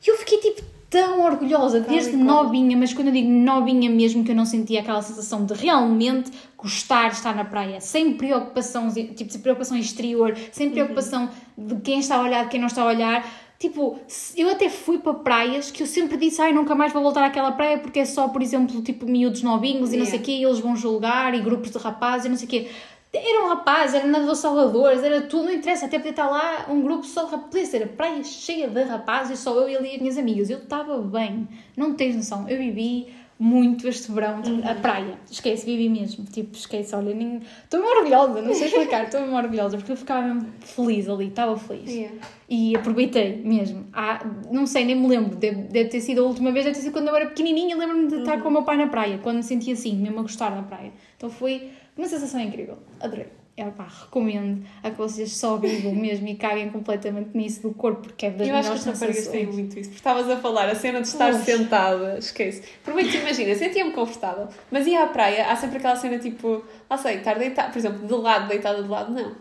e 0.05 0.11
eu 0.11 0.17
fiquei 0.17 0.39
tipo 0.39 0.63
tão 0.91 1.25
orgulhosa, 1.25 1.81
desde 1.81 2.15
novinha, 2.17 2.77
mas 2.77 2.93
quando 2.93 3.07
eu 3.09 3.15
digo 3.15 3.29
novinha 3.31 3.89
mesmo, 3.89 4.23
que 4.23 4.31
eu 4.31 4.35
não 4.37 4.45
sentia 4.45 4.81
aquela 4.81 5.01
sensação 5.01 5.47
de 5.47 5.55
realmente 5.55 6.31
gostar 6.57 7.09
de 7.09 7.15
estar 7.17 7.35
na 7.35 7.47
praia, 7.47 7.81
sem 7.81 8.13
preocupação, 8.13 8.89
tipo, 8.93 9.33
sem 9.33 9.41
preocupação 9.41 9.77
exterior, 9.79 10.37
sem 10.53 10.67
Uhum. 10.67 10.73
preocupação 10.75 11.31
de 11.57 11.77
quem 11.77 11.99
está 12.01 12.17
a 12.17 12.23
olhar, 12.23 12.45
de 12.45 12.51
quem 12.51 12.61
não 12.61 12.67
está 12.67 12.83
a 12.83 12.87
olhar. 12.87 13.27
Tipo, 13.59 13.97
eu 14.37 14.51
até 14.51 14.69
fui 14.69 14.99
para 14.99 15.15
praias 15.15 15.71
que 15.71 15.83
eu 15.83 15.87
sempre 15.87 16.17
disse, 16.19 16.43
ai, 16.43 16.53
nunca 16.53 16.75
mais 16.75 16.93
vou 16.93 17.01
voltar 17.03 17.25
àquela 17.25 17.53
praia 17.53 17.79
porque 17.79 18.01
é 18.01 18.05
só, 18.05 18.29
por 18.29 18.43
exemplo, 18.43 18.83
tipo, 18.83 19.07
miúdos 19.07 19.43
novinhos 19.43 19.93
e 19.95 19.97
não 19.97 20.05
sei 20.05 20.19
o 20.19 20.21
Yeah. 20.21 20.25
quê, 20.27 20.33
e 20.33 20.45
eles 20.45 20.59
vão 20.59 20.77
julgar, 20.77 21.33
e 21.35 21.41
grupos 21.41 21.71
de 21.71 21.79
rapazes 21.79 22.27
e 22.27 22.29
não 22.29 22.37
sei 22.37 22.47
o 22.47 22.51
quê. 22.51 22.69
Era 23.15 23.45
um 23.45 23.49
rapaz, 23.49 23.93
era 23.93 24.07
nadador 24.07 24.35
Salvadores, 24.35 25.03
era 25.03 25.21
tudo, 25.21 25.45
não 25.45 25.53
interessa, 25.53 25.85
até 25.85 25.99
podia 25.99 26.13
estar 26.13 26.31
lá 26.31 26.67
um 26.71 26.81
grupo 26.81 27.05
só 27.05 27.25
de 27.25 27.33
rapazes, 27.33 27.75
era 27.75 27.87
praia 27.87 28.25
cheia 28.25 28.69
de 28.69 28.83
rapazes, 28.85 29.39
só 29.39 29.55
eu 29.61 29.69
e 29.69 29.77
ali 29.77 29.95
as 29.95 30.01
minhas 30.01 30.19
amigas. 30.19 30.49
Eu 30.49 30.59
estava 30.59 30.97
bem, 30.99 31.47
não 31.77 31.93
tens 31.93 32.17
noção, 32.17 32.49
eu 32.49 32.57
vivi 32.57 33.13
muito 33.39 33.89
este 33.89 34.11
verão, 34.13 34.41
tipo, 34.41 34.67
a 34.67 34.75
praia, 34.77 35.19
esquece, 35.31 35.67
vivi 35.67 35.89
mesmo, 35.89 36.25
tipo, 36.25 36.57
esquece, 36.57 36.95
olha, 36.95 37.13
nem... 37.13 37.41
estou 37.65 37.81
mesmo 37.81 37.97
orgulhosa, 37.97 38.41
não 38.41 38.55
sei 38.55 38.69
explicar, 38.69 39.05
estou 39.05 39.21
mesmo 39.21 39.37
orgulhosa, 39.37 39.77
porque 39.77 39.93
eu 39.93 39.97
ficava 39.97 40.29
mesmo 40.29 40.53
feliz 40.61 41.09
ali, 41.09 41.27
estava 41.27 41.57
feliz. 41.59 41.91
Yeah. 41.91 42.17
E 42.49 42.77
aproveitei 42.77 43.43
mesmo. 43.45 43.89
Ah, 43.93 44.25
não 44.51 44.65
sei, 44.65 44.85
nem 44.85 44.95
me 44.95 45.09
lembro. 45.09 45.35
Deve, 45.37 45.63
deve 45.63 45.89
ter 45.89 46.01
sido 46.01 46.23
a 46.23 46.25
última 46.25 46.53
vez, 46.53 46.65
deve 46.65 46.77
ter 46.77 46.83
sido 46.83 46.93
quando 46.93 47.09
eu 47.09 47.17
era 47.17 47.27
pequenininha. 47.27 47.77
Lembro-me 47.77 48.07
de 48.07 48.17
estar 48.21 48.41
com 48.41 48.49
o 48.49 48.53
meu 48.53 48.63
pai 48.63 48.77
na 48.77 48.87
praia, 48.87 49.19
quando 49.19 49.39
me 49.39 49.43
sentia 49.43 49.73
assim, 49.73 49.97
mesmo 49.97 50.21
a 50.21 50.23
gostar 50.23 50.51
da 50.51 50.63
praia. 50.63 50.93
Então 51.17 51.29
foi 51.29 51.71
uma 51.97 52.09
sensação 52.09 52.41
incrível. 52.41 52.79
Adorei. 53.01 53.27
É, 53.55 53.65
pá, 53.67 53.87
recomendo 53.87 54.65
a 54.83 54.91
que 54.91 54.97
vocês 54.97 55.37
só 55.37 55.59
vivam 55.59 55.95
mesmo 55.95 56.27
e 56.27 56.35
caguem 56.37 56.71
completamente 56.71 57.37
nisso 57.37 57.61
do 57.61 57.75
corpo, 57.75 58.01
porque 58.01 58.25
é 58.25 58.31
das 58.31 58.49
Eu 58.49 58.55
acho 58.57 58.63
que 58.63 58.69
melhores 58.79 58.89
as 58.89 58.95
raparigas 58.95 59.27
têm 59.29 59.47
muito 59.47 59.79
isso. 59.79 59.91
Porque 59.91 59.99
estavas 59.99 60.31
a 60.31 60.37
falar, 60.39 60.71
a 60.71 60.75
cena 60.75 61.03
de 61.03 61.07
estar 61.09 61.31
Pois. 61.31 61.45
sentada, 61.45 62.19
esquece. 62.19 62.63
Por 62.83 62.95
que 62.95 63.19
imagina, 63.19 63.55
sentia-me 63.55 63.91
confortável, 63.93 64.49
mas 64.71 64.87
ia 64.87 65.03
à 65.05 65.07
praia, 65.07 65.49
há 65.53 65.57
sempre 65.57 65.77
aquela 65.77 65.97
cena 65.97 66.19
tipo, 66.19 66.65
lá 66.89 66.97
sei, 66.97 67.17
estar 67.17 67.39
deitada, 67.39 67.69
por 67.71 67.79
exemplo, 67.79 68.07
de 68.07 68.15
lado, 68.15 68.49
deitada 68.49 68.83
de 68.83 68.89
lado, 68.89 69.13
não. 69.13 69.33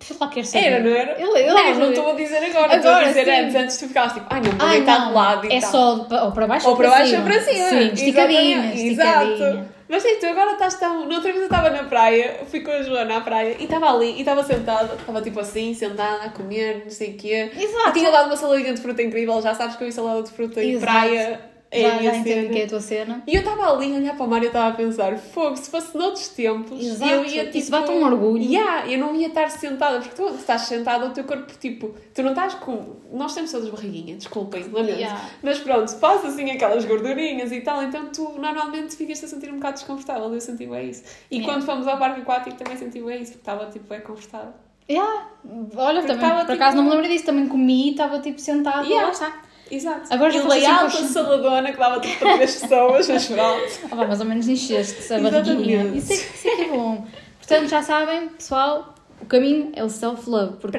Sei 0.00 0.16
lá, 0.20 0.28
quero 0.28 0.46
saber. 0.48 0.64
Era, 0.66 0.82
não 0.82 0.90
era? 0.96 1.12
Eu, 1.12 1.36
eu 1.36 1.54
não, 1.54 1.78
não 1.78 1.90
estou 1.90 2.10
a 2.10 2.14
dizer 2.14 2.38
agora, 2.38 2.76
estou 2.76 2.90
a 2.90 3.04
dizer 3.04 3.24
sim. 3.24 3.30
antes, 3.30 3.54
antes 3.54 3.76
tu 3.76 3.86
ficavas 3.86 4.14
tipo, 4.14 4.26
ai 4.30 4.40
não, 4.40 4.50
vou 4.50 4.66
Ai, 4.66 4.76
deitar 4.78 4.98
não, 4.98 5.08
de 5.08 5.14
lado 5.14 5.46
e 5.46 5.52
é 5.54 5.60
tal. 5.60 5.70
só 5.70 6.08
ou 6.24 6.32
para 6.32 6.46
baixo 6.48 6.68
Ou 6.68 6.76
para 6.76 6.90
baixo 6.90 7.16
ou 7.16 7.22
para 7.22 7.40
cima. 7.40 7.68
Sim, 7.70 7.92
esticadinha, 7.92 8.74
Exatamente, 8.74 8.82
esticadinha. 8.82 9.73
Mas 9.88 10.02
sim, 10.02 10.16
tu 10.18 10.26
agora 10.26 10.52
estás 10.52 10.74
tão. 10.74 11.06
Na 11.06 11.16
outra 11.16 11.30
vez 11.30 11.36
eu 11.36 11.44
estava 11.44 11.70
na 11.70 11.84
praia, 11.84 12.40
fui 12.46 12.60
com 12.60 12.70
a 12.70 12.82
Joana 12.82 13.18
à 13.18 13.20
praia 13.20 13.56
e 13.58 13.64
estava 13.64 13.92
ali 13.92 14.12
e 14.12 14.20
estava 14.20 14.42
sentada, 14.42 14.94
estava 14.94 15.20
tipo 15.20 15.40
assim, 15.40 15.74
sentada 15.74 16.24
a 16.24 16.30
comer, 16.30 16.82
não 16.84 16.90
sei 16.90 17.10
o 17.10 17.16
quê. 17.16 17.50
Exato. 17.56 17.90
E 17.90 17.92
tinha 17.92 18.10
dado 18.10 18.26
uma 18.26 18.36
saladinha 18.36 18.72
de 18.72 18.80
fruta 18.80 19.02
incrível, 19.02 19.40
já 19.42 19.54
sabes 19.54 19.76
que 19.76 19.84
eu 19.84 19.92
salada 19.92 20.22
de 20.22 20.30
fruta 20.30 20.62
e 20.62 20.72
Exato. 20.72 20.86
praia 20.86 21.53
é 21.82 21.90
a 21.90 21.98
minha 21.98 22.16
entendo 22.16 22.50
que 22.52 22.58
é 22.60 22.64
a 22.64 22.68
tua 22.68 22.80
cena. 22.80 23.22
E 23.26 23.34
eu 23.34 23.40
estava 23.40 23.72
ali 23.72 23.92
a 23.94 23.96
olhar 23.98 24.16
para 24.16 24.24
o 24.26 24.28
mar 24.28 24.40
e 24.40 24.44
eu 24.44 24.48
estava 24.48 24.68
a 24.68 24.72
pensar, 24.72 25.16
fogo, 25.18 25.56
se 25.56 25.70
fosse 25.70 25.96
noutros 25.96 26.28
tempos, 26.28 26.80
Exato. 26.84 27.10
eu 27.12 27.24
ia 27.24 27.44
tipo. 27.46 27.58
Isso 27.58 27.70
bate 27.70 27.90
um 27.90 28.04
orgulho. 28.04 28.42
Yeah, 28.42 28.90
eu 28.90 28.98
não 28.98 29.14
ia 29.14 29.28
estar 29.28 29.50
sentada, 29.50 29.98
porque 30.00 30.14
tu 30.14 30.28
estás 30.34 30.62
sentada, 30.62 31.06
o 31.06 31.10
teu 31.10 31.24
corpo, 31.24 31.52
tipo, 31.58 31.94
tu 32.14 32.22
não 32.22 32.30
estás 32.30 32.54
com. 32.54 32.96
Nós 33.12 33.34
temos 33.34 33.50
todas 33.52 33.68
barriguinha, 33.68 34.16
desculpem, 34.16 34.64
lamento. 34.72 34.98
Yeah. 34.98 35.20
Mas 35.42 35.58
pronto, 35.58 35.90
faz 35.98 36.24
assim 36.24 36.50
aquelas 36.50 36.84
gordurinhas 36.84 37.52
e 37.52 37.60
tal, 37.60 37.82
então 37.82 38.06
tu 38.06 38.32
normalmente 38.38 38.96
ficas 38.96 39.22
a 39.24 39.28
sentir 39.28 39.50
um 39.50 39.56
bocado 39.56 39.74
desconfortável. 39.74 40.32
Eu 40.34 40.40
senti 40.40 40.66
bem 40.66 40.90
isso. 40.90 41.02
E 41.30 41.36
Yeah. 41.36 41.52
quando 41.52 41.64
fomos 41.66 41.86
ao 41.86 41.98
parque 41.98 42.20
aquático 42.20 42.56
também 42.56 42.76
senti 42.76 43.00
bem 43.00 43.22
isso, 43.22 43.32
porque 43.32 43.50
estava 43.50 43.66
tipo 43.70 43.86
bem 43.88 44.00
confortável. 44.00 44.52
Yeah. 44.90 45.28
Olha, 45.76 46.00
Porque 46.02 46.12
também, 46.14 46.28
tava, 46.28 46.44
por 46.44 46.52
acaso 46.54 46.72
tipo- 46.72 46.76
não 46.76 46.84
me 46.84 46.90
lembro 46.90 47.08
disso, 47.10 47.24
também 47.24 47.48
comi 47.48 47.88
e 47.88 47.90
estava 47.92 48.18
tipo 48.20 48.38
sentada 48.38 48.84
Yeah. 48.84 49.06
lá 49.06 49.12
está. 49.12 49.42
Exato. 49.70 50.12
Agora 50.12 50.32
e 50.32 50.38
assim 50.38 50.48
layout, 50.48 50.72
a 50.74 50.80
consciente. 50.84 51.12
saladona 51.12 51.72
que 51.72 51.78
dava 51.78 52.00
tipo 52.00 52.18
para 52.18 52.34
três 52.34 52.54
pessoas, 52.60 53.08
mas 53.08 53.26
pronto. 53.26 53.62
Ah, 53.90 53.96
pá, 53.96 54.06
mais 54.06 54.20
ou 54.20 54.26
menos 54.26 54.48
encheste 54.48 55.12
a 55.12 55.18
barriguinha. 55.18 55.84
Isso 55.94 56.12
é, 56.12 56.16
isso 56.16 56.48
é 56.48 56.56
que 56.56 56.62
é 56.62 56.68
bom. 56.68 57.06
Portanto, 57.38 57.68
já 57.68 57.82
sabem, 57.82 58.28
pessoal, 58.28 58.93
o 59.24 59.26
caminho 59.26 59.72
é 59.74 59.82
o 59.82 59.88
self-love. 59.88 60.58
Porque, 60.60 60.76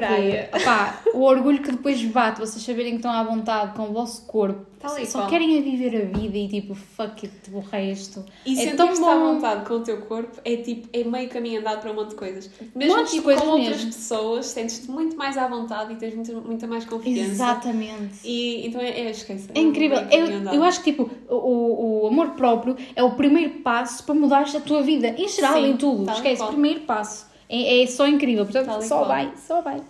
opá, 0.54 1.00
o 1.12 1.22
orgulho 1.22 1.60
que 1.60 1.72
depois 1.72 2.02
bate, 2.04 2.38
vocês 2.40 2.64
saberem 2.64 2.92
que 2.92 2.98
estão 2.98 3.10
à 3.10 3.22
vontade 3.24 3.74
com 3.74 3.90
o 3.90 3.92
vosso 3.92 4.24
corpo, 4.26 4.64
Tal 4.78 4.90
só 5.04 5.20
qual. 5.20 5.28
querem 5.30 5.58
é 5.58 5.60
viver 5.62 5.96
a 5.96 6.18
vida 6.18 6.36
e 6.38 6.48
tipo, 6.48 6.74
fuck 6.74 7.26
it, 7.26 7.34
o 7.52 7.58
resto. 7.58 8.24
E 8.44 8.60
é 8.60 8.74
tão 8.76 8.92
estar 8.92 9.12
à 9.12 9.18
bom. 9.18 9.34
vontade 9.34 9.66
com 9.66 9.74
o 9.74 9.80
teu 9.80 10.00
corpo 10.02 10.40
é 10.44 10.56
tipo, 10.58 10.88
é 10.92 11.02
meio 11.02 11.28
caminho 11.28 11.60
andado 11.60 11.80
para 11.80 11.90
um 11.90 11.94
monte 11.94 12.10
de 12.10 12.14
coisas. 12.14 12.48
Mesmo 12.74 12.96
Montes 12.96 13.10
tipo, 13.12 13.24
coisas 13.24 13.42
com 13.42 13.50
outras 13.50 13.76
mesmo. 13.76 13.86
pessoas, 13.86 14.46
sentes-te 14.46 14.90
muito 14.90 15.16
mais 15.16 15.36
à 15.36 15.48
vontade 15.48 15.92
e 15.92 15.96
tens 15.96 16.14
muita, 16.14 16.32
muita 16.34 16.66
mais 16.68 16.84
confiança. 16.84 17.30
Exatamente. 17.32 18.20
E 18.24 18.66
então 18.66 18.80
é, 18.80 18.90
é 18.90 19.10
esquece. 19.10 19.48
É 19.54 19.60
incrível. 19.60 19.98
um 19.98 20.08
caminho 20.08 20.48
Eu, 20.50 20.54
eu 20.54 20.62
acho 20.62 20.82
que 20.82 20.92
tipo, 20.92 21.10
o, 21.28 22.04
o 22.04 22.06
amor 22.06 22.30
próprio 22.30 22.76
é 22.94 23.02
o 23.02 23.12
primeiro 23.12 23.54
passo 23.60 24.04
para 24.04 24.14
mudares 24.14 24.54
a 24.54 24.60
tua 24.60 24.82
vida. 24.82 25.08
Em 25.08 25.26
geral, 25.28 25.54
Sim, 25.54 25.70
em 25.70 25.76
tudo. 25.76 26.10
Esquece, 26.12 26.36
qual. 26.36 26.50
primeiro 26.50 26.80
passo. 26.82 27.26
É, 27.48 27.82
é 27.82 27.86
só 27.86 28.06
incrível. 28.06 28.44
Portanto, 28.44 28.66
Tal 28.66 28.80
e 28.80 28.84
só 28.88 28.96
qual. 28.98 29.08
vai, 29.08 29.32
só 29.36 29.60
vai. 29.62 29.82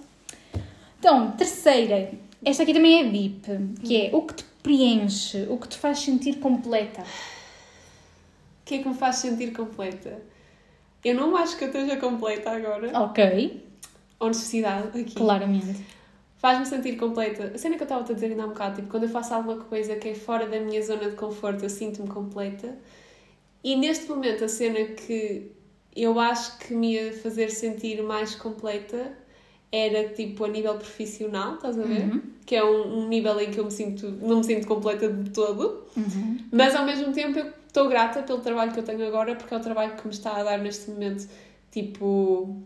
Então, 0.98 1.32
terceira. 1.32 2.10
Esta 2.44 2.62
aqui 2.62 2.72
também 2.74 3.00
é 3.00 3.04
deep. 3.10 3.42
Que 3.82 4.06
é 4.06 4.10
o 4.12 4.22
que 4.22 4.34
te 4.34 4.44
preenche, 4.62 5.46
o 5.48 5.56
que 5.58 5.68
te 5.68 5.78
faz 5.78 5.98
sentir 6.00 6.36
completa. 6.38 7.02
O 7.02 8.64
que 8.64 8.74
é 8.76 8.78
que 8.82 8.88
me 8.88 8.94
faz 8.94 9.16
sentir 9.16 9.52
completa? 9.52 10.20
Eu 11.04 11.14
não 11.14 11.36
acho 11.36 11.56
que 11.56 11.64
eu 11.64 11.68
esteja 11.68 11.96
completa 11.96 12.50
agora. 12.50 12.90
Ok, 13.00 13.62
Honestidade 14.18 14.88
aqui. 15.00 15.14
claramente. 15.14 15.84
Faz-me 16.38 16.66
sentir 16.66 16.96
completa. 16.96 17.52
A 17.54 17.58
cena 17.58 17.76
que 17.76 17.82
eu 17.82 17.86
estava 17.86 18.02
a 18.02 18.12
dizer 18.12 18.26
ainda 18.26 18.42
há 18.42 18.46
um 18.46 18.50
bocado, 18.50 18.76
tipo, 18.76 18.88
quando 18.88 19.04
eu 19.04 19.08
faço 19.08 19.32
alguma 19.34 19.56
coisa 19.56 19.94
que 19.96 20.08
é 20.08 20.14
fora 20.14 20.46
da 20.46 20.58
minha 20.58 20.82
zona 20.82 21.08
de 21.10 21.16
conforto, 21.16 21.62
eu 21.64 21.70
sinto-me 21.70 22.08
completa. 22.08 22.76
E 23.62 23.76
neste 23.76 24.08
momento, 24.08 24.44
a 24.44 24.48
cena 24.48 24.84
que 24.94 25.50
eu 25.96 26.20
acho 26.20 26.58
que 26.58 26.74
me 26.74 26.94
ia 26.94 27.12
fazer 27.12 27.50
sentir 27.50 28.02
mais 28.02 28.34
completa 28.34 29.12
era 29.72 30.08
tipo 30.10 30.44
a 30.44 30.48
nível 30.48 30.74
profissional, 30.76 31.54
estás 31.56 31.78
a 31.78 31.82
ver? 31.82 32.04
Uhum. 32.04 32.22
Que 32.44 32.54
é 32.54 32.64
um, 32.64 32.98
um 33.00 33.08
nível 33.08 33.38
em 33.40 33.50
que 33.50 33.58
eu 33.58 33.64
me 33.64 33.70
sinto, 33.70 34.08
não 34.22 34.38
me 34.38 34.44
sinto 34.44 34.66
completa 34.66 35.08
de 35.08 35.30
todo, 35.30 35.84
Uhum. 35.96 36.38
mas 36.52 36.74
ao 36.76 36.84
mesmo 36.86 37.12
tempo 37.12 37.38
eu 37.38 37.46
estou 37.66 37.88
grata 37.88 38.22
pelo 38.22 38.38
trabalho 38.40 38.72
que 38.72 38.78
eu 38.78 38.84
tenho 38.84 39.06
agora, 39.06 39.34
porque 39.34 39.52
é 39.52 39.56
o 39.56 39.60
trabalho 39.60 39.96
que 39.96 40.06
me 40.06 40.12
está 40.12 40.36
a 40.36 40.42
dar 40.44 40.58
neste 40.58 40.90
momento, 40.90 41.28
tipo, 41.70 42.62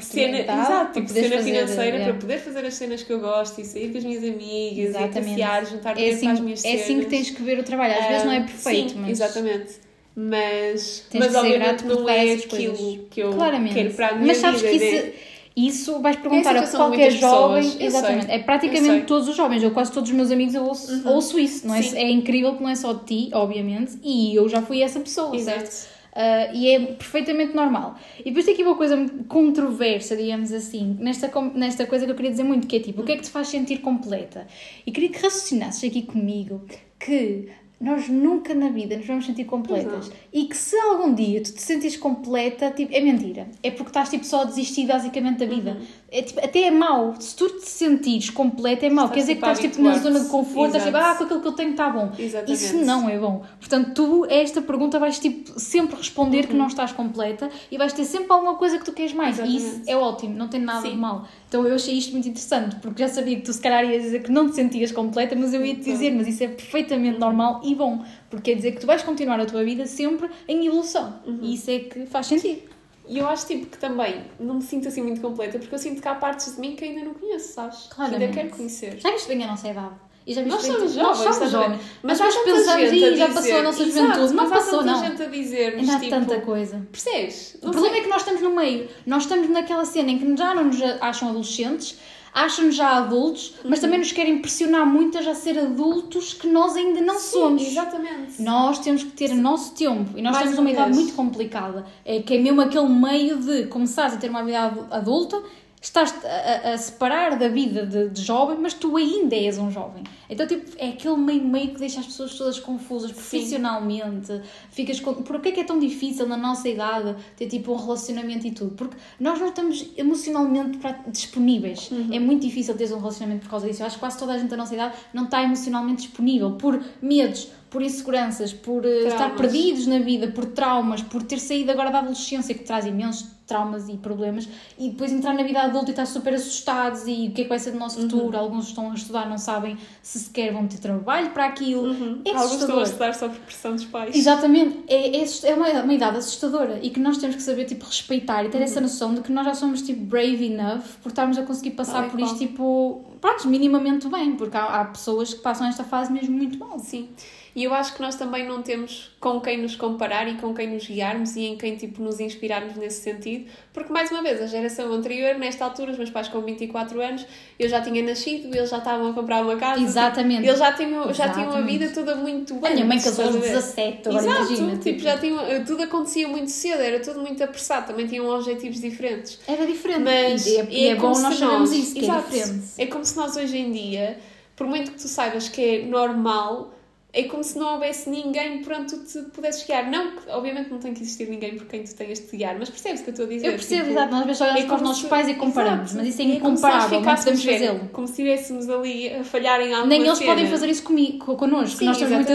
cena, 0.00 0.38
exato, 0.40 0.92
tipo, 1.00 1.08
cena 1.08 1.36
fazer, 1.36 1.42
financeira 1.44 1.96
é. 1.98 2.04
para 2.04 2.14
poder 2.14 2.38
fazer 2.38 2.64
as 2.66 2.74
cenas 2.74 3.02
que 3.02 3.12
eu 3.12 3.20
gosto 3.20 3.60
e 3.60 3.64
sair 3.64 3.90
com 3.92 3.98
as 3.98 4.04
minhas 4.04 4.24
amigas, 4.24 4.76
e 4.76 4.80
Exatamente. 4.88 5.28
passear, 5.28 5.66
juntar 5.66 5.98
É 5.98 6.10
assim, 6.10 6.20
para 6.24 6.32
as 6.32 6.40
minhas 6.40 6.64
é 6.64 6.72
assim 6.74 6.82
que 6.82 6.86
cenas. 6.86 7.06
tens 7.06 7.30
que 7.30 7.42
ver 7.42 7.58
o 7.58 7.62
trabalho. 7.62 7.94
Às 7.98 8.06
vezes 8.06 8.24
não 8.24 8.32
é 8.32 8.38
Ah, 8.38 8.42
perfeito, 8.42 8.90
sim, 8.92 8.98
mas. 8.98 9.10
exatamente. 9.10 9.89
Mas, 10.14 11.06
Tens 11.10 11.20
mas 11.20 11.34
obviamente 11.34 11.84
não 11.84 12.08
é 12.08 12.32
aquilo 12.32 12.48
coisas. 12.76 12.98
que 13.10 13.20
eu 13.20 13.30
Claramente. 13.32 13.74
quero 13.74 13.94
para 13.94 14.08
a 14.08 14.12
minha 14.14 14.26
Mas 14.26 14.36
sabes 14.38 14.60
vida. 14.60 14.78
que 14.78 14.84
é- 14.84 14.98
isso, 14.98 15.12
isso 15.56 16.00
vais 16.00 16.16
perguntar 16.16 16.56
a 16.56 16.60
de 16.64 16.70
qualquer 16.70 17.12
pessoas, 17.12 17.64
jovem. 17.66 17.80
eu 17.80 17.86
Exatamente. 17.86 18.26
sei. 18.26 18.34
É 18.34 18.38
praticamente 18.40 19.06
todos 19.06 19.28
os 19.28 19.36
jovens. 19.36 19.62
Eu 19.62 19.70
quase 19.70 19.92
todos 19.92 20.10
os 20.10 20.16
meus 20.16 20.30
amigos 20.30 20.54
eu 20.54 20.64
ouço, 20.64 21.08
ouço 21.08 21.38
isso. 21.38 21.66
Não 21.66 21.74
é? 21.74 21.82
Sim. 21.82 21.96
é 21.96 22.10
incrível 22.10 22.54
que 22.56 22.62
não 22.62 22.70
é 22.70 22.74
só 22.74 22.92
de 22.92 23.04
ti, 23.04 23.30
obviamente. 23.32 23.98
E 24.02 24.34
eu 24.34 24.48
já 24.48 24.60
fui 24.62 24.82
essa 24.82 24.98
pessoa, 25.00 25.34
Exato. 25.34 25.58
certo? 25.60 26.00
Ah, 26.12 26.50
e 26.52 26.68
é 26.68 26.80
perfeitamente 26.80 27.54
normal. 27.54 27.94
E 28.18 28.24
depois 28.24 28.44
tem 28.44 28.54
aqui 28.54 28.64
uma 28.64 28.74
coisa 28.74 28.96
controversa, 29.28 30.16
digamos 30.16 30.52
assim, 30.52 30.96
nesta, 30.98 31.30
nesta 31.54 31.86
coisa 31.86 32.04
que 32.04 32.10
eu 32.10 32.16
queria 32.16 32.32
dizer 32.32 32.42
muito, 32.42 32.66
que 32.66 32.76
é 32.76 32.80
tipo, 32.80 33.02
o 33.02 33.04
que 33.04 33.12
é 33.12 33.16
que 33.16 33.22
te 33.22 33.30
faz 33.30 33.46
sentir 33.46 33.78
completa? 33.78 34.46
E 34.84 34.90
queria 34.90 35.08
que 35.08 35.20
raciocinasses 35.22 35.88
aqui 35.88 36.02
comigo 36.02 36.62
que 36.98 37.48
nós 37.80 38.08
nunca 38.08 38.54
na 38.54 38.68
vida 38.68 38.96
nos 38.96 39.06
vamos 39.06 39.24
sentir 39.24 39.44
completas. 39.44 40.10
E 40.32 40.44
que 40.44 40.56
se 40.56 40.76
algum 40.76 41.14
dia 41.14 41.42
tu 41.42 41.52
te 41.54 41.62
sentires 41.62 41.96
completa, 41.96 42.70
tipo, 42.70 42.94
é 42.94 43.00
mentira. 43.00 43.48
É 43.62 43.70
porque 43.70 43.88
estás 43.88 44.10
tipo, 44.10 44.24
só 44.26 44.42
a 44.42 44.44
desistir 44.44 44.86
basicamente 44.86 45.38
da 45.38 45.46
vida. 45.46 45.78
É, 46.12 46.20
tipo, 46.22 46.44
até 46.44 46.64
é 46.64 46.70
mau. 46.70 47.14
Se 47.18 47.34
tu 47.34 47.48
te 47.48 47.66
sentires 47.68 48.28
completa, 48.28 48.84
é 48.84 48.90
mau. 48.90 49.06
Estás, 49.06 49.14
Quer 49.14 49.20
dizer 49.20 49.32
que 49.34 49.38
tipo, 49.40 49.46
a 49.46 49.52
estás 49.52 49.72
tipo, 49.72 49.82
na 49.82 49.98
zona 49.98 50.20
de 50.20 50.28
conforto, 50.28 50.66
estás 50.76 50.84
tipo, 50.84 50.96
Exato. 50.98 51.12
ah, 51.14 51.16
com 51.18 51.24
aquilo 51.24 51.40
que 51.40 51.48
eu 51.48 51.52
tenho 51.52 51.70
está 51.70 51.88
bom. 51.88 52.12
Exatamente. 52.18 52.52
Isso 52.52 52.76
não 52.84 53.08
é 53.08 53.18
bom. 53.18 53.42
Portanto, 53.58 53.94
tu, 53.94 54.24
a 54.24 54.34
esta 54.34 54.60
pergunta, 54.60 54.98
vais 54.98 55.18
tipo, 55.18 55.58
sempre 55.58 55.96
responder 55.96 56.40
Uhum. 56.42 56.46
que 56.48 56.54
não 56.56 56.66
estás 56.66 56.92
completa 56.92 57.48
e 57.70 57.78
vais 57.78 57.92
ter 57.94 58.04
sempre 58.04 58.30
alguma 58.32 58.56
coisa 58.56 58.76
que 58.78 58.84
tu 58.84 58.92
queres 58.92 59.14
mais. 59.14 59.38
E 59.38 59.42
isso 59.56 59.66
Exatamente. 59.66 59.90
é 59.90 59.96
ótimo, 59.96 60.34
não 60.36 60.48
tem 60.48 60.60
nada 60.60 60.82
Sim. 60.82 60.90
de 60.90 60.96
mal. 60.98 61.24
Então 61.48 61.66
eu 61.66 61.74
achei 61.74 61.94
isto 61.96 62.12
muito 62.12 62.28
interessante, 62.28 62.76
porque 62.76 63.02
já 63.02 63.08
sabia 63.08 63.36
que 63.36 63.42
tu 63.42 63.52
se 63.52 63.60
calhar 63.60 63.84
ias 63.84 64.02
dizer 64.02 64.22
que 64.22 64.30
não 64.30 64.48
te 64.50 64.54
sentias 64.56 64.92
completa, 64.92 65.34
mas 65.34 65.52
eu 65.54 65.64
ia 65.64 65.74
te 65.74 65.80
dizer, 65.82 66.10
mas 66.14 66.28
isso 66.28 66.44
é 66.44 66.48
perfeitamente 66.48 67.14
Uhum. 67.14 67.20
normal 67.20 67.60
e 67.70 67.74
bom, 67.74 68.04
porque 68.28 68.50
quer 68.50 68.56
dizer 68.56 68.72
que 68.72 68.80
tu 68.80 68.86
vais 68.86 69.02
continuar 69.02 69.38
a 69.40 69.46
tua 69.46 69.62
vida 69.64 69.86
sempre 69.86 70.28
em 70.48 70.66
evolução. 70.66 71.20
Uhum. 71.26 71.38
E 71.42 71.54
isso 71.54 71.70
é 71.70 71.78
que 71.80 72.06
faz 72.06 72.26
sentido. 72.26 72.62
E 73.08 73.18
eu 73.18 73.28
acho 73.28 73.46
tipo 73.46 73.66
que 73.66 73.78
também 73.78 74.22
não 74.38 74.56
me 74.56 74.62
sinto 74.62 74.86
assim 74.88 75.02
muito 75.02 75.20
completa, 75.20 75.58
porque 75.58 75.74
eu 75.74 75.78
sinto 75.78 76.00
que 76.00 76.06
há 76.06 76.14
partes 76.14 76.54
de 76.54 76.60
mim 76.60 76.76
que 76.76 76.84
ainda 76.84 77.04
não 77.04 77.14
conheço, 77.14 77.54
sabes? 77.54 77.78
Que 77.78 78.00
ainda 78.00 78.16
Claramente. 78.16 78.32
quero 78.34 78.50
conhecer. 78.50 78.98
Já 79.00 79.10
viste 79.10 79.26
bem 79.28 79.42
a 79.42 79.48
nossa 79.48 79.68
idade? 79.68 79.94
E 80.26 80.34
já 80.34 80.42
Nós 80.42 80.62
somos 80.62 80.92
tudo? 80.92 81.02
Nós 81.02 81.18
jovens, 81.18 81.34
somos 81.34 81.38
ver? 81.52 81.58
jovens. 81.58 81.80
Mas 82.02 82.20
nós 82.20 82.34
tanta 82.34 82.44
pensamos, 82.52 82.92
"Ih, 82.92 83.16
já 83.16 83.28
passou 83.30 83.56
a 83.56 83.62
nossa 83.62 83.84
juventude." 83.84 84.34
Não 84.34 84.34
mas 84.34 84.50
passou, 84.50 84.84
não. 84.84 85.04
gente 85.04 85.22
a 85.22 85.26
dizer 85.26 85.74
Ainda 85.74 85.96
há 85.96 85.98
tipo, 85.98 86.10
tanta 86.10 86.40
coisa. 86.40 86.86
Percebes? 86.92 87.56
O 87.62 87.70
problema 87.70 87.96
é 87.96 88.00
que 88.02 88.08
nós 88.08 88.20
estamos 88.22 88.42
no 88.42 88.54
meio. 88.54 88.88
Nós 89.06 89.22
estamos 89.24 89.48
naquela 89.48 89.84
cena 89.84 90.10
em 90.10 90.18
que 90.18 90.36
já 90.36 90.54
não 90.54 90.64
nos 90.64 90.80
acham 91.00 91.30
adolescentes, 91.30 91.98
acham-nos 92.32 92.74
já 92.74 92.90
adultos, 92.96 93.54
mas 93.64 93.78
Uhum. 93.78 93.84
também 93.86 93.98
nos 93.98 94.12
querem 94.12 94.38
pressionar 94.38 94.86
muito 94.86 95.18
a 95.18 95.22
já 95.22 95.34
ser 95.34 95.58
adultos 95.58 96.32
que 96.34 96.46
nós 96.46 96.76
ainda 96.76 97.00
não 97.00 97.18
Sim, 97.18 97.30
somos. 97.32 97.62
Exatamente. 97.62 98.40
Nós 98.42 98.78
temos 98.78 99.02
que 99.02 99.10
ter 99.10 99.30
o 99.30 99.36
nosso 99.36 99.74
tempo 99.74 100.16
e 100.16 100.22
nós 100.22 100.32
Mais 100.32 100.44
temos 100.44 100.58
uma 100.58 100.70
idade 100.70 100.94
muito 100.94 101.14
complicada. 101.14 101.84
É 102.04 102.20
que 102.20 102.34
é 102.34 102.38
mesmo 102.38 102.60
aquele 102.60 102.88
meio 102.88 103.36
de 103.38 103.66
começares 103.66 104.14
a 104.14 104.16
ter 104.16 104.30
uma 104.30 104.44
vida 104.44 104.60
adu- 104.60 104.86
adulta, 104.90 105.42
estás 105.80 106.14
a, 106.24 106.72
a- 106.72 106.78
separar 106.78 107.38
da 107.38 107.48
vida 107.48 107.86
de, 107.86 108.08
de 108.10 108.22
jovem, 108.22 108.58
mas 108.60 108.74
tu 108.74 108.96
ainda 108.96 109.34
és 109.34 109.56
um 109.58 109.70
jovem. 109.70 110.04
Então, 110.28 110.46
tipo, 110.46 110.70
é 110.76 110.90
aquele 110.90 111.16
meio 111.16 111.42
meio 111.44 111.68
que 111.68 111.78
deixa 111.80 112.00
as 112.00 112.06
pessoas 112.06 112.34
todas 112.34 112.58
confusas 112.60 113.10
profissionalmente. 113.12 114.40
Ficas 114.70 115.00
com... 115.00 115.14
Por 115.14 115.40
que 115.40 115.48
é 115.48 115.52
que 115.52 115.60
é 115.60 115.64
tão 115.64 115.78
difícil 115.78 116.26
na 116.26 116.36
nossa 116.36 116.68
idade 116.68 117.16
ter 117.36 117.46
tipo 117.48 117.72
um 117.72 117.76
relacionamento 117.76 118.46
e 118.46 118.50
tudo? 118.52 118.72
Porque 118.74 118.96
nós 119.18 119.38
não 119.40 119.48
estamos 119.48 119.86
emocionalmente 119.96 120.78
disponíveis. 121.08 121.90
Uhum. 121.90 122.08
É 122.12 122.18
muito 122.18 122.42
difícil 122.46 122.74
teres 122.76 122.92
um 122.92 122.98
relacionamento 122.98 123.42
por 123.44 123.50
causa 123.50 123.66
disso. 123.66 123.82
Eu 123.82 123.86
acho 123.86 123.96
que 123.96 124.00
quase 124.00 124.18
toda 124.18 124.32
a 124.34 124.38
gente 124.38 124.50
da 124.50 124.56
nossa 124.56 124.74
idade 124.74 124.94
não 125.12 125.24
está 125.24 125.42
emocionalmente 125.42 126.02
disponível 126.02 126.52
por 126.52 126.80
medos, 127.02 127.48
por 127.70 127.80
inseguranças, 127.82 128.52
por 128.52 128.84
eh, 128.84 129.04
estar 129.04 129.16
Traumas. 129.30 129.40
perdidos 129.40 129.86
na 129.86 129.98
vida, 130.00 130.28
por 130.28 130.44
traumas, 130.46 131.02
por 131.02 131.22
ter 131.22 131.38
saído 131.38 131.70
agora 131.70 131.90
da 131.90 132.00
adolescência 132.00 132.54
que 132.54 132.64
traz 132.64 132.84
imensos 132.84 133.38
traumas 133.46 133.88
e 133.88 133.96
problemas 133.96 134.48
e 134.78 134.90
depois 134.90 135.10
entrar 135.10 135.34
na 135.34 135.42
vida 135.42 135.60
adulta 135.60 135.88
e 135.88 135.90
estar 135.90 136.06
super 136.06 136.32
assustados 136.34 137.02
e 137.08 137.26
o 137.28 137.32
que 137.32 137.40
é 137.40 137.44
que 137.44 137.48
vai 137.48 137.58
ser 137.58 137.72
do 137.72 137.78
nosso 137.80 137.98
Uhum. 138.00 138.08
futuro. 138.08 138.36
Alguns 138.38 138.68
estão 138.68 138.92
a 138.92 138.94
estudar, 138.94 139.28
não 139.28 139.38
sabem 139.38 139.76
se 140.00 140.20
sequer 140.20 140.52
vão 140.52 140.68
ter 140.68 140.78
trabalho 140.78 141.30
para 141.30 141.46
aquilo. 141.46 141.86
É 141.86 141.90
Uhum. 141.90 142.22
Alguns 142.32 142.60
estão 142.60 142.78
a 142.78 142.82
estudar 142.84 143.12
sobre 143.12 143.38
pressão 143.40 143.74
dos 143.74 143.84
pais. 143.86 144.14
Exatamente, 144.14 144.78
é, 144.86 145.16
é, 145.20 145.24
é 145.50 145.54
uma, 145.54 145.68
uma 145.82 145.92
idade 145.94 146.18
assustadora 146.18 146.78
e 146.80 146.90
que 146.90 147.00
nós 147.00 147.18
temos 147.18 147.34
que 147.34 147.42
saber 147.42 147.64
tipo, 147.64 147.84
respeitar 147.84 148.44
e 148.44 148.50
ter 148.50 148.58
Uhum. 148.58 148.64
essa 148.64 148.80
noção 148.80 149.14
de 149.14 149.20
que 149.20 149.32
nós 149.32 149.44
já 149.44 149.54
somos 149.54 149.82
tipo 149.82 150.00
brave 150.04 150.46
enough 150.46 150.82
por 151.02 151.08
estarmos 151.08 151.36
a 151.36 151.42
conseguir 151.42 151.72
passar 151.72 152.06
e 152.06 152.10
por 152.10 152.20
isto 152.20 152.38
tipo, 152.38 153.04
pronto, 153.20 153.48
minimamente 153.48 154.08
bem, 154.08 154.36
porque 154.36 154.56
há, 154.56 154.80
há 154.80 154.84
pessoas 154.84 155.34
que 155.34 155.40
passam 155.40 155.66
esta 155.66 155.82
fase 155.82 156.12
mesmo 156.12 156.36
muito 156.36 156.56
mal. 156.56 156.78
Sim. 156.78 157.08
E 157.54 157.64
eu 157.64 157.74
acho 157.74 157.94
que 157.94 158.00
nós 158.00 158.14
também 158.14 158.46
não 158.46 158.62
temos 158.62 159.10
com 159.18 159.40
quem 159.40 159.58
nos 159.58 159.74
comparar 159.74 160.28
e 160.28 160.36
com 160.36 160.54
quem 160.54 160.68
nos 160.68 160.86
guiarmos 160.86 161.34
e 161.36 161.46
em 161.46 161.56
quem 161.56 161.76
tipo 161.76 162.02
nos 162.02 162.20
inspirarmos 162.20 162.76
nesse 162.76 163.02
sentido, 163.02 163.50
porque 163.72 163.92
mais 163.92 164.10
uma 164.10 164.22
vez, 164.22 164.40
a 164.40 164.46
geração 164.46 164.92
anterior, 164.92 165.34
nesta 165.36 165.64
altura, 165.64 165.92
os 165.92 165.98
meus 165.98 166.10
pais 166.10 166.28
com 166.28 166.40
24 166.40 167.00
anos, 167.00 167.26
eu 167.58 167.68
já 167.68 167.80
tinha 167.80 168.02
nascido, 168.02 168.54
eles 168.54 168.70
já 168.70 168.78
estavam 168.78 169.10
a 169.10 169.12
comprar 169.12 169.42
uma 169.42 169.56
casa. 169.56 169.82
Exatamente. 169.82 170.46
Eles 170.46 170.58
já 170.58 170.72
tinham, 170.72 171.12
já 171.12 171.28
tinham 171.28 171.52
a 171.52 171.60
vida 171.60 171.90
toda 171.92 172.14
muito 172.14 172.54
A 172.64 172.70
minha 172.70 172.84
mãe 172.84 173.00
casou 173.00 173.26
aos 173.26 173.34
estás 173.34 173.56
a 173.56 173.60
ver? 173.76 173.86
17, 173.86 174.08
agora 174.08 174.24
Exato, 174.24 174.52
imagina. 174.52 174.76
tipo, 174.78 175.00
já 175.00 175.18
tinham, 175.18 175.64
tudo 175.64 175.82
acontecia 175.82 176.28
muito 176.28 176.50
cedo, 176.50 176.80
era 176.80 177.00
tudo 177.00 177.20
muito 177.20 177.42
apressado, 177.42 177.88
também 177.88 178.06
tinham 178.06 178.28
objetivos 178.28 178.80
diferentes. 178.80 179.40
Era 179.46 179.66
diferente. 179.66 180.02
Mas 180.02 180.46
e 180.46 180.56
é, 180.56 180.66
e 180.70 180.88
é 180.88 180.94
como 180.94 181.14
bom 181.14 181.20
nós 181.20 181.36
sabermos 181.36 181.72
isso, 181.72 181.94
que 181.94 182.08
é 182.08 182.16
diferente. 182.16 182.64
É 182.78 182.86
como 182.86 183.04
se 183.04 183.16
nós 183.16 183.36
hoje 183.36 183.58
em 183.58 183.72
dia, 183.72 184.18
por 184.56 184.66
muito 184.66 184.92
que 184.92 184.98
tu 184.98 185.08
saibas 185.08 185.48
que 185.48 185.62
é 185.62 185.84
normal, 185.84 186.74
é 187.12 187.24
como 187.24 187.42
se 187.42 187.58
não 187.58 187.74
houvesse 187.74 188.08
ninguém 188.08 188.62
por 188.62 188.72
onde 188.72 188.94
tu 188.94 189.04
te 189.04 189.18
pudesses 189.30 189.66
guiar. 189.66 189.90
Não, 189.90 190.12
obviamente 190.28 190.70
não 190.70 190.78
tem 190.78 190.94
que 190.94 191.02
existir 191.02 191.28
ninguém 191.28 191.56
por 191.56 191.66
quem 191.66 191.82
tu 191.82 191.94
tenhas 191.94 192.20
de 192.20 192.26
te 192.26 192.36
guiar, 192.36 192.56
mas 192.58 192.70
percebes 192.70 193.00
o 193.00 193.04
que 193.04 193.10
eu 193.10 193.12
estou 193.12 193.26
a 193.26 193.28
dizer? 193.28 193.46
Eu 193.46 193.52
percebo, 193.52 193.80
Tipo, 193.82 193.90
exato, 193.92 194.10
nós 194.12 194.20
às 194.20 194.26
vezes 194.26 194.40
olhamos 194.42 194.60
é 194.60 194.66
para 194.66 194.76
os 194.76 194.82
nossos 194.82 195.02
se- 195.02 195.08
pais 195.08 195.28
e 195.28 195.34
comparamos, 195.34 195.90
Exato. 195.90 195.96
mas 195.96 196.06
isso 196.14 196.22
é 196.22 196.24
como 196.24 196.56
se 196.56 196.62
nós 196.62 196.74
incomparável, 196.84 197.00
não 197.00 197.14
podemos 197.16 197.44
fazê-lo. 197.44 197.88
Como 197.92 198.06
se 198.06 198.12
estivéssemos 198.12 198.68
ali 198.70 199.14
a 199.14 199.24
falhar 199.24 199.60
em 199.60 199.72
alguma 199.72 199.86
Nem 199.86 200.02
eles 200.02 200.18
cena. 200.18 200.30
podem 200.30 200.46
fazer 200.46 200.68
isso 200.68 200.82
comigo, 200.84 201.24
co- 201.24 201.36
connosco. 201.36 201.78
Sim, 201.78 201.86
nós 201.86 201.98
temos 201.98 202.14
muita, 202.14 202.32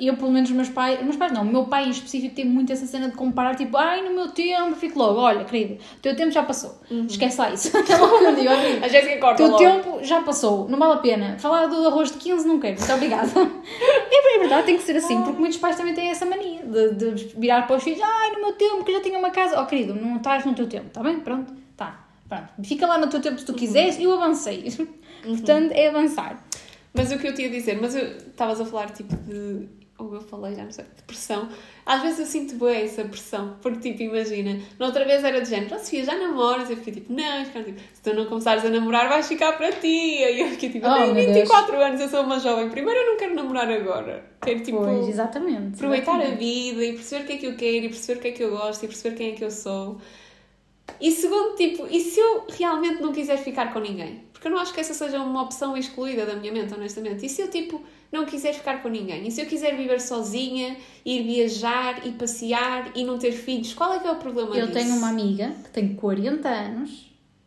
eu, 0.00 0.16
pelo 0.16 0.32
menos, 0.32 0.48
os 0.50 0.56
meus 0.56 0.68
pais, 0.70 1.02
meus 1.02 1.16
pais 1.16 1.32
não, 1.32 1.42
o 1.42 1.44
meu 1.46 1.64
pai 1.64 1.86
em 1.86 1.90
específico 1.90 2.34
tem 2.34 2.44
muito 2.46 2.72
essa 2.72 2.86
cena 2.86 3.08
de 3.08 3.14
comparar, 3.16 3.54
tipo, 3.54 3.76
ai, 3.76 4.02
no 4.02 4.14
meu 4.14 4.28
tempo, 4.28 4.74
fico 4.76 4.98
logo, 4.98 5.20
olha, 5.20 5.44
querido, 5.44 5.74
o 5.74 6.00
teu 6.00 6.16
tempo 6.16 6.30
já 6.30 6.42
passou, 6.42 6.78
esquece 7.08 7.38
lá 7.38 7.50
isso. 7.52 7.70
É 7.76 7.96
logo 7.98 8.18
que 8.18 8.24
eu 8.24 8.34
digo, 8.34 8.48
"Olha, 8.48 8.84
A 8.84 8.88
Jéssica 8.88 9.16
o 9.16 9.20
corta 9.20 9.36
teu 9.36 9.48
logo. 9.48 9.58
tempo 9.58 9.98
já 10.02 10.20
passou, 10.22 10.68
não 10.68 10.78
vale 10.78 10.94
a 10.94 10.96
pena. 10.98 11.36
Falar 11.38 11.66
do 11.66 11.86
arroz 11.86 12.10
de 12.10 12.18
15 12.18 12.46
não 12.48 12.58
quero, 12.58 12.78
muito 12.78 12.92
obrigada. 12.92 13.30
é, 14.10 14.36
é 14.36 14.38
verdade, 14.38 14.66
tem 14.66 14.76
que 14.76 14.82
ser 14.82 14.96
assim, 14.96 15.22
porque 15.22 15.38
muitos 15.38 15.58
pais 15.58 15.76
também 15.76 15.94
têm 15.94 16.10
essa 16.10 16.26
mania 16.26 16.62
de, 16.62 17.12
de 17.12 17.24
virar 17.36 17.66
para 17.66 17.76
os 17.76 17.82
filhos, 17.82 18.00
ai, 18.02 18.32
no 18.32 18.40
meu 18.40 18.52
tempo, 18.52 18.84
que 18.84 18.90
eu 18.90 18.96
já 18.96 19.02
tinha 19.02 19.18
uma 19.18 19.30
casa. 19.30 19.60
Oh, 19.60 19.66
querido, 19.66 19.94
não 19.94 20.16
estás 20.16 20.44
no 20.44 20.54
teu 20.54 20.68
tempo, 20.68 20.86
está 20.86 21.02
bem? 21.02 21.20
Pronto, 21.20 21.52
tá. 21.76 22.06
Pronto. 22.28 22.48
Fica 22.64 22.86
lá 22.86 22.98
no 22.98 23.08
teu 23.08 23.20
tempo 23.20 23.38
se 23.38 23.44
tu 23.44 23.54
quiseres, 23.54 23.98
eu 24.00 24.12
avancei. 24.12 24.64
Portanto, 25.22 25.72
é 25.72 25.88
avançar. 25.88 26.42
Mas 26.92 27.12
o 27.12 27.18
que 27.18 27.28
eu 27.28 27.34
tinha 27.34 27.48
a 27.48 27.50
dizer, 27.50 27.78
mas 27.80 27.94
estavas 27.94 28.60
a 28.60 28.64
falar 28.64 28.90
tipo 28.90 29.14
de. 29.16 29.68
Ou 29.98 30.14
eu 30.14 30.20
falei, 30.20 30.54
já 30.54 30.62
não 30.64 30.70
sei, 30.70 30.84
de 30.84 31.02
pressão. 31.04 31.48
Às 31.86 32.02
vezes 32.02 32.18
eu 32.18 32.26
sinto 32.26 32.54
bem 32.56 32.82
essa 32.84 33.02
pressão, 33.04 33.56
porque 33.62 33.92
tipo, 33.92 34.02
imagina, 34.02 34.60
na 34.78 34.86
outra 34.86 35.04
vez 35.06 35.24
era 35.24 35.40
de 35.40 35.48
género, 35.48 35.74
oh, 35.74 35.78
Sofia, 35.78 36.04
já 36.04 36.14
namoras? 36.16 36.68
Eu 36.68 36.76
fiquei 36.76 36.92
tipo, 36.94 37.12
não, 37.12 37.36
eles 37.36 37.48
ficaram 37.48 37.64
tipo, 37.64 37.80
se 37.80 38.02
tu 38.02 38.12
não 38.14 38.26
começares 38.26 38.64
a 38.64 38.68
namorar, 38.68 39.08
vais 39.08 39.26
ficar 39.26 39.52
para 39.52 39.72
ti. 39.72 39.86
E 39.86 40.40
eu 40.40 40.48
fiquei 40.48 40.68
tipo, 40.70 40.86
eu 40.86 40.92
Oh, 40.92 40.94
tenho 40.94 41.14
meu 41.14 41.26
24 41.34 41.76
anos, 41.80 42.00
eu 42.00 42.08
sou 42.08 42.22
uma 42.24 42.38
jovem. 42.38 42.68
Primeiro, 42.68 43.00
eu 43.00 43.06
não 43.06 43.16
quero 43.16 43.34
namorar 43.34 43.70
agora. 43.70 44.24
Quero 44.42 44.62
tipo. 44.62 44.78
pois, 44.78 45.08
exatamente. 45.08 45.74
aproveitar 45.76 46.12
a 46.16 46.24
exatamente. 46.24 46.38
vida 46.38 46.84
e 46.84 46.92
perceber 46.92 47.22
o 47.24 47.26
que 47.26 47.32
é 47.32 47.36
que 47.38 47.46
eu 47.46 47.56
quero 47.56 47.84
e 47.86 47.88
perceber 47.88 48.18
o 48.18 48.22
que 48.22 48.28
é 48.28 48.32
que 48.32 48.42
eu 48.44 48.50
gosto 48.50 48.84
e 48.84 48.88
perceber 48.88 49.16
quem 49.16 49.32
é 49.32 49.32
que 49.34 49.44
eu 49.44 49.50
sou. 49.50 49.98
E 51.00 51.10
segundo, 51.10 51.56
tipo, 51.56 51.86
e 51.90 52.00
se 52.00 52.18
eu 52.18 52.46
realmente 52.48 53.02
não 53.02 53.12
quiser 53.12 53.36
ficar 53.38 53.72
com 53.72 53.80
ninguém? 53.80 54.24
Porque 54.32 54.46
eu 54.48 54.52
não 54.52 54.58
acho 54.58 54.72
que 54.72 54.80
essa 54.80 54.94
seja 54.94 55.20
uma 55.20 55.42
opção 55.42 55.76
excluída 55.76 56.24
da 56.24 56.36
minha 56.36 56.52
mente, 56.52 56.72
honestamente. 56.72 57.24
E 57.24 57.28
se 57.28 57.42
eu, 57.42 57.50
tipo, 57.50 57.82
não 58.12 58.24
quiser 58.24 58.54
ficar 58.54 58.82
com 58.82 58.88
ninguém? 58.88 59.26
E 59.26 59.30
se 59.30 59.40
eu 59.40 59.46
quiser 59.46 59.76
viver 59.76 60.00
sozinha, 60.00 60.76
ir 61.04 61.22
viajar, 61.22 62.06
ir 62.06 62.12
passear 62.12 62.92
e 62.94 63.04
não 63.04 63.18
ter 63.18 63.32
filhos? 63.32 63.74
Qual 63.74 63.92
é 63.92 63.98
que 63.98 64.06
é 64.06 64.10
o 64.12 64.16
problema 64.16 64.56
Eu 64.56 64.66
disso? 64.68 64.78
tenho 64.78 64.96
uma 64.96 65.08
amiga 65.08 65.52
que 65.64 65.70
tem 65.70 65.94
40 65.94 66.48
anos 66.48 67.05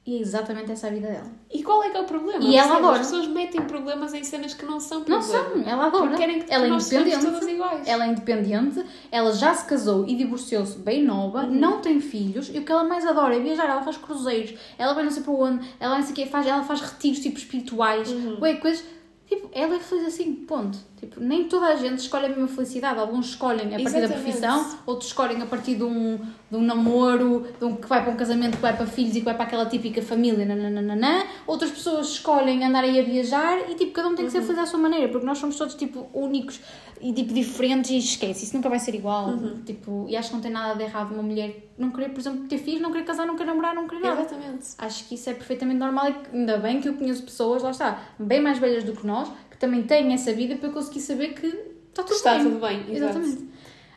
e 0.09 0.17
é 0.17 0.21
exatamente 0.21 0.71
essa 0.71 0.87
a 0.87 0.89
vida 0.89 1.07
dela. 1.07 1.27
E 1.53 1.61
qual 1.61 1.83
é 1.83 1.89
que 1.91 1.97
é 1.97 2.01
o 2.01 2.05
problema? 2.05 2.43
E 2.43 2.55
ela 2.55 2.77
adora. 2.77 2.99
As 2.99 3.07
pessoas 3.07 3.27
metem 3.27 3.61
problemas 3.61 4.13
em 4.13 4.23
cenas 4.23 4.53
que 4.55 4.65
não 4.65 4.79
são 4.79 4.99
Não 4.99 5.05
problema. 5.05 5.49
são, 5.49 5.63
ela 5.71 5.85
adora. 5.85 6.07
Porque 6.07 6.17
querem 6.17 6.41
que 6.41 6.51
ela 6.51 6.65
é 6.65 6.69
independente. 6.69 7.25
todas 7.25 7.47
iguais. 7.47 7.87
Ela 7.87 8.05
é 8.05 8.07
independente, 8.09 8.83
ela 9.11 9.31
já 9.33 9.53
se 9.53 9.65
casou 9.65 10.07
e 10.07 10.15
divorciou-se 10.15 10.77
bem 10.79 11.03
nova, 11.03 11.43
Uhum. 11.43 11.51
não 11.51 11.79
tem 11.81 11.99
filhos, 12.01 12.49
e 12.53 12.57
o 12.57 12.63
que 12.65 12.71
ela 12.71 12.83
mais 12.83 13.05
adora 13.05 13.35
é 13.35 13.39
viajar. 13.39 13.69
Ela 13.69 13.83
faz 13.83 13.97
cruzeiros, 13.97 14.55
ela 14.77 14.93
vai 14.93 15.03
não 15.03 15.11
sei 15.11 15.21
para 15.21 15.33
onde, 15.33 15.67
ela 15.79 15.95
não 15.97 16.03
sei 16.03 16.11
o 16.11 16.15
quê, 16.15 16.25
faz, 16.25 16.47
ela 16.47 16.63
faz 16.63 16.81
retiros 16.81 17.19
tipo 17.19 17.37
espirituais, 17.37 18.09
Uhum. 18.11 18.37
ué, 18.41 18.55
coisas. 18.55 18.83
Tipo, 19.27 19.47
ela 19.53 19.75
é 19.75 19.79
feliz 19.79 20.07
assim, 20.07 20.33
ponto. 20.33 20.75
Tipo, 20.99 21.21
nem 21.21 21.45
toda 21.45 21.67
a 21.67 21.75
gente 21.75 21.99
escolhe 21.99 22.25
a 22.25 22.29
mesma 22.29 22.47
felicidade. 22.47 22.99
Alguns 22.99 23.27
escolhem 23.29 23.67
a 23.67 23.69
partir 23.69 23.83
da 23.83 23.99
Exatamente. 23.99 24.21
profissão, 24.23 24.77
outros 24.85 25.07
escolhem 25.09 25.41
a 25.41 25.45
partir 25.45 25.75
de 25.75 25.83
um, 25.83 26.17
de 26.51 26.57
um 26.57 26.61
namoro, 26.61 27.47
de 27.57 27.63
um 27.65 27.75
que 27.75 27.87
vai 27.87 28.03
para 28.03 28.11
um 28.11 28.17
casamento, 28.17 28.55
que 28.57 28.61
vai 28.61 28.75
para 28.75 28.85
filhos 28.85 29.15
e 29.15 29.19
que 29.19 29.25
vai 29.25 29.33
para 29.33 29.45
aquela 29.45 29.65
típica 29.65 30.01
família, 30.01 30.45
nananana. 30.45 31.23
Outras 31.47 31.71
pessoas 31.71 32.07
escolhem 32.09 32.63
andar 32.65 32.83
aí 32.83 32.99
a 32.99 33.03
viajar 33.03 33.69
e, 33.69 33.75
tipo, 33.75 33.91
cada 33.93 34.09
um 34.09 34.15
tem 34.15 34.25
que 34.27 34.35
Uhum. 34.35 34.41
ser 34.41 34.47
feliz 34.47 34.59
à 34.59 34.65
sua 34.65 34.79
maneira, 34.79 35.07
porque 35.09 35.25
nós 35.25 35.37
somos 35.37 35.55
todos, 35.57 35.75
tipo, 35.75 36.07
únicos 36.13 36.59
e, 37.01 37.13
tipo, 37.13 37.33
diferentes 37.33 37.91
e 37.91 37.97
esquece, 37.97 38.43
isso 38.43 38.55
nunca 38.55 38.67
vai 38.67 38.79
ser 38.79 38.93
igual. 38.93 39.29
Uhum. 39.29 39.61
Tipo, 39.65 40.05
e 40.09 40.17
acho 40.17 40.29
que 40.29 40.35
não 40.35 40.41
tem 40.41 40.51
nada 40.51 40.75
de 40.75 40.83
errado 40.83 41.13
uma 41.13 41.23
mulher 41.23 41.69
não 41.77 41.91
querer, 41.91 42.09
por 42.09 42.19
exemplo, 42.19 42.45
ter 42.47 42.57
filhos, 42.57 42.81
não 42.81 42.91
querer 42.91 43.05
casar, 43.05 43.25
não 43.25 43.35
querer 43.37 43.51
namorar, 43.51 43.73
não 43.73 43.87
querer 43.87 44.01
nada. 44.01 44.19
Exatamente. 44.21 44.65
Acho 44.77 45.07
que 45.07 45.15
isso 45.15 45.29
é 45.29 45.33
perfeitamente 45.33 45.79
normal 45.79 46.09
e 46.09 46.35
ainda 46.37 46.57
bem 46.57 46.81
que 46.81 46.89
eu 46.89 46.93
conheço 46.95 47.23
pessoas, 47.23 47.63
lá 47.63 47.71
está, 47.71 47.99
bem 48.19 48.41
mais 48.41 48.57
velhas 48.59 48.83
do 48.83 48.91
que 48.91 49.07
nós, 49.07 49.31
também 49.59 49.83
têm 49.83 50.13
essa 50.13 50.31
vida 50.33 50.55
para 50.55 50.69
eu 50.69 50.73
conseguir 50.73 51.01
saber 51.01 51.33
que 51.33 51.45
está 51.47 52.03
tudo 52.03 52.15
Está 52.15 52.35
bem. 52.35 52.43
tudo 52.43 52.59
bem, 52.59 52.79
exato. 52.95 53.19
Exatamente. 53.19 53.49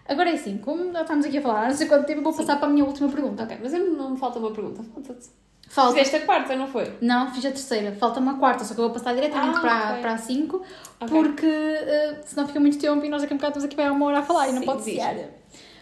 Agora 0.09 0.31
é 0.31 0.35
assim, 0.35 0.59
como 0.59 0.93
já 0.93 1.03
estamos 1.03 1.25
aqui 1.25 1.39
a 1.39 1.43
falar, 1.43 1.69
não 1.71 1.77
sei 1.77 1.87
quanto 1.87 2.07
tempo, 2.07 2.23
vou 2.23 2.33
passar 2.35 2.57
para 2.59 2.67
a 2.69 2.71
minha 2.71 2.85
última 2.85 3.09
pergunta. 3.09 3.45
Ok, 3.45 3.57
mas 3.63 3.73
não 3.73 4.11
me 4.11 4.17
falta 4.19 4.39
uma 4.39 4.51
pergunta. 4.51 4.83
Falta-te. 4.93 5.29
Falta. 5.69 5.93
Fizeste 5.95 6.17
a 6.17 6.27
quarta, 6.27 6.55
não 6.57 6.67
foi? 6.67 6.93
Não, 7.01 7.33
fiz 7.33 7.47
a 7.47 7.51
terceira. 7.51 7.93
Falta 7.93 8.21
uma 8.21 8.39
quarta, 8.39 8.63
só 8.65 8.75
que 8.75 8.81
eu 8.81 8.85
vou 8.87 8.93
passar 8.93 9.15
diretamente 9.15 9.57
Ah, 9.59 9.61
para, 9.61 9.91
ok. 9.93 10.01
para 10.03 10.13
a 10.13 10.19
5, 10.19 10.63
Ok. 11.01 11.09
porque 11.23 11.47
eh, 11.47 12.21
senão 12.27 12.47
fica 12.47 12.61
muito 12.61 12.79
tempo 12.79 13.03
e 13.05 13.09
nós 13.09 13.23
daqui 13.23 13.33
a 13.33 13.37
bocado 13.37 13.53
estamos 13.53 13.65
aqui 13.65 13.77
para 13.77 13.91
uma 13.93 14.05
hora 14.07 14.19
a 14.19 14.23
falar 14.23 14.49
e 14.49 14.53
não 14.53 14.59
Sim, 14.61 14.67
pode 14.67 14.83
ser. 14.83 15.31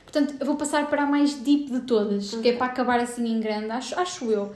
Portanto, 0.05 0.35
eu 0.39 0.47
vou 0.47 0.57
passar 0.57 0.87
para 0.89 1.03
a 1.05 1.07
mais 1.07 1.35
deep 1.35 1.71
de 1.73 1.81
todas, 1.81 2.35
que 2.35 2.51
é 2.51 2.53
para 2.53 2.67
acabar 2.67 3.01
assim 3.01 3.27
em 3.27 3.41
grande, 3.41 3.71
acho, 3.71 3.99
acho 3.99 4.31
eu. 4.31 4.53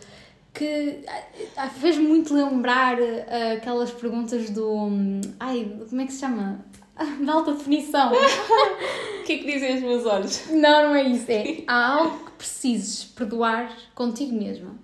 Que 0.54 1.04
ah, 1.08 1.22
ah, 1.56 1.68
fez 1.68 1.98
muito 1.98 2.32
lembrar 2.32 2.96
ah, 3.00 3.52
aquelas 3.54 3.90
perguntas 3.90 4.48
do. 4.50 4.70
hum, 4.72 5.20
Ai, 5.40 5.70
como 5.90 6.00
é 6.00 6.06
que 6.06 6.12
se 6.12 6.20
chama? 6.20 6.64
Da 7.26 7.32
alta 7.32 7.52
definição. 7.54 8.12
O 8.12 9.24
que 9.24 9.32
é 9.32 9.38
que 9.38 9.52
dizem 9.52 9.74
os 9.76 9.82
meus 9.82 10.06
olhos? 10.06 10.48
não, 10.52 10.88
não 10.90 10.94
é 10.94 11.02
isso. 11.02 11.28
É. 11.30 11.64
Há 11.66 11.94
algo 11.96 12.24
que 12.26 12.30
precises 12.32 13.04
perdoar 13.04 13.76
contigo 13.96 14.32
mesma. 14.32 14.76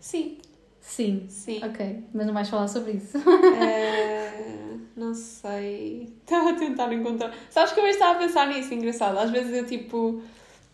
Sim, 0.00 0.38
Sim. 0.80 1.26
sim. 1.28 1.60
Ok, 1.64 2.04
mas 2.14 2.26
não 2.26 2.32
vais 2.34 2.48
falar 2.48 2.68
sobre 2.68 2.92
isso. 2.92 3.18
Eh, 3.18 4.76
não 4.96 5.14
sei. 5.14 6.14
Estava 6.22 6.50
a 6.50 6.54
tentar 6.54 6.92
encontrar. 6.92 7.34
Sabes 7.50 7.72
que 7.72 7.80
eu 7.80 7.86
estava 7.88 8.12
a 8.12 8.18
pensar 8.22 8.46
nisso, 8.48 8.72
engraçado. 8.72 9.18
Às 9.18 9.30
vezes 9.30 9.52
eu 9.52 9.66
tipo. 9.66 10.22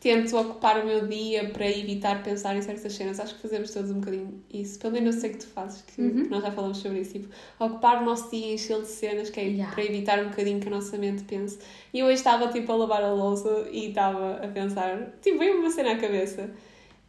Tento 0.01 0.35
ocupar 0.37 0.83
o 0.83 0.87
meu 0.87 1.07
dia 1.07 1.51
para 1.51 1.69
evitar 1.71 2.23
pensar 2.23 2.57
em 2.57 2.63
certas 2.63 2.95
cenas. 2.95 3.21
Acho 3.21 3.35
que 3.35 3.43
fazemos 3.43 3.71
todos 3.71 3.91
um 3.91 4.01
bocadinho 4.01 4.43
isso. 4.53 4.79
Pelo 4.79 4.95
menos 4.95 5.15
eu 5.17 5.21
sei 5.21 5.31
que 5.31 5.39
tu 5.39 5.47
fazes, 5.47 5.83
que, 5.83 6.01
Uhum. 6.01 6.27
nós 6.31 6.43
já 6.43 6.51
falamos 6.51 6.79
sobre 6.79 7.01
isso. 7.01 7.13
Tipo, 7.13 7.29
ocupar 7.59 8.03
o 8.03 8.05
nosso 8.07 8.31
dia 8.31 8.55
enchê-lo 8.55 8.81
de 8.83 8.89
cenas, 8.89 9.29
que 9.29 9.39
é 9.41 9.45
Yeah. 9.45 9.75
para 9.75 9.85
evitar 9.85 10.19
um 10.25 10.31
bocadinho 10.31 10.59
que 10.59 10.69
a 10.69 10.71
nossa 10.71 10.97
mente 10.97 11.23
pense. 11.25 11.59
E 11.93 11.99
eu 11.99 12.07
hoje 12.07 12.15
estava 12.15 12.49
tipo 12.49 12.73
a 12.73 12.77
lavar 12.77 13.03
a 13.03 13.13
louça 13.13 13.69
e 13.71 13.89
estava 13.89 14.37
a 14.43 14.49
pensar, 14.49 15.13
tipo, 15.21 15.39
veio 15.39 15.59
uma 15.61 15.71
cena 15.71 15.93
à 15.93 15.97
cabeça. 15.99 16.51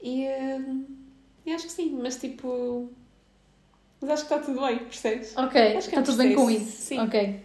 E, 0.04 0.26
e 1.46 1.54
acho 1.54 1.68
que 1.68 1.72
sim, 1.72 1.98
mas 2.02 2.18
tipo. 2.18 2.90
Mas 4.02 4.10
acho 4.10 4.28
que 4.28 4.34
está 4.34 4.46
tudo 4.46 4.60
bem, 4.66 4.80
percebes? 4.80 5.38
Ok, 5.38 5.62
Acho 5.62 5.88
que 5.90 5.96
está 5.96 6.02
é 6.02 6.04
tudo 6.04 6.18
bem 6.18 6.34
com 6.36 6.50
isso. 6.50 6.72
sim. 6.82 7.00
Ok. 7.00 7.40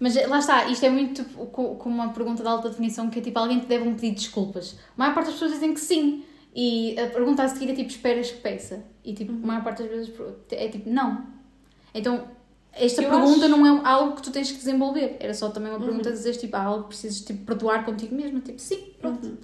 Mas 0.00 0.16
eh, 0.16 0.26
lá 0.26 0.38
está, 0.38 0.66
isto 0.68 0.84
é 0.84 0.90
muito 0.90 1.24
co- 1.24 1.74
como 1.76 1.94
uma 1.94 2.08
pergunta 2.12 2.42
de 2.42 2.48
alta 2.48 2.68
definição 2.70 3.08
que 3.10 3.18
é 3.18 3.22
tipo 3.22 3.38
alguém 3.38 3.60
te 3.60 3.66
deve 3.66 3.88
um 3.88 3.94
pedido 3.94 4.14
de 4.16 4.20
desculpas. 4.22 4.76
A 4.96 4.98
maior 4.98 5.14
parte 5.14 5.26
das 5.26 5.34
pessoas 5.34 5.52
dizem 5.52 5.72
que 5.74 5.80
sim. 5.80 6.24
E 6.54 6.98
a 6.98 7.06
pergunta 7.08 7.42
a 7.42 7.48
seguir 7.48 7.70
é 7.70 7.74
tipo, 7.74 7.90
esperas 7.90 8.30
que 8.30 8.38
peça? 8.40 8.82
E 9.04 9.12
tipo, 9.12 9.32
a 9.32 9.46
maior 9.46 9.62
parte 9.62 9.82
das 9.82 9.90
vezes 9.90 10.12
é 10.50 10.68
tipo, 10.68 10.88
não. 10.88 11.26
Então, 11.94 12.24
esta 12.72 13.02
Eu 13.02 13.10
pergunta 13.10 13.44
acho- 13.46 13.48
não 13.56 13.66
é 13.66 13.86
algo 13.86 14.16
que 14.16 14.22
tu 14.22 14.30
tens 14.30 14.50
que 14.50 14.56
desenvolver. 14.58 15.16
Era 15.20 15.34
só 15.34 15.50
também 15.50 15.70
uma 15.70 15.78
pergunta 15.78 16.08
Uhum. 16.08 16.14
a 16.14 16.16
dizer 16.16 16.34
tipo, 16.36 16.56
há 16.56 16.62
algo 16.62 16.82
que 16.84 16.88
precisas 16.88 17.20
tipo, 17.20 17.44
perdoar 17.44 17.84
contigo 17.84 18.14
mesmo. 18.14 18.40
Tipo, 18.40 18.58
sim, 18.58 18.92
pronto. 18.98 19.26
Uhum. 19.26 19.36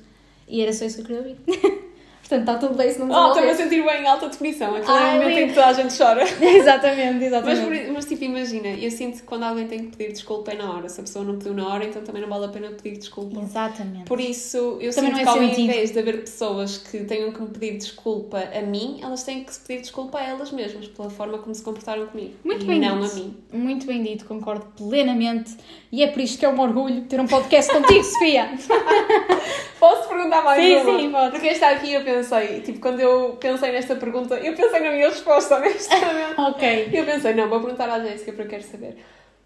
E 0.48 0.62
era 0.62 0.72
só 0.72 0.86
isso 0.86 0.96
que 0.96 1.02
eu 1.02 1.06
queria 1.06 1.20
ouvir. 1.22 1.38
Portanto, 2.22 2.40
está 2.40 2.54
tudo 2.56 2.74
bem 2.78 2.90
se 2.90 2.98
não 3.00 3.10
Oh, 3.10 3.28
estou-me 3.28 3.50
a 3.50 3.54
sentir 3.54 3.84
bem 3.84 4.02
em 4.02 4.06
alta 4.06 4.28
definição. 4.28 4.74
Aquele 4.74 4.90
é 4.90 5.00
Ai, 5.00 5.18
o 5.18 5.22
momento 5.22 5.38
em 5.38 5.48
que 5.48 5.54
toda 5.54 5.66
a 5.66 5.72
gente 5.74 5.98
chora. 5.98 6.22
exatamente, 6.40 7.14
Mas, 7.14 7.22
exatamente. 7.24 7.84
por- 7.84 7.92
mas, 7.94 8.04
tipo, 8.06 8.24
imagina, 8.24 8.68
eu 8.68 8.90
sinto 8.90 9.16
que 9.16 9.22
quando 9.24 9.42
alguém 9.42 9.66
tem 9.66 9.80
que 9.90 9.96
pedir 9.96 10.12
desculpa 10.12 10.52
é 10.52 10.54
na 10.54 10.72
hora. 10.72 10.88
Se 10.88 11.00
a 11.00 11.02
pessoa 11.02 11.24
não 11.24 11.36
pediu 11.36 11.52
na 11.52 11.68
hora, 11.68 11.84
então 11.84 12.00
também 12.02 12.22
não 12.22 12.28
vale 12.30 12.46
a 12.46 12.48
pena 12.48 12.70
pedir 12.70 12.96
desculpa. 12.96 13.38
Exatamente. 13.40 14.04
Por 14.04 14.20
isso, 14.20 14.78
eu 14.80 14.94
Também 14.94 15.10
sinto 15.14 15.20
é 15.20 15.22
que 15.24 15.28
ao 15.28 15.42
invés 15.42 15.90
de 15.90 15.98
haver 15.98 16.20
pessoas 16.20 16.78
que 16.78 17.04
tenham 17.04 17.32
que 17.32 17.42
me 17.42 17.48
pedir 17.48 17.76
desculpa 17.76 18.38
a 18.38 18.62
mim, 18.62 19.00
elas 19.02 19.24
têm 19.24 19.44
que 19.44 19.52
se 19.52 19.60
pedir 19.60 19.80
desculpa 19.82 20.18
a 20.18 20.22
elas 20.24 20.50
mesmas, 20.52 20.86
pela 20.88 21.10
forma 21.10 21.36
como 21.38 21.54
se 21.54 21.62
comportaram 21.62 22.06
comigo. 22.06 22.34
Muito 22.44 22.64
e 22.64 22.68
bem 22.68 22.80
não 22.80 23.00
dito. 23.00 23.12
a 23.12 23.16
mim. 23.16 23.36
Muito 23.52 23.86
bem 23.86 24.02
dito, 24.02 24.24
concordo 24.24 24.64
plenamente. 24.76 25.54
E 25.90 26.02
é 26.02 26.06
por 26.06 26.20
isto 26.22 26.38
que 26.38 26.46
é 26.46 26.48
um 26.48 26.58
orgulho 26.60 27.02
ter 27.02 27.20
um 27.20 27.26
podcast 27.26 27.70
contigo, 27.72 28.04
Sofia. 28.04 28.48
Posso 29.82 30.08
perguntar 30.08 30.44
mais 30.44 30.62
Sim, 30.62 30.76
uma? 30.76 30.96
sim, 31.00 31.10
pode. 31.10 31.30
Porque 31.32 31.48
esta 31.48 31.66
aqui 31.70 31.92
eu 31.92 32.04
pensei, 32.04 32.60
tipo, 32.60 32.78
quando 32.78 33.00
eu 33.00 33.36
pensei 33.40 33.72
nesta 33.72 33.96
pergunta, 33.96 34.36
eu 34.36 34.54
pensei 34.54 34.78
na 34.78 34.92
minha 34.92 35.08
resposta, 35.08 35.56
honestamente. 35.58 36.40
ok. 36.40 36.90
eu 36.92 37.04
pensei, 37.04 37.34
não, 37.34 37.48
vou 37.48 37.58
perguntar 37.58 37.90
à 37.90 37.98
Jéssica 37.98 38.30
porque 38.30 38.42
eu 38.42 38.60
quero 38.60 38.62
saber. 38.62 38.98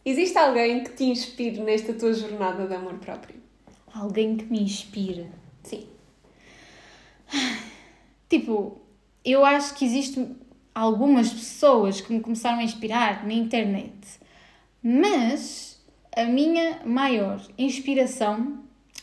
Existe 0.05 0.37
alguém 0.37 0.85
que 0.85 0.91
te 0.91 1.05
inspire 1.05 1.61
nesta 1.61 1.95
tua 1.95 2.13
jornada 2.13 2.67
de 2.67 2.75
amor 2.75 2.99
próprio? 2.99 3.37
Alguém 3.95 4.37
que 4.37 4.45
me 4.45 4.61
inspire. 4.61 5.27
Sim. 5.63 5.87
Tipo, 8.29 8.79
eu 9.25 9.43
acho 9.43 9.75
que 9.75 9.87
existem 9.87 10.37
algumas 10.75 11.33
pessoas 11.33 12.03
que 12.03 12.13
me 12.13 12.21
começaram 12.21 12.59
a 12.59 12.63
inspirar 12.63 13.27
na 13.27 13.33
internet. 13.33 14.21
Mas 14.83 15.83
a 16.15 16.25
minha 16.25 16.81
maior 16.85 17.41
inspiração 17.57 18.59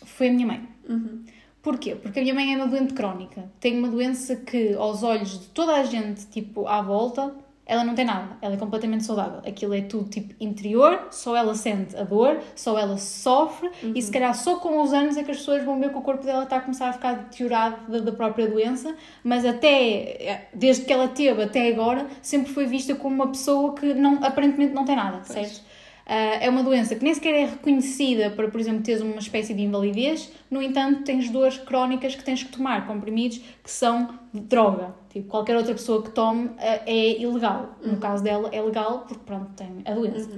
foi 0.06 0.28
a 0.30 0.32
minha 0.32 0.46
mãe. 0.46 0.73
Uhum. 0.88 1.24
Porquê? 1.62 1.96
Porque 1.96 2.20
a 2.20 2.22
minha 2.22 2.36
mãe 2.36 2.54
é 2.54 2.58
uma 2.58 2.68
doente 2.68 2.94
crónica. 2.94 3.50
Tem 3.60 3.78
uma 3.80 3.88
doença 3.88 4.36
que, 4.36 4.74
aos 4.74 5.02
olhos 5.02 5.40
de 5.40 5.48
toda 5.48 5.76
a 5.76 5.84
gente, 5.84 6.26
tipo, 6.28 6.68
à 6.68 6.82
volta, 6.82 7.34
ela 7.66 7.86
não 7.86 7.96
tem 7.96 8.04
nada. 8.04 8.38
Ela 8.42 8.56
é 8.56 8.58
completamente 8.58 9.06
saudável. 9.06 9.40
Aquilo 9.48 9.74
é 9.74 9.82
tudo, 9.82 10.10
tipo, 10.10 10.34
interior, 10.40 11.08
só 11.10 11.36
ela 11.36 11.56
sente 11.56 11.96
a 11.96 12.04
dor, 12.04 12.42
só 12.54 12.78
ela 12.78 12.98
sofre 12.98 13.70
e, 13.96 14.02
se 14.02 14.12
calhar, 14.12 14.36
só 14.36 14.58
com 14.58 14.82
os 14.82 14.92
anos 14.92 15.16
é 15.16 15.24
que 15.24 15.32
as 15.32 15.38
pessoas 15.38 15.64
vão 15.64 15.80
ver 15.80 15.90
que 15.90 15.98
o 15.98 16.02
corpo 16.02 16.26
dela 16.26 16.44
está 16.44 16.58
a 16.58 16.62
começar 16.62 16.90
a 16.90 16.94
ficar 16.94 17.14
deteriorado 17.14 17.90
da, 17.90 18.00
da 18.00 18.12
própria 18.12 18.46
doença, 18.48 18.94
mas 19.24 19.46
até, 19.46 20.50
desde 20.54 20.84
que 20.84 20.92
ela 20.92 21.08
teve 21.08 21.44
até 21.44 21.70
agora, 21.70 22.08
sempre 22.22 22.52
foi 22.52 22.66
vista 22.66 22.94
como 22.96 23.16
uma 23.16 23.28
pessoa 23.30 23.74
que 23.74 23.94
não, 23.94 24.16
aparentemente 24.22 24.74
não 24.74 24.84
tem 24.84 24.98
nada, 24.98 25.22
Pois. 25.26 25.28
certo? 25.28 25.73
Ah, 26.06 26.38
é 26.42 26.50
uma 26.50 26.64
doença 26.64 26.96
que 26.96 27.04
nem 27.04 27.14
sequer 27.14 27.34
é 27.34 27.46
reconhecida 27.46 28.30
para, 28.30 28.50
por 28.50 28.60
exemplo, 28.60 28.84
teres 28.84 29.02
uma 29.02 29.20
espécie 29.20 29.54
de 29.54 29.62
invalidez, 29.62 30.32
no 30.52 30.62
entanto, 30.62 31.04
tens 31.04 31.30
dores 31.30 31.58
crónicas 31.58 32.14
que 32.16 32.24
tens 32.24 32.44
que 32.44 32.52
tomar, 32.52 32.86
comprimidos 32.86 33.40
que 33.64 33.72
são 33.72 34.20
droga. 34.34 34.94
Tipo, 35.10 35.28
qualquer 35.28 35.56
outra 35.56 35.74
pessoa 35.74 36.02
que 36.02 36.10
tome 36.10 36.50
ah, 36.58 36.82
é 36.86 37.22
ilegal. 37.22 37.78
No 37.84 37.98
caso 37.98 38.24
dela, 38.24 38.50
é 38.52 38.62
legal 38.62 39.06
porque, 39.08 39.24
pronto, 39.26 39.52
tem 39.56 39.82
a 39.86 39.94
doença. 39.94 40.30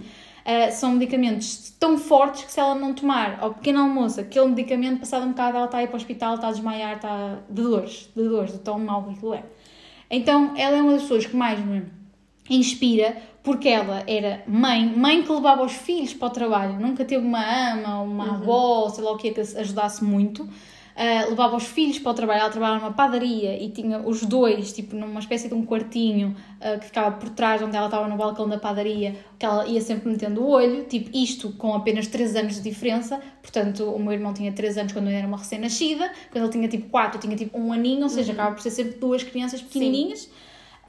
Ah, 0.45 0.70
são 0.70 0.91
medicamentos 0.91 1.74
tão 1.80 1.97
fortes 1.97 2.43
que 2.43 2.51
se 2.51 2.59
ela 2.59 2.76
não 2.76 2.93
tomar 2.93 3.39
ao 3.41 3.55
pequeno 3.55 3.80
almoço 3.80 4.22
aquele 4.22 4.47
medicamento, 4.47 4.99
passado 4.99 5.26
um 5.26 5.30
bocado 5.30 5.57
ela 5.57 5.66
está 5.66 5.80
a 5.80 5.84
ir 5.84 5.88
para 5.88 5.95
o 5.95 5.97
hospital, 5.97 6.36
está 6.36 6.49
a 6.49 6.51
desmaiar, 6.51 6.97
está 6.97 7.39
de 7.49 7.63
dores, 7.63 8.09
de 8.16 8.24
dores, 8.24 8.51
de 8.51 8.59
tão 8.59 8.78
mau 8.78 9.03
que 9.03 9.13
aquilo 9.13 9.34
é. 9.34 9.43
Então, 10.11 10.53
ela 10.55 10.78
é 10.78 10.82
uma 10.82 10.91
das 10.91 11.01
pessoas 11.01 11.26
que 11.26 11.36
mais 11.36 11.59
me 11.59 11.84
inspira 12.47 13.18
porque 13.46 13.70
ela 13.70 14.04
era 14.08 14.43
mãe, 14.48 14.86
mãe 14.86 15.22
que 15.22 15.32
levava 15.32 15.64
os 15.64 15.72
filhos 15.72 16.16
para 16.16 16.28
o 16.28 16.32
trabalho, 16.32 16.80
nunca 16.80 17.06
teve 17.06 17.24
uma 17.24 17.72
ama 17.72 18.02
uma 18.02 18.34
avó, 18.34 18.89
sei 18.89 19.04
lá 19.04 19.12
o 19.12 19.18
que, 19.18 19.32
que 19.32 19.39
a 19.39 19.43
ajudasse 19.43 20.04
muito. 20.04 20.50
Ah, 20.98 21.26
levava 21.28 21.58
os 21.58 21.66
filhos 21.66 22.00
para 22.00 22.12
o 22.12 22.14
trabalho, 22.14 22.39
ela 22.39 22.50
trabalhava 22.50 22.80
numa 22.80 22.93
padaria 22.93 23.62
e 23.62 23.70
tinha 23.70 24.00
os 24.00 24.26
dois, 24.26 24.72
tipo, 24.72 24.96
numa 24.96 25.20
espécie 25.20 25.50
de 25.50 25.54
um 25.54 25.66
quartinho 25.66 26.36
ah, 26.60 26.78
que 26.78 26.86
ficava 26.86 27.18
por 27.18 27.30
trás, 27.30 27.62
onde 27.62 27.76
ela 27.76 27.88
estava 27.88 28.08
no 28.08 28.16
balcão 28.16 28.48
da 28.48 28.58
padaria, 28.58 29.14
que 29.38 29.46
ela 29.46 29.68
ia 29.68 29.82
sempre 29.82 30.10
metendo 30.10 30.41
o 30.41 30.48
olho, 30.48 30.86
tipo, 30.86 31.16
isto 31.16 31.52
com 31.52 31.76
apenas 31.76 32.08
3 32.08 32.38
anos 32.38 32.56
de 32.56 32.62
diferença, 32.62 33.22
portanto, 33.41 33.84
o 33.84 34.00
meu 34.00 34.14
irmão 34.14 34.34
tinha 34.34 34.54
3 34.54 34.78
anos 34.78 34.93
quando 34.93 35.10
eu 35.10 35.18
era 35.18 35.28
uma 35.28 35.38
recém-nascida, 35.38 36.10
quando 36.32 36.46
ele 36.46 36.54
tinha 36.54 36.68
tipo 36.70 36.89
4, 36.89 37.18
eu 37.18 37.22
tinha 37.22 37.36
tipo 37.36 37.60
um 37.60 37.74
aninho, 37.74 38.04
ou 38.04 38.10
seja, 38.10 38.32
acaba 38.32 38.56
por 38.56 38.62
ser 38.62 38.72
sempre 38.72 38.98
duas 38.98 39.22
crianças 39.22 39.62
pequenininhas. 39.62 40.30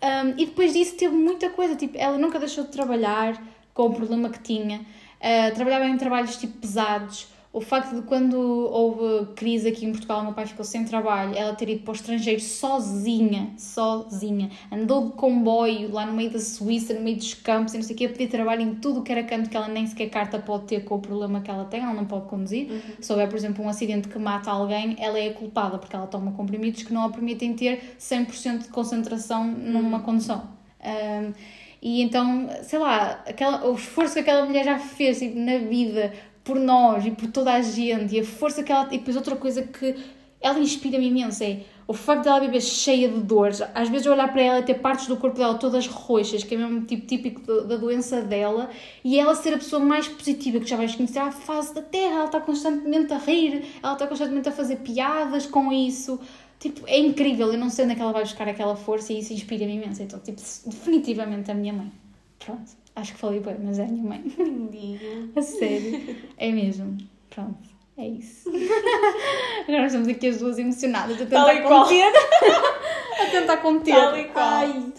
Um, 0.03 0.41
e 0.41 0.47
depois 0.47 0.73
disso 0.73 0.97
teve 0.97 1.15
muita 1.15 1.51
coisa, 1.51 1.75
tipo, 1.75 1.97
ela 1.97 2.19
nunca 2.19 2.39
deixou 2.39 2.65
de 2.65 2.71
trabalhar 2.71 3.43
com 3.73 3.87
o 3.87 3.95
problema 3.95 4.31
que 4.31 4.41
tinha, 4.41 4.85
Uh, 5.17 5.53
trabalhava 5.55 5.87
em 5.87 5.97
trabalhos 5.97 6.37
tipo 6.37 6.59
pesados. 6.59 7.27
O 7.57 7.61
facto 7.63 7.95
de 7.95 8.03
quando 8.03 8.39
houve 8.39 9.33
crise 9.35 9.69
aqui 9.69 9.87
em 9.87 9.91
Portugal, 9.91 10.21
o 10.21 10.25
meu 10.25 10.35
pai 10.35 10.45
ficou 10.45 10.63
sem 10.63 10.85
trabalho, 10.85 11.35
ela 11.35 11.55
ter 11.55 11.71
ido 11.71 11.85
para 11.85 11.93
o 11.93 11.95
estrangeiro 11.95 12.39
sozinha, 12.39 13.49
sozinha, 13.57 14.51
andou 14.71 15.07
de 15.07 15.13
comboio 15.13 15.91
lá 15.91 16.05
no 16.05 16.13
meio 16.13 16.29
da 16.29 16.39
Suíça, 16.39 16.93
no 16.93 17.01
meio 17.01 17.17
dos 17.17 17.33
campos 17.33 17.73
e 17.73 17.79
não 17.79 17.83
sei 17.83 17.95
o 17.97 17.99
quê, 17.99 18.05
a 18.05 18.09
pedir 18.11 18.29
trabalho 18.29 18.61
em 18.61 18.75
tudo 18.75 19.01
o 19.01 19.03
que 19.03 19.11
era 19.11 19.23
canto 19.25 19.49
que 19.49 19.57
ela 19.57 19.69
nem 19.69 19.87
sequer 19.87 20.11
carta 20.11 20.39
pode 20.39 20.65
ter 20.65 20.85
com 20.85 20.97
o 20.97 20.99
problema 21.01 21.41
que 21.41 21.51
ela 21.51 21.65
tem, 21.65 21.81
ela 21.81 21.95
não 21.95 22.05
pode 22.05 22.29
conduzir. 22.29 22.69
Se 23.01 23.11
houver, 23.11 23.27
por 23.27 23.37
exemplo, 23.37 23.65
um 23.65 23.71
acidente 23.71 24.07
que 24.09 24.19
mata 24.19 24.51
alguém, 24.51 24.95
ela 24.99 25.19
é 25.19 25.31
culpada 25.31 25.79
porque 25.79 25.97
ela 25.97 26.07
toma 26.07 26.33
comprimidos 26.33 26.83
que 26.83 26.93
não 26.93 27.05
a 27.05 27.09
permitem 27.09 27.55
ter 27.55 27.97
100% 27.99 28.65
de 28.65 28.69
concentração 28.69 29.47
numa 29.47 30.01
condução. 30.01 30.47
Um, 30.85 31.33
e 31.81 32.03
então, 32.03 32.51
sei 32.63 32.79
lá, 32.79 33.23
aquela, 33.27 33.67
o 33.67 33.75
esforço 33.75 34.13
que 34.13 34.21
aquela 34.21 34.45
mulher 34.45 34.65
já 34.65 34.79
fez 34.79 35.21
tipo, 35.21 35.39
na 35.39 35.57
vida 35.57 36.13
por 36.47 36.59
nós 36.59 37.05
e 37.05 37.11
por 37.11 37.31
toda 37.31 37.53
a 37.53 37.61
gente, 37.61 38.15
e 38.15 38.21
a 38.21 38.25
força 38.25 38.63
que 38.63 38.73
ela. 38.73 38.87
E 38.87 38.99
depois 38.99 39.17
outra 39.17 39.35
coisa 39.35 39.63
que 39.63 39.97
ela 40.41 40.59
inspira-me 40.61 41.09
imenso 41.09 41.43
é 41.43 41.63
o 41.89 41.93
facto 41.93 42.25
dela 42.25 42.41
viver 42.41 42.61
cheia 42.61 43.09
de 43.09 43.21
dores. 43.21 43.61
Às 43.75 43.89
vezes 43.89 44.07
eu 44.07 44.13
olhar 44.13 44.33
para 44.33 44.43
ela 44.43 44.59
e 44.61 44.63
ter 44.63 44.75
partes 44.75 45.09
do 45.09 45.17
corpo 45.17 45.37
dela 45.37 45.55
todas 45.55 45.87
roxas, 45.89 46.45
que 46.45 46.55
é 46.55 46.59
mesmo 46.59 46.85
tipo 46.85 47.05
típico 47.07 47.41
da 47.65 47.77
doença 47.77 48.23
dela, 48.23 48.71
e 49.05 49.19
ela 49.19 49.35
ser 49.35 49.55
a 49.55 49.59
pessoa 49.59 49.85
mais 49.85 50.07
positiva 50.07 50.61
que 50.61 50.67
já 50.67 50.77
vais 50.77 50.95
conhecer 50.95 51.19
à 51.19 51.33
face 51.33 51.75
da 51.75 51.83
Terra. 51.83 52.15
Ela 52.15 52.25
está 52.27 52.41
constantemente 52.41 53.13
a 53.13 53.19
rir, 53.19 53.65
ela 53.83 53.95
está 53.95 54.07
constantemente 54.07 54.49
a 54.49 54.53
fazer 54.53 54.77
piadas 54.77 55.47
com 55.47 55.73
isso. 55.73 56.21
Tipo, 56.61 56.87
é 56.87 56.99
incrível, 56.99 57.53
eu 57.53 57.59
não 57.59 57.69
sei 57.69 57.85
onde 57.85 57.93
é 57.93 57.97
que 57.97 58.03
ela 58.03 58.13
vai 58.13 58.23
buscar 58.23 58.49
aquela 58.49 58.77
força 58.77 59.13
e 59.13 59.19
isso 59.19 59.33
inspira-me 59.33 59.75
imenso. 59.75 60.03
Então, 60.03 60.19
tipo, 60.21 60.41
definitivamente 60.65 61.51
a 61.51 61.55
minha 61.55 61.73
mãe. 61.73 61.93
Pronto, 62.39 62.71
acho 62.97 63.13
que 63.13 63.19
falei 63.19 63.41
bem, 63.41 63.57
mas 63.63 63.79
é 63.79 63.85
a 63.85 63.89
minha 63.89 64.05
mãe. 64.05 64.25
Lindinha. 64.39 65.31
A 65.37 65.43
sério. 65.43 66.17
É 66.37 66.51
mesmo. 66.51 66.97
Pronto, 67.31 67.69
é 67.97 68.09
isso. 68.09 68.51
Agora 69.63 69.83
nós 69.83 69.93
estamos 69.93 70.09
aqui 70.09 70.29
as 70.29 70.39
duas 70.39 70.59
emocionadas 70.59 71.17
a 71.21 71.27
tentar 71.27 71.63
conter. 71.63 72.13
a 73.21 73.27
tentar 73.31 73.57
conter. 73.59 73.95
Tal 73.95 74.17
e 74.19 74.25
qual. 74.25 74.45
Ai. 74.45 74.93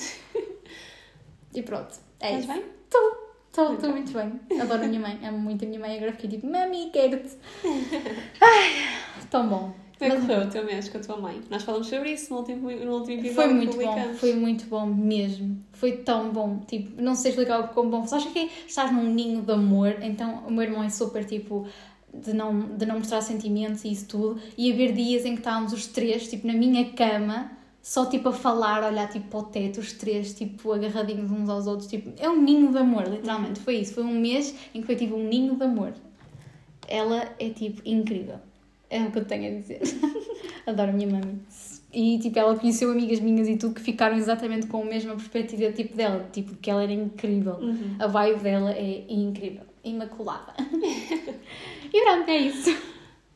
E 1.53 1.61
pronto, 1.63 1.95
é 2.19 2.37
Estás 2.37 2.43
isso. 2.43 2.53
bem? 2.53 2.63
Estou. 2.85 3.27
Estou, 3.49 3.73
estou 3.73 3.89
muito 3.89 4.11
bem. 4.13 4.61
Adoro 4.61 4.83
a 4.83 4.87
minha 4.87 4.99
mãe. 4.99 5.19
Amo 5.27 5.39
muito 5.39 5.65
a 5.65 5.67
minha 5.67 5.79
mãe. 5.79 5.97
Agora 5.97 6.11
fiquei 6.11 6.29
tipo, 6.29 6.45
mami, 6.45 6.91
quero-te. 6.93 7.35
Ai, 8.39 9.25
tão 9.31 9.49
bom. 9.49 9.73
Como 9.97 10.11
é 10.11 10.15
que 10.15 10.21
Mas- 10.21 10.27
correu 10.27 10.47
o 10.47 10.51
teu 10.51 10.65
mês 10.65 10.89
com 10.89 10.97
a 10.97 11.01
tua 11.01 11.17
mãe? 11.17 11.41
Nós 11.49 11.63
falamos 11.63 11.87
sobre 11.87 12.11
isso 12.11 12.31
no 12.31 12.39
último, 12.39 12.69
no 12.69 12.93
último 12.93 13.19
episódio 13.19 13.33
Foi 13.33 13.53
muito 13.53 13.77
bom, 13.77 14.13
foi 14.13 14.33
muito 14.35 14.65
bom 14.67 14.85
mesmo. 14.85 15.57
Foi 15.73 15.91
tão 15.93 16.31
bom. 16.31 16.59
Tipo, 16.67 17.01
não 17.01 17.15
sei 17.15 17.31
explicar 17.31 17.59
o 17.61 17.67
quão 17.69 17.89
bom. 17.89 18.05
Sabes 18.05 18.27
que 18.27 18.49
estás 18.67 18.91
num 18.91 19.11
ninho 19.11 19.41
de 19.41 19.51
amor, 19.51 19.97
então 20.01 20.43
o 20.47 20.51
meu 20.51 20.63
irmão 20.63 20.83
é 20.83 20.89
super 20.89 21.25
tipo 21.25 21.65
de 22.13 22.31
não, 22.33 22.75
de 22.77 22.85
não 22.85 22.99
mostrar 22.99 23.21
sentimentos 23.21 23.83
e 23.85 23.91
isso 23.91 24.07
tudo. 24.07 24.39
E 24.55 24.71
haver 24.71 24.93
dias 24.93 25.25
em 25.25 25.33
que 25.33 25.39
estávamos 25.39 25.73
os 25.73 25.87
três, 25.87 26.27
tipo, 26.29 26.45
na 26.45 26.53
minha 26.53 26.91
cama, 26.93 27.51
só 27.81 28.05
tipo 28.05 28.29
a 28.29 28.33
falar, 28.33 28.83
olhar 28.83 29.09
tipo 29.09 29.27
para 29.29 29.39
o 29.39 29.43
teto, 29.43 29.79
os 29.79 29.93
três, 29.93 30.33
tipo, 30.33 30.73
agarradinhos 30.73 31.31
uns 31.31 31.49
aos 31.49 31.65
outros. 31.65 31.89
Tipo, 31.89 32.11
é 32.19 32.29
um 32.29 32.39
ninho 32.39 32.71
de 32.71 32.77
amor, 32.77 33.07
literalmente. 33.07 33.59
Foi 33.61 33.77
isso. 33.77 33.95
Foi 33.95 34.03
um 34.03 34.19
mês 34.19 34.53
em 34.75 34.81
que 34.81 34.85
foi 34.85 34.95
tipo 34.95 35.15
um 35.15 35.27
ninho 35.27 35.55
de 35.55 35.63
amor. 35.63 35.93
Ela 36.87 37.29
é 37.39 37.49
tipo 37.49 37.81
incrível. 37.83 38.39
É 38.89 39.01
o 39.01 39.11
que 39.11 39.19
eu 39.19 39.25
tenho 39.25 39.55
a 39.57 39.59
dizer. 39.59 39.81
Adoro 40.65 40.89
a 40.89 40.93
minha 40.93 41.07
mãe. 41.09 41.39
E 41.93 42.19
tipo, 42.19 42.37
ela 42.37 42.55
conheceu 42.57 42.91
amigas 42.91 43.19
minhas 43.19 43.47
e 43.47 43.55
tudo 43.55 43.73
que 43.75 43.81
ficaram 43.81 44.15
exatamente 44.17 44.67
com 44.67 44.81
a 44.81 44.85
mesma 44.85 45.15
perspectiva 45.15 45.71
tipo 45.71 45.95
dela, 45.95 46.27
tipo, 46.31 46.55
que 46.55 46.69
ela 46.69 46.83
era 46.83 46.91
incrível. 46.91 47.53
Uhum. 47.55 47.95
A 47.97 48.07
vibe 48.07 48.39
dela 48.39 48.71
é 48.71 49.05
incrível, 49.09 49.63
imaculada. 49.83 50.53
e 51.93 52.01
pronto, 52.03 52.29
é 52.29 52.37
isso. 52.37 52.75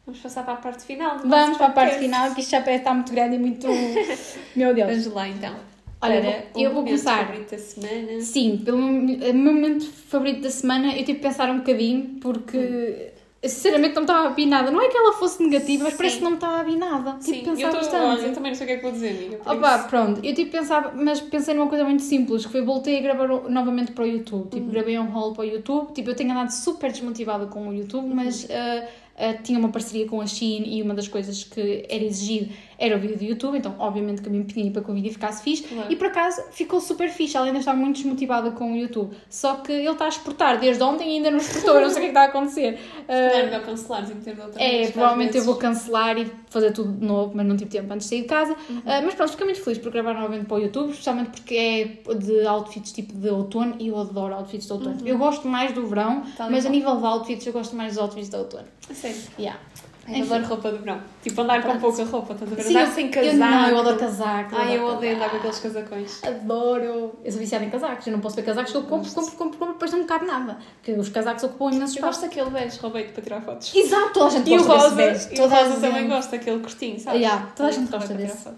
Vamos 0.05 0.19
passar 0.21 0.43
para 0.43 0.53
a 0.55 0.57
parte 0.57 0.83
final. 0.83 1.19
Vamos 1.25 1.57
para 1.57 1.67
a 1.67 1.71
parte 1.71 1.99
final, 1.99 2.33
que 2.33 2.41
isto 2.41 2.51
já 2.51 2.61
parece 2.61 2.79
estar 2.81 2.93
muito 2.93 3.11
grande 3.11 3.35
e 3.35 3.39
muito. 3.39 3.67
Meu 4.55 4.73
Deus. 4.73 4.89
Vamos 4.89 5.05
lá 5.07 5.29
então. 5.29 5.55
Olha, 6.03 6.15
eu 6.15 6.23
vou- 6.23 6.33
o 6.33 6.59
eu 6.61 6.73
vou 6.73 6.83
começar. 6.83 7.27
favorito 7.27 7.51
da 7.51 7.57
semana. 7.59 8.21
Sim, 8.21 8.57
pelo 8.65 8.77
meu 8.79 9.33
meu 9.35 9.53
momento 9.53 9.85
favorito 9.85 10.41
da 10.41 10.49
semana, 10.49 10.87
eu 10.93 11.05
tive 11.05 11.15
que 11.19 11.19
pensar 11.27 11.47
um 11.51 11.59
bocadinho, 11.59 12.17
porque 12.19 13.11
sinceramente 13.49 13.95
não 13.95 14.01
me 14.01 14.05
estava 14.05 14.27
a 14.27 14.31
vir 14.31 14.45
nada. 14.45 14.69
Não 14.71 14.81
é 14.81 14.87
que 14.87 14.95
ela 14.97 15.13
fosse 15.13 15.41
negativa, 15.41 15.85
mas 15.85 15.93
parece 15.95 16.15
Sim. 16.15 16.19
que 16.19 16.23
não 16.23 16.31
me 16.31 16.37
estava 16.37 16.59
a 16.59 16.63
vir 16.63 16.75
nada. 16.77 17.17
Sim, 17.19 17.33
que 17.33 17.45
pensar 17.49 17.61
eu, 17.61 17.69
tô, 17.71 17.77
bastante. 17.77 18.03
olha, 18.05 18.27
eu 18.27 18.33
também 18.33 18.51
não 18.51 18.57
sei 18.57 18.63
o 18.65 18.67
que 18.67 18.73
é 18.73 18.77
que 18.77 18.83
vou 18.83 18.91
dizer, 18.91 19.09
amiga. 19.09 19.39
Opa, 19.45 19.77
isso. 19.77 19.87
pronto, 19.87 20.19
eu 20.25 20.35
que 20.35 20.45
pensar, 20.45 20.95
mas 20.95 21.19
pensei 21.21 21.53
numa 21.53 21.67
coisa 21.67 21.83
muito 21.83 22.03
simples, 22.03 22.45
que 22.45 22.51
foi 22.51 22.61
voltei 22.61 22.99
a 22.99 23.01
gravar 23.01 23.27
novamente 23.49 23.91
para 23.93 24.03
o 24.03 24.07
YouTube. 24.07 24.49
Tipo, 24.49 24.65
Uhum. 24.65 24.71
gravei 24.71 24.99
um 24.99 25.11
haul 25.17 25.33
para 25.33 25.41
o 25.41 25.45
YouTube. 25.47 25.91
Tipo, 25.93 26.09
eu 26.11 26.15
tenho 26.15 26.31
andado 26.31 26.49
super 26.51 26.91
desmotivada 26.91 27.45
com 27.47 27.67
o 27.69 27.73
YouTube, 27.73 28.13
mas 28.13 28.47
ah, 28.51 28.87
ah, 29.17 29.33
tinha 29.43 29.57
uma 29.59 29.69
parceria 29.69 30.07
com 30.07 30.21
a 30.21 30.25
Shein 30.27 30.63
e 30.77 30.81
uma 30.81 30.93
das 30.93 31.07
coisas 31.07 31.43
que 31.43 31.85
era 31.89 32.03
exigido 32.03 32.51
era 32.82 32.97
o 32.97 32.99
vídeo 32.99 33.15
do 33.15 33.23
YouTube, 33.23 33.57
então 33.59 33.75
obviamente 33.77 34.23
que 34.23 34.27
eu 34.27 34.32
me 34.32 34.39
empenhei 34.39 34.71
para 34.71 34.82
que 34.82 34.89
o 34.89 34.93
vídeo 34.93 35.11
ficasse 35.11 35.43
fixe. 35.43 35.67
E 35.88 35.95
por 35.95 36.07
acaso 36.07 36.41
ficou 36.51 36.82
super 36.82 37.09
fixe, 37.09 37.38
ela 37.38 37.45
ainda 37.45 37.59
está 37.59 37.73
muito 37.73 37.97
desmotivada 37.97 38.49
com 38.51 38.73
o 38.73 38.75
YouTube. 38.75 39.15
Só 39.29 39.55
que 39.55 39.71
ele 39.71 39.88
está 39.88 40.05
a 40.05 40.09
exportar 40.09 40.59
desde 40.59 40.82
ontem 40.82 41.11
e 41.11 41.17
ainda 41.17 41.29
não 41.29 41.38
exportou, 41.38 41.75
eu 41.75 41.82
não 41.82 41.89
sei 41.89 41.97
o 41.97 42.01
que 42.01 42.05
é 42.05 42.09
está 42.09 42.21
a 42.21 42.25
acontecer. 42.25 42.79
Ah, 43.07 43.13
É 43.13 43.45
melhor 43.45 43.61
cancelares 43.63 44.09
e 44.09 44.15
meter 44.15 44.34
de 44.34 44.41
outra 44.41 44.61
é, 44.61 44.69
vez, 44.69 44.91
provavelmente 44.91 45.38
eu 45.38 45.43
vou 45.43 45.55
cancelar 45.55 46.17
e 46.17 46.32
fazer 46.49 46.71
tudo 46.71 46.91
de 46.91 47.05
novo, 47.05 47.32
mas 47.36 47.45
não 47.45 47.55
tive 47.55 47.69
tempo 47.69 47.93
antes 47.93 48.07
de 48.07 48.15
sair 48.15 48.21
de 48.23 48.27
casa. 48.27 48.55
Uhum. 48.67 48.82
Ah, 48.84 49.01
mas 49.03 49.13
pronto, 49.13 49.32
fiquei 49.32 49.45
muito 49.45 49.61
feliz 49.61 49.77
por 49.77 49.91
gravar 49.91 50.15
novamente 50.15 50.45
para 50.45 50.57
o 50.57 50.59
YouTube, 50.59 50.89
especialmente 50.89 51.29
porque 51.29 51.55
é 51.55 52.13
de 52.15 52.47
outfits 52.47 52.91
tipo 52.91 53.13
de 53.13 53.29
outono 53.29 53.75
e 53.79 53.89
eu 53.89 53.99
adoro 53.99 54.34
outfits 54.34 54.65
de 54.65 54.73
outono. 54.73 54.97
Eu 55.05 55.17
gosto 55.19 55.47
mais 55.47 55.71
do 55.71 55.86
verão, 55.86 56.23
e 56.25 56.51
mas 56.51 56.65
a 56.65 56.69
qual. 56.69 56.71
nível 56.71 56.97
de 56.97 57.05
outfits 57.05 57.45
eu 57.45 57.53
gosto 57.53 57.75
mais 57.75 57.93
dos 57.93 58.01
outfits 58.01 58.29
de 58.29 58.36
outono. 58.36 58.65
A 58.89 58.93
sério. 58.93 59.17
Yeah. 59.38 59.59
Ai, 60.07 60.19
eu 60.21 60.25
adoro 60.25 60.45
roupa 60.45 60.71
de 60.71 60.77
verão. 60.79 61.01
Tipo, 61.21 61.41
andar 61.41 61.61
com 61.61 61.69
Pronto. 61.69 61.81
pouca 61.81 62.03
roupa, 62.03 62.33
estás 62.33 62.51
a 62.51 62.55
ver? 62.55 62.63
Sim, 62.63 62.69
andar 62.71 62.87
eu- 62.87 62.91
sem 62.93 63.05
eu 63.05 63.11
casaco. 63.11 63.37
não, 63.37 63.67
eu 63.69 63.77
adoro 63.79 63.97
casaco. 63.99 64.55
Ai, 64.55 64.77
eu 64.77 64.85
odeio 64.85 65.15
andar 65.15 65.29
com 65.29 65.37
aqueles 65.37 65.59
casacões. 65.59 66.23
Adoro! 66.23 67.15
Eu 67.23 67.31
sou 67.31 67.39
viciada 67.39 67.63
em 67.65 67.69
casacos, 67.69 68.07
eu 68.07 68.13
não 68.13 68.19
posso 68.19 68.35
ver 68.35 68.41
casacos 68.43 68.71
que 68.71 68.77
eu 68.77 68.83
compro, 68.83 69.11
compro, 69.11 69.31
compro, 69.35 69.57
compro, 69.59 69.73
depois 69.73 69.91
não 69.91 69.99
me 69.99 70.05
cabe 70.05 70.25
nada. 70.25 70.57
Porque 70.77 70.99
os 70.99 71.09
casacos 71.09 71.43
ocupam 71.43 71.65
imenso 71.75 71.93
Eu 71.93 71.95
espaço. 71.99 72.19
gosto 72.19 72.21
daquele 72.21 72.49
velho 72.49 72.71
roubei-te 72.81 73.11
para 73.13 73.23
tirar 73.23 73.41
fotos. 73.41 73.75
Exato, 73.75 74.13
toda 74.13 74.25
a 74.25 74.29
gente 74.29 74.51
E 74.51 74.57
gosta 74.57 74.73
desse 74.73 74.83
rosa, 74.83 74.95
beijo. 74.95 75.29
e 75.31 75.39
o 75.39 75.47
rosa 75.49 75.79
também 75.79 76.07
gosta, 76.07 76.35
aquele 76.35 76.59
curtinho, 76.59 76.99
sabes? 76.99 77.21
Yeah, 77.21 77.45
toda 77.55 77.69
a 77.69 77.71
gente 77.71 77.91
gosta 77.91 78.13
desse. 78.15 78.49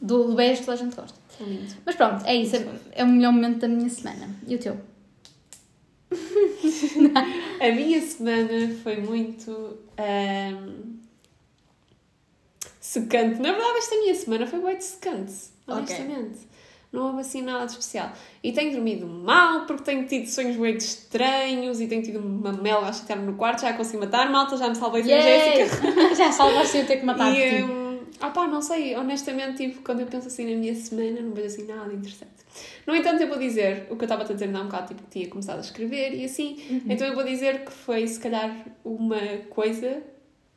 Do, 0.00 0.34
beijo 0.34 0.60
toda 0.60 0.72
a 0.72 0.76
gente 0.76 0.96
gosta. 0.96 1.18
Lindo. 1.40 1.74
Mas 1.84 1.94
pronto, 1.94 2.24
é 2.26 2.34
isso. 2.34 2.56
É, 2.56 2.66
é 2.92 3.04
o 3.04 3.06
melhor 3.08 3.32
momento 3.32 3.58
da 3.58 3.68
minha 3.68 3.88
semana. 3.90 4.28
E 4.46 4.54
o 4.54 4.58
teu? 4.58 4.76
A 7.60 7.72
minha 7.72 8.00
semana 8.00 8.74
foi 8.82 8.96
muito 8.96 9.78
ahm, 9.96 10.96
secante. 12.80 13.40
Na 13.40 13.52
verdade, 13.52 13.78
esta 13.78 13.96
minha 13.96 14.14
semana 14.14 14.46
foi 14.46 14.58
muito 14.58 14.82
secante, 14.82 15.32
honestamente. 15.66 16.46
Não 16.92 17.08
houve 17.08 17.20
assim 17.20 17.42
nada 17.42 17.66
de 17.66 17.72
especial. 17.72 18.12
E 18.42 18.52
tenho 18.52 18.72
dormido 18.72 19.06
mal 19.06 19.66
porque 19.66 19.82
tenho 19.82 20.06
tido 20.06 20.26
sonhos 20.28 20.56
muito 20.56 20.80
estranhos 20.80 21.80
e 21.80 21.88
tenho 21.88 22.02
tido 22.02 22.20
uma 22.20 22.52
melga 22.52 22.86
a 22.86 22.92
chatear-me 22.92 23.26
no 23.26 23.34
quarto. 23.34 23.62
Já 23.62 23.72
consegui 23.74 23.98
matar, 23.98 24.30
malta, 24.30 24.56
já 24.56 24.68
me 24.68 24.76
salvei 24.76 25.02
sem 25.02 25.20
Jéssica. 25.20 26.14
Já 26.16 26.32
salvaste 26.32 26.78
eu 26.78 26.86
ter 26.86 26.98
que 26.98 27.04
matar 27.04 27.34
E, 27.34 27.62
hum, 27.62 27.98
ah 28.20 28.30
pá, 28.30 28.46
não 28.46 28.62
sei, 28.62 28.94
honestamente, 28.94 29.56
tipo, 29.56 29.82
quando 29.82 30.00
eu 30.00 30.06
penso 30.06 30.28
assim 30.28 30.50
na 30.50 30.58
minha 30.58 30.74
semana, 30.74 31.20
não 31.20 31.34
vejo 31.34 31.48
assim 31.48 31.66
nada 31.66 31.92
interessante. 31.92 32.35
No 32.86 32.94
entanto, 32.94 33.20
eu 33.22 33.28
vou 33.28 33.38
dizer 33.38 33.86
o 33.90 33.96
que 33.96 34.02
eu 34.02 34.06
estava 34.06 34.22
a 34.22 34.26
dizer 34.26 34.54
há 34.54 34.60
um 34.60 34.64
bocado, 34.64 34.88
tipo, 34.88 35.02
que 35.04 35.10
tinha 35.10 35.28
começado 35.28 35.58
a 35.58 35.60
escrever 35.60 36.14
e 36.14 36.24
assim. 36.24 36.56
Uhum. 36.70 36.82
Então 36.88 37.06
eu 37.06 37.14
vou 37.14 37.24
dizer 37.24 37.64
que 37.64 37.72
foi, 37.72 38.06
se 38.06 38.18
calhar, 38.20 38.54
uma 38.84 39.18
coisa 39.50 40.02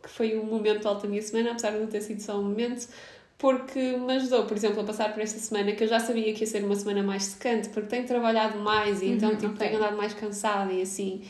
que 0.02 0.10
foi 0.10 0.38
um 0.39 0.45
momento 0.45 0.88
alto 0.88 1.04
da 1.04 1.10
minha 1.10 1.22
semana, 1.22 1.52
apesar 1.52 1.72
de 1.72 1.80
não 1.80 1.88
ter 1.88 2.02
sido 2.02 2.22
só 2.22 2.39
um 2.39 2.43
momento, 2.43 2.88
porque 3.38 3.80
me 3.97 4.14
ajudou, 4.14 4.45
por 4.45 4.56
exemplo, 4.56 4.82
a 4.82 4.84
passar 4.84 5.14
por 5.14 5.22
esta 5.22 5.39
semana, 5.39 5.72
que 5.74 5.84
eu 5.84 5.88
já 5.88 6.00
sabia 6.00 6.34
que 6.34 6.41
ia 6.41 6.47
ser 6.47 6.64
uma 6.64 6.76
semana 6.76 7.02
mais 7.04 7.24
secante, 7.24 7.70
porque 7.70 7.88
tenho 7.89 8.06
trabalhado 8.06 8.60
mais 8.60 9.02
e 9.02 9.08
então, 9.08 9.30
Uhum, 9.32 9.38
tipo, 9.38 9.54
ok. 9.54 9.68
tenho 9.68 9.78
andado 9.80 9.97
mais 9.97 10.14
cansada 10.14 10.72
e 10.74 10.82
assim. 10.82 11.22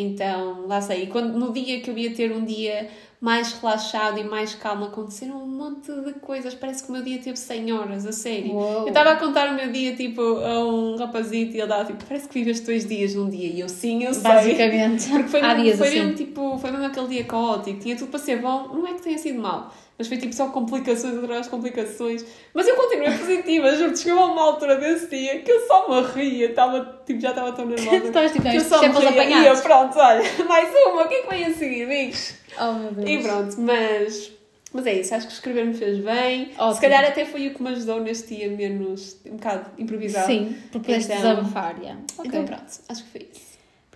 Então, 0.00 0.66
lá 0.66 0.80
sei. 0.80 1.04
E 1.04 1.06
quando, 1.06 1.38
no 1.38 1.52
dia 1.52 1.80
que 1.80 1.90
eu 1.90 1.98
ia 1.98 2.12
ter 2.14 2.32
um 2.32 2.44
dia 2.44 2.88
mais 3.20 3.52
relaxado 3.52 4.18
e 4.20 4.24
mais 4.24 4.54
calmo, 4.54 4.84
aconteceram 4.84 5.42
um 5.42 5.46
monte 5.46 5.90
de 5.92 6.12
coisas. 6.20 6.54
Parece 6.54 6.84
que 6.84 6.88
o 6.90 6.92
meu 6.92 7.02
dia 7.02 7.18
teve 7.18 7.36
100 7.36 7.72
horas, 7.72 8.06
a 8.06 8.12
sério. 8.12 8.52
Uou. 8.52 8.82
Eu 8.82 8.88
estava 8.88 9.10
a 9.10 9.16
contar 9.16 9.50
o 9.50 9.54
meu 9.54 9.72
dia, 9.72 9.94
tipo, 9.96 10.20
a 10.20 10.64
um 10.64 10.96
rapazito 10.96 11.56
e 11.56 11.60
ele 11.60 11.66
dava, 11.66 11.84
tipo, 11.84 12.04
parece 12.04 12.28
que 12.28 12.34
viveste 12.34 12.64
dois 12.64 12.86
dias 12.86 13.14
num 13.14 13.28
dia. 13.28 13.48
E 13.48 13.60
eu, 13.60 13.68
sim, 13.68 14.04
eu 14.04 14.14
sei. 14.14 14.22
Basicamente. 14.22 15.08
Porque 15.08 15.28
foi, 15.28 15.40
Há 15.40 15.48
mesmo, 15.48 15.62
dias 15.64 15.78
foi 15.78 15.88
assim. 15.88 15.98
mesmo, 15.98 16.14
tipo, 16.14 16.58
foi 16.58 16.70
mesmo 16.70 16.86
aquele 16.86 17.08
dia 17.08 17.24
caótico. 17.24 17.80
Tinha 17.80 17.96
tudo 17.96 18.10
para 18.10 18.20
ser 18.20 18.40
bom. 18.40 18.68
Não 18.72 18.86
é 18.86 18.94
que 18.94 19.02
tenha 19.02 19.18
sido 19.18 19.40
mau. 19.40 19.72
Mas 19.98 20.06
foi 20.06 20.16
tipo 20.16 20.32
só 20.32 20.48
complicações 20.50 21.18
atrás 21.18 21.42
de 21.46 21.50
complicações. 21.50 22.24
Mas 22.54 22.68
eu 22.68 22.76
continuei 22.76 23.10
positiva, 23.18 23.74
juro-te. 23.74 23.98
Chegou 23.98 24.22
a 24.22 24.26
uma 24.26 24.42
altura 24.44 24.76
desse 24.76 25.08
dia 25.08 25.40
que 25.40 25.50
eu 25.50 25.66
só 25.66 25.88
me 25.88 26.00
ria. 26.12 26.54
Tava, 26.54 27.02
tipo, 27.04 27.20
já 27.20 27.30
estava 27.30 27.50
tão 27.52 27.66
nervosa. 27.66 27.96
Estavas 27.96 28.30
tipo, 28.30 28.44
não, 28.44 28.50
que 28.52 28.56
eu 28.58 28.60
só 28.64 28.80
me 28.80 28.88
ria. 29.24 29.56
Pronto, 29.56 29.98
olha, 29.98 30.22
mais 30.48 30.68
uma. 30.86 31.02
O 31.04 31.08
que 31.08 31.14
é 31.14 31.22
que 31.22 31.28
vem 31.28 31.44
a 31.46 31.52
seguir, 31.54 31.82
amigos? 31.82 32.34
Oh 32.60 32.72
meu 32.74 32.92
Deus. 32.92 33.08
E 33.10 33.18
pronto, 33.22 33.60
mas, 33.60 34.32
mas 34.72 34.86
é 34.86 34.94
isso, 35.00 35.14
acho 35.16 35.26
que 35.26 35.32
escrever 35.32 35.66
me 35.66 35.74
fez 35.74 35.98
bem. 35.98 36.52
Ótimo. 36.56 36.74
Se 36.74 36.80
calhar 36.80 37.04
até 37.04 37.24
foi 37.24 37.48
o 37.48 37.54
que 37.54 37.60
me 37.62 37.70
ajudou 37.70 38.00
neste 38.00 38.36
dia 38.36 38.48
menos, 38.50 39.16
um 39.26 39.32
bocado 39.36 39.68
improvisado. 39.78 40.26
Sim, 40.26 40.56
porque 40.70 40.92
pudeste 40.92 41.12
Então- 41.12 41.34
desabafar, 41.34 41.74
já. 41.82 41.92
Ok. 42.16 42.24
Então 42.24 42.44
pronto, 42.44 42.64
acho 42.88 43.04
que 43.04 43.10
foi 43.10 43.28
isso. 43.34 43.47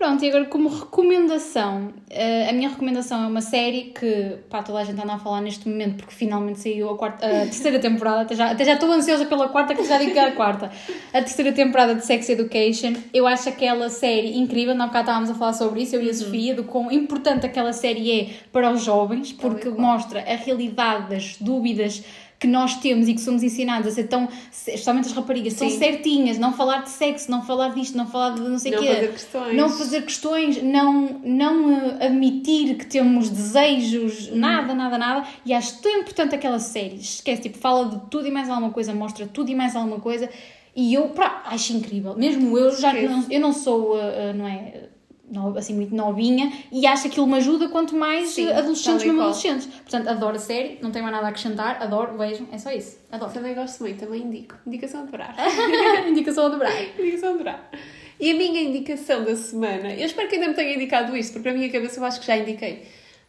Pronto, 0.02 0.24
e 0.24 0.28
agora 0.28 0.46
como 0.46 0.68
recomendação, 0.68 1.92
eh, 2.10 2.48
a 2.50 2.52
minha 2.52 2.68
recomendação 2.68 3.22
é 3.22 3.26
uma 3.28 3.40
série 3.40 3.92
que, 3.96 4.36
pá, 4.50 4.60
toda 4.60 4.80
a 4.80 4.84
gente 4.84 5.00
anda 5.00 5.12
a 5.12 5.18
falar 5.20 5.40
neste 5.40 5.68
momento 5.68 5.98
porque 5.98 6.12
finalmente 6.12 6.58
saiu 6.58 6.90
a, 6.90 6.98
quarta, 6.98 7.24
a 7.24 7.30
terceira 7.42 7.78
temporada, 7.78 8.22
até 8.22 8.34
já, 8.34 8.50
até 8.50 8.64
já 8.64 8.72
estou 8.72 8.90
ansiosa 8.90 9.26
pela 9.26 9.48
quarta, 9.48 9.76
que 9.76 9.84
já 9.84 9.98
digo 9.98 10.10
que 10.10 10.18
é 10.18 10.24
a 10.24 10.32
quarta. 10.32 10.72
A 11.12 11.20
terceira 11.20 11.52
temporada 11.52 11.94
de 11.94 12.04
Sex 12.04 12.28
Education, 12.30 12.94
eu 13.14 13.28
acho 13.28 13.48
aquela 13.48 13.88
série 13.90 14.36
incrível, 14.36 14.74
na 14.74 14.88
bocado 14.88 15.04
estávamos 15.04 15.30
a 15.30 15.34
falar 15.34 15.52
sobre 15.52 15.82
isso, 15.82 15.94
eu 15.94 16.02
e 16.02 16.10
a 16.10 16.14
Sofia, 16.14 16.52
do 16.52 16.64
quão 16.64 16.90
importante 16.90 17.46
aquela 17.46 17.72
série 17.72 18.10
é 18.10 18.30
para 18.50 18.72
os 18.72 18.82
jovens, 18.82 19.32
porque 19.32 19.68
mostra 19.68 20.18
a 20.18 20.34
realidade 20.34 21.10
das 21.10 21.36
dúvidas 21.36 22.02
que 22.42 22.46
nós 22.48 22.74
temos 22.74 23.06
e 23.08 23.14
que 23.14 23.20
somos 23.20 23.40
ensinados 23.44 23.86
a 23.86 23.90
ser 23.92 24.08
tão, 24.08 24.28
especialmente 24.50 25.06
as 25.06 25.12
raparigas, 25.12 25.52
Sim. 25.52 25.70
certinhas, 25.78 26.38
não 26.38 26.52
falar 26.52 26.82
de 26.82 26.90
sexo, 26.90 27.30
não 27.30 27.40
falar 27.42 27.68
disto, 27.68 27.96
não 27.96 28.04
falar 28.08 28.30
de 28.34 28.40
não 28.40 28.58
sei 28.58 28.72
o 28.72 28.74
Não 28.74 28.82
quê. 28.82 28.88
fazer 28.94 29.12
questões. 29.12 29.56
Não 29.56 29.68
fazer 29.70 30.02
questões, 30.02 30.62
não, 30.62 31.20
não 31.24 31.72
eh, 32.00 32.06
admitir 32.06 32.74
que 32.76 32.84
temos 32.86 33.30
desejos, 33.30 34.28
Uhum. 34.28 34.36
nada, 34.36 34.74
nada, 34.74 34.98
nada. 34.98 35.24
E 35.46 35.54
acho 35.54 35.80
tão 35.80 36.00
importante 36.00 36.34
aquela 36.34 36.58
série. 36.58 36.96
Esquece, 36.96 37.42
tipo, 37.42 37.58
fala 37.58 37.86
de 37.88 38.10
tudo 38.10 38.26
e 38.26 38.30
mais 38.32 38.50
alguma 38.50 38.70
coisa, 38.70 38.92
mostra 38.92 39.24
tudo 39.26 39.48
e 39.50 39.54
mais 39.54 39.76
alguma 39.76 40.00
coisa. 40.00 40.28
E 40.74 40.92
eu, 40.94 41.10
pá, 41.10 41.44
acho 41.46 41.72
incrível. 41.74 42.16
Mesmo 42.16 42.58
eu, 42.58 42.76
já 42.76 42.92
não, 42.92 43.24
eu 43.30 43.40
não 43.40 43.52
sou, 43.52 43.96
eh, 44.00 44.30
eh, 44.30 44.32
não 44.32 44.48
é, 44.48 44.88
no- 45.32 45.56
assim, 45.58 45.74
muito 45.74 45.94
novinha 45.94 46.52
e 46.70 46.86
acho 46.86 47.02
que 47.02 47.08
aquilo 47.08 47.26
me 47.26 47.36
ajuda 47.38 47.68
quanto 47.68 47.96
mais 47.96 48.28
Sim, 48.28 48.48
adolescentes, 48.52 49.04
mesmo 49.04 49.20
adolescentes. 49.22 49.66
Portanto, 49.66 50.08
adoro 50.08 50.36
a 50.36 50.38
série, 50.38 50.78
não 50.82 50.90
tenho 50.92 51.02
mais 51.04 51.14
nada 51.16 51.26
a 51.26 51.30
acrescentar, 51.30 51.82
adoro, 51.82 52.16
vejam, 52.18 52.46
é 52.52 52.58
só 52.58 52.70
isso. 52.70 52.98
Adoro. 53.10 53.32
Também 53.32 53.54
gosto 53.54 53.80
muito, 53.82 53.98
também 53.98 54.22
indico. 54.22 54.54
Indicação 54.66 55.00
a 55.00 55.04
dobrar. 55.04 55.34
Indicação 56.08 56.46
a 56.46 56.48
dobrar. 56.50 56.72
indicação 56.98 57.30
a 57.30 57.32
dobrar. 57.32 57.70
E 58.20 58.30
a 58.30 58.34
minha 58.34 58.60
indicação 58.62 59.24
da 59.24 59.34
semana, 59.34 59.92
eu 59.94 60.06
espero 60.06 60.28
que 60.28 60.36
ainda 60.36 60.48
me 60.48 60.54
tenha 60.54 60.74
indicado 60.76 61.16
isto, 61.16 61.32
porque 61.32 61.50
na 61.50 61.56
minha 61.58 61.70
cabeça 61.72 61.98
eu 61.98 62.04
acho 62.04 62.20
que 62.20 62.26
já 62.26 62.36
indiquei. 62.36 62.84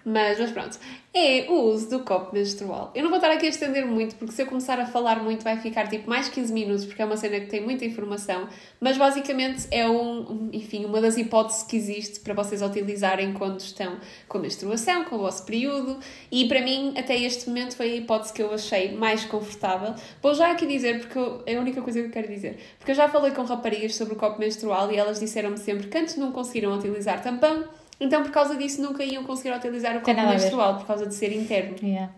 Mas, 0.06 0.38
mas 0.38 0.52
pronto, 0.52 0.78
é 1.14 1.46
o 1.50 1.54
uso 1.70 1.90
do 1.90 2.00
copo 2.02 2.34
menstrual. 2.36 2.92
Eu 2.94 3.04
não 3.04 3.10
vou 3.10 3.18
estar 3.20 3.32
aqui 3.32 3.46
a 3.46 3.50
estender 3.50 3.86
muito, 3.86 4.16
porque 4.16 4.34
se 4.34 4.42
eu 4.42 4.46
começar 4.48 4.78
a 4.78 4.86
falar 4.86 5.24
muito 5.24 5.46
vai 5.46 5.58
ficar 5.58 5.88
tipo 5.88 6.10
mais 6.10 6.28
15 6.28 6.52
minutos, 6.52 6.84
porque 6.84 7.02
é 7.02 7.06
uma 7.06 7.16
cena 7.16 7.40
que 7.40 7.46
tem 7.46 7.62
muita 7.62 7.86
informação. 7.86 8.50
Mas 8.82 8.98
basicamente 8.98 9.66
é 9.72 9.88
um, 9.88 10.50
enfim, 10.52 10.84
uma 10.84 11.00
das 11.00 11.16
hipóteses 11.18 11.64
que 11.64 11.78
existe 11.78 12.20
para 12.20 12.34
vocês 12.34 12.62
utilizarem 12.62 13.32
quando 13.32 13.62
estão 13.62 13.98
com 14.28 14.40
menstruação, 14.40 15.06
com 15.06 15.16
o 15.16 15.20
vosso 15.20 15.46
período. 15.46 15.98
E 16.30 16.50
para 16.50 16.62
mim, 16.62 16.94
até 16.98 17.18
este 17.18 17.48
momento, 17.48 17.78
foi 17.78 17.92
a 17.94 17.96
hipótese 17.96 18.34
que 18.34 18.42
eu 18.42 18.54
achei 18.54 18.94
mais 18.94 19.24
confortável. 19.24 19.94
Vou 20.22 20.34
já 20.34 20.52
aqui 20.52 20.66
dizer, 20.66 21.00
porque 21.00 21.18
eu- 21.18 21.44
é 21.46 21.56
a 21.56 21.62
única 21.62 21.82
coisa 21.82 22.02
que 22.02 22.08
eu 22.08 22.12
quero 22.12 22.28
dizer. 22.28 22.58
Porque 22.78 22.92
eu 22.92 22.96
já 22.96 23.08
falei 23.08 23.32
com 23.32 23.44
raparigas 23.44 23.96
sobre 23.96 24.16
o 24.16 24.18
copo 24.18 24.38
menstrual 24.38 24.92
e 24.92 24.98
elas 24.98 25.20
disseram-me 25.22 25.58
sempre 25.58 25.88
que 25.88 25.98
antes 25.98 26.18
não 26.18 26.34
conseguiram 26.34 26.78
utilizar 26.78 27.22
tampão. 27.24 27.64
Então, 28.04 28.22
por 28.22 28.32
causa 28.32 28.56
disso, 28.56 28.82
nunca 28.82 29.04
iam 29.04 29.24
conseguir 29.24 29.56
utilizar 29.56 29.96
o 29.98 30.02
copo 30.02 30.22
menstrual, 30.22 30.78
por 30.78 30.86
causa 30.86 31.06
de 31.06 31.16
ser 31.16 31.32
interno. 31.34 31.76
Yeah. 31.82 32.12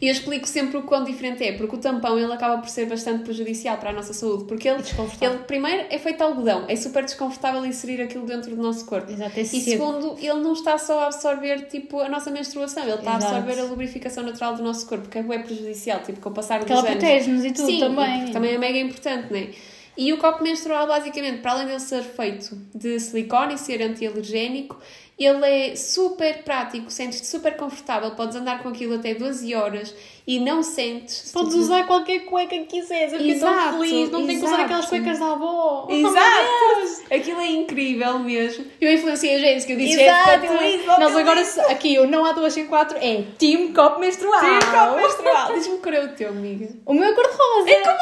E 0.00 0.08
eu 0.08 0.12
explico 0.12 0.48
sempre 0.48 0.76
o 0.78 0.82
quão 0.82 1.04
diferente 1.04 1.44
é, 1.44 1.52
porque 1.52 1.76
o 1.76 1.78
tampão 1.78 2.18
ele 2.18 2.32
acaba 2.32 2.58
por 2.58 2.68
ser 2.68 2.86
bastante 2.86 3.22
prejudicial 3.22 3.76
para 3.78 3.90
a 3.90 3.92
nossa 3.92 4.12
saúde, 4.12 4.44
porque 4.46 4.68
ele, 4.68 4.82
E 5.20 5.24
ele 5.24 5.38
primeiro 5.38 5.86
é 5.90 5.96
feito 5.96 6.16
de 6.16 6.22
algodão, 6.24 6.64
é 6.66 6.74
super 6.74 7.04
desconfortável 7.04 7.64
inserir 7.64 8.02
aquilo 8.02 8.26
dentro 8.26 8.50
do 8.56 8.60
nosso 8.60 8.84
corpo. 8.84 9.12
Exato, 9.12 9.38
é 9.38 9.42
E 9.42 9.46
segundo, 9.46 10.16
ele 10.18 10.40
não 10.40 10.54
está 10.54 10.76
só 10.76 10.98
a 11.02 11.06
absorver 11.06 11.68
tipo 11.68 12.00
a 12.00 12.08
nossa 12.08 12.32
menstruação, 12.32 12.82
ele 12.82 12.94
está 12.94 13.16
Exato. 13.16 13.32
a 13.34 13.38
absorver 13.38 13.60
a 13.60 13.64
lubrificação 13.64 14.24
natural 14.24 14.56
do 14.56 14.62
nosso 14.64 14.88
corpo, 14.88 15.08
que 15.08 15.18
é 15.18 15.22
prejudicial, 15.22 16.00
tipo 16.02 16.18
com 16.18 16.30
o 16.30 16.32
passar 16.32 16.58
dos 16.58 16.66
Porque 16.66 16.72
ela 16.72 16.82
anos. 16.82 16.94
protege-nos 16.98 17.44
e 17.44 17.52
tudo 17.52 17.66
Sim, 17.66 17.78
também. 17.78 18.18
porque 18.18 18.32
também 18.32 18.54
é 18.54 18.58
mega 18.58 18.78
importante, 18.80 19.28
não 19.30 19.38
é? 19.38 19.50
E 19.96 20.12
o 20.12 20.16
copo 20.18 20.42
menstrual, 20.42 20.86
basicamente, 20.86 21.40
para 21.42 21.52
além 21.52 21.66
dele 21.66 21.78
ser 21.80 22.02
feito 22.02 22.56
de 22.74 22.98
silicone 22.98 23.54
e 23.54 23.58
ser 23.58 23.82
anti-alergénico, 23.82 24.80
ele 25.18 25.44
é 25.46 25.76
super 25.76 26.42
prático, 26.42 26.90
sentes-te 26.90 27.26
super 27.26 27.56
confortável, 27.56 28.12
podes 28.12 28.36
andar 28.36 28.62
com 28.62 28.68
aquilo 28.68 28.94
até 28.94 29.14
12 29.14 29.54
horas 29.54 29.94
e 30.26 30.38
não 30.38 30.62
sentes. 30.62 31.32
Podes 31.32 31.54
usar 31.54 31.84
qualquer 31.86 32.20
cueca 32.20 32.56
que 32.56 32.64
quiseres. 32.64 33.12
Eu 33.12 33.18
fiquei 33.18 33.38
tão 33.38 33.52
Exato, 33.52 33.78
feliz. 33.78 34.10
Não 34.10 34.26
tenho 34.26 34.38
que 34.38 34.46
usar 34.46 34.54
exato. 34.54 34.62
aquelas 34.62 34.86
cuecas 34.86 35.18
da 35.18 35.32
avó. 35.32 35.86
Oh, 35.88 35.92
Exato! 35.92 37.14
Aquilo 37.14 37.40
é 37.40 37.46
incrível 37.46 38.18
mesmo. 38.20 38.64
Eu 38.80 38.92
influenciei 38.92 39.34
a 39.36 39.38
Jéssica, 39.38 39.72
eu 39.72 39.78
disse 39.78 40.00
Exato! 40.00 40.46
Isso, 40.64 40.86
Nós 40.86 41.16
agora, 41.16 41.42
aqui, 41.68 41.98
o 41.98 42.06
não 42.06 42.24
há 42.24 42.32
duas 42.32 42.52
sem 42.52 42.66
quatro 42.66 42.96
é 42.98 43.24
Team 43.38 43.72
Copo 43.72 44.00
Menstrual. 44.00 44.40
Tem 44.40 44.58
copo 44.60 44.96
menstrual. 44.96 45.52
Diz-me 45.54 45.78
qual 45.78 45.94
é 45.94 46.04
o 46.04 46.08
teu, 46.14 46.28
amiga. 46.28 46.68
O 46.86 46.94
meu 46.94 47.04
é 47.04 47.12
cor-de-rosa. 47.12 47.70
É 47.70 47.80
como 47.80 47.98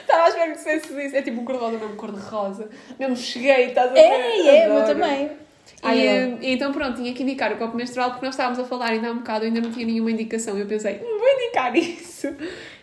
Estava 0.00 0.22
à 0.24 0.28
espera 0.28 0.50
que 0.50 0.56
dissesse 0.56 1.06
isso. 1.06 1.16
É 1.16 1.22
tipo 1.22 1.40
um 1.40 1.44
cor-de-rosa, 1.44 1.78
mesmo 1.78 1.96
cor-de-rosa. 1.96 2.68
Mesmo 2.98 3.16
cheguei, 3.16 3.66
estás 3.66 3.90
a 3.90 3.94
ver? 3.94 4.00
É, 4.00 4.62
é, 4.64 4.66
o 4.66 4.72
meu 4.72 4.82
Adoro. 4.82 4.98
também. 4.98 5.45
E, 5.94 6.00
Ai, 6.00 6.06
eh, 6.08 6.38
então 6.42 6.72
pronto, 6.72 6.96
tinha 6.96 7.12
que 7.12 7.22
indicar 7.22 7.52
o 7.52 7.56
copo 7.56 7.76
menstrual 7.76 8.10
porque 8.10 8.24
nós 8.24 8.34
estávamos 8.34 8.58
a 8.58 8.64
falar 8.64 8.90
ainda 8.90 9.08
há 9.08 9.12
um 9.12 9.18
bocado, 9.18 9.44
ainda 9.44 9.60
não 9.60 9.70
tinha 9.70 9.86
nenhuma 9.86 10.10
indicação. 10.10 10.56
Eu 10.58 10.66
pensei, 10.66 10.94
"Hum, 10.94 11.18
vou 11.18 11.28
indicar 11.28 11.74
isso. 11.76 12.28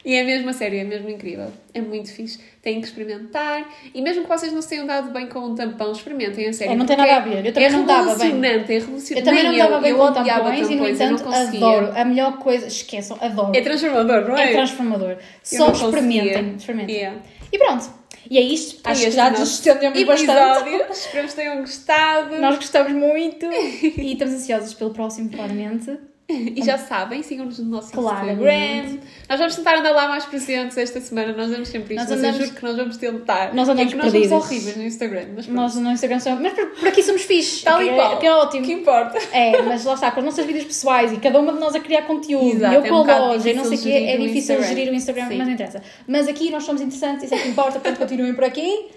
E 0.05 0.15
é 0.15 0.23
mesmo 0.23 0.49
a 0.49 0.53
sério, 0.53 0.79
é 0.79 0.83
mesmo 0.83 1.09
incrível. 1.09 1.47
É 1.73 1.79
muito 1.79 2.11
fixe. 2.11 2.37
Têm 2.61 2.81
que 2.81 2.87
experimentar. 2.87 3.65
E 3.93 4.01
mesmo 4.01 4.23
que 4.23 4.29
vocês 4.29 4.51
não 4.51 4.61
se 4.61 4.67
tenham 4.67 4.85
dado 4.85 5.11
bem 5.11 5.27
com 5.27 5.39
um 5.39 5.55
tampão, 5.55 5.93
experimentem, 5.93 6.49
a 6.49 6.53
sério. 6.53 6.73
É, 6.73 6.75
não 6.75 6.85
tem 6.85 6.97
nada 6.97 7.15
a 7.15 7.19
ver. 7.19 7.45
Eu 7.45 7.53
também 7.53 7.69
é 7.69 7.71
não 7.71 7.85
dava 7.85 8.15
bem. 8.15 8.31
é 8.45 8.57
revolucionante. 8.57 9.11
Eu 9.15 9.23
também 9.23 9.43
não 9.43 9.53
estava 9.53 9.79
bem 9.79 9.91
eu 9.91 9.97
com 9.97 10.11
tampões 10.11 10.69
e, 10.69 10.75
no 10.75 10.87
entanto, 10.87 11.23
adoro. 11.29 11.93
A 11.95 12.03
melhor 12.03 12.37
coisa, 12.37 12.67
esqueçam, 12.67 13.17
adoro. 13.21 13.55
É 13.55 13.61
transformador, 13.61 14.27
não 14.27 14.37
é? 14.37 14.49
É 14.49 14.53
transformador. 14.53 15.11
Eu 15.11 15.17
Só 15.41 15.71
experimentem. 15.71 16.55
experimentem. 16.57 16.95
Yeah. 16.95 17.19
E 17.51 17.57
pronto. 17.57 18.02
E 18.29 18.37
é 18.37 18.41
isto. 18.41 18.79
Acho 18.83 19.03
que 19.03 19.11
já 19.11 19.29
nos 19.29 19.51
estendemos 19.51 20.03
bastante. 20.03 20.69
episódio. 20.69 20.85
Esperamos 20.91 21.31
que 21.31 21.37
tenham 21.37 21.57
gostado. 21.61 22.39
Nós 22.39 22.55
gostamos 22.55 22.91
muito 22.93 23.45
e 23.51 24.13
estamos 24.13 24.33
ansiosos 24.35 24.73
pelo 24.73 24.91
próximo, 24.91 25.29
claramente. 25.29 25.97
E 26.55 26.63
já 26.63 26.77
sabem, 26.77 27.21
sigam-nos 27.21 27.59
no 27.59 27.65
nosso 27.65 27.91
Claramente. 27.91 28.39
Instagram. 28.41 28.99
Nós 29.29 29.39
vamos 29.39 29.55
tentar 29.55 29.77
andar 29.77 29.91
lá 29.91 30.07
mais 30.07 30.25
presentes 30.25 30.77
esta 30.77 30.99
semana. 31.01 31.33
Nós 31.33 31.51
damos 31.51 31.67
sempre 31.67 31.95
isto. 31.95 32.03
Nós 32.09 32.17
andamos- 32.17 32.39
Eu 32.39 32.45
juro 32.45 32.55
que 32.57 32.63
nós 32.63 32.75
vamos 32.77 32.97
tentar. 32.97 33.53
Nós 33.53 33.69
andamos 33.69 33.91
é 33.93 33.95
que 33.95 34.01
nós 34.01 34.11
perdidas. 34.11 34.29
somos 34.29 34.45
horríveis 34.45 34.77
no 34.77 34.83
Instagram. 34.83 35.25
Mas 35.35 35.45
pronto. 35.45 35.55
Nós 35.61 35.75
no 35.75 35.91
Instagram 35.91 36.19
somos. 36.19 36.39
Mas 36.41 36.53
por, 36.53 36.65
por 36.67 36.87
aqui 36.87 37.03
somos 37.03 37.21
fixes. 37.23 37.63
Tal 37.63 37.81
e 37.83 37.89
é- 37.89 37.95
qual. 37.95 38.19
Que 38.19 38.25
é 38.27 38.33
ótimo. 38.33 38.65
Que 38.65 38.71
importa? 38.73 39.19
É, 39.31 39.61
mas 39.63 39.83
lá 39.85 39.93
está, 39.95 40.11
com 40.11 40.19
as 40.21 40.25
nossas 40.25 40.45
vidas 40.45 40.63
pessoais 40.63 41.11
e 41.11 41.17
cada 41.17 41.39
uma 41.39 41.51
de 41.53 41.59
nós 41.59 41.75
a 41.75 41.79
criar 41.79 42.03
conteúdo, 42.03 42.55
Exato, 42.55 42.73
eu 42.75 42.83
é 42.85 42.89
com 42.89 42.95
um 42.95 43.09
a 43.11 43.17
loja 43.19 43.49
e 43.49 43.53
não 43.53 43.65
sei 43.65 43.77
o 43.77 43.81
quê, 43.81 43.89
é 43.89 44.17
difícil 44.17 44.55
Instagram. 44.55 44.63
gerir 44.67 44.91
o 44.91 44.95
Instagram, 44.95 45.27
Sim. 45.27 45.37
mas 45.37 45.47
não 45.47 45.53
interessa. 45.53 45.81
Mas 46.07 46.27
aqui 46.27 46.49
nós 46.49 46.63
somos 46.63 46.81
interessantes, 46.81 47.25
isso 47.25 47.35
é 47.35 47.37
que 47.37 47.49
importa, 47.49 47.73
portanto 47.79 47.97
continuem 47.99 48.33
por 48.33 48.43
aqui. 48.45 48.87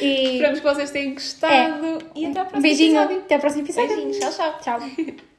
E 0.00 0.34
Esperamos 0.34 0.60
que 0.60 0.66
vocês 0.66 0.90
tenham 0.90 1.14
gostado. 1.14 1.98
E 2.14 2.26
até 2.26 2.38
ao 2.40 2.46
próximo 2.46 2.62
beijinho, 2.62 2.96
episódio. 3.00 3.18
até 3.18 3.34
ao 3.34 3.40
próximo 3.40 3.62
episódio. 3.64 3.88
Beijinhos. 3.96 4.18
Tchau, 4.18 4.32
tchau. 4.62 4.78
Tchau. 4.78 5.14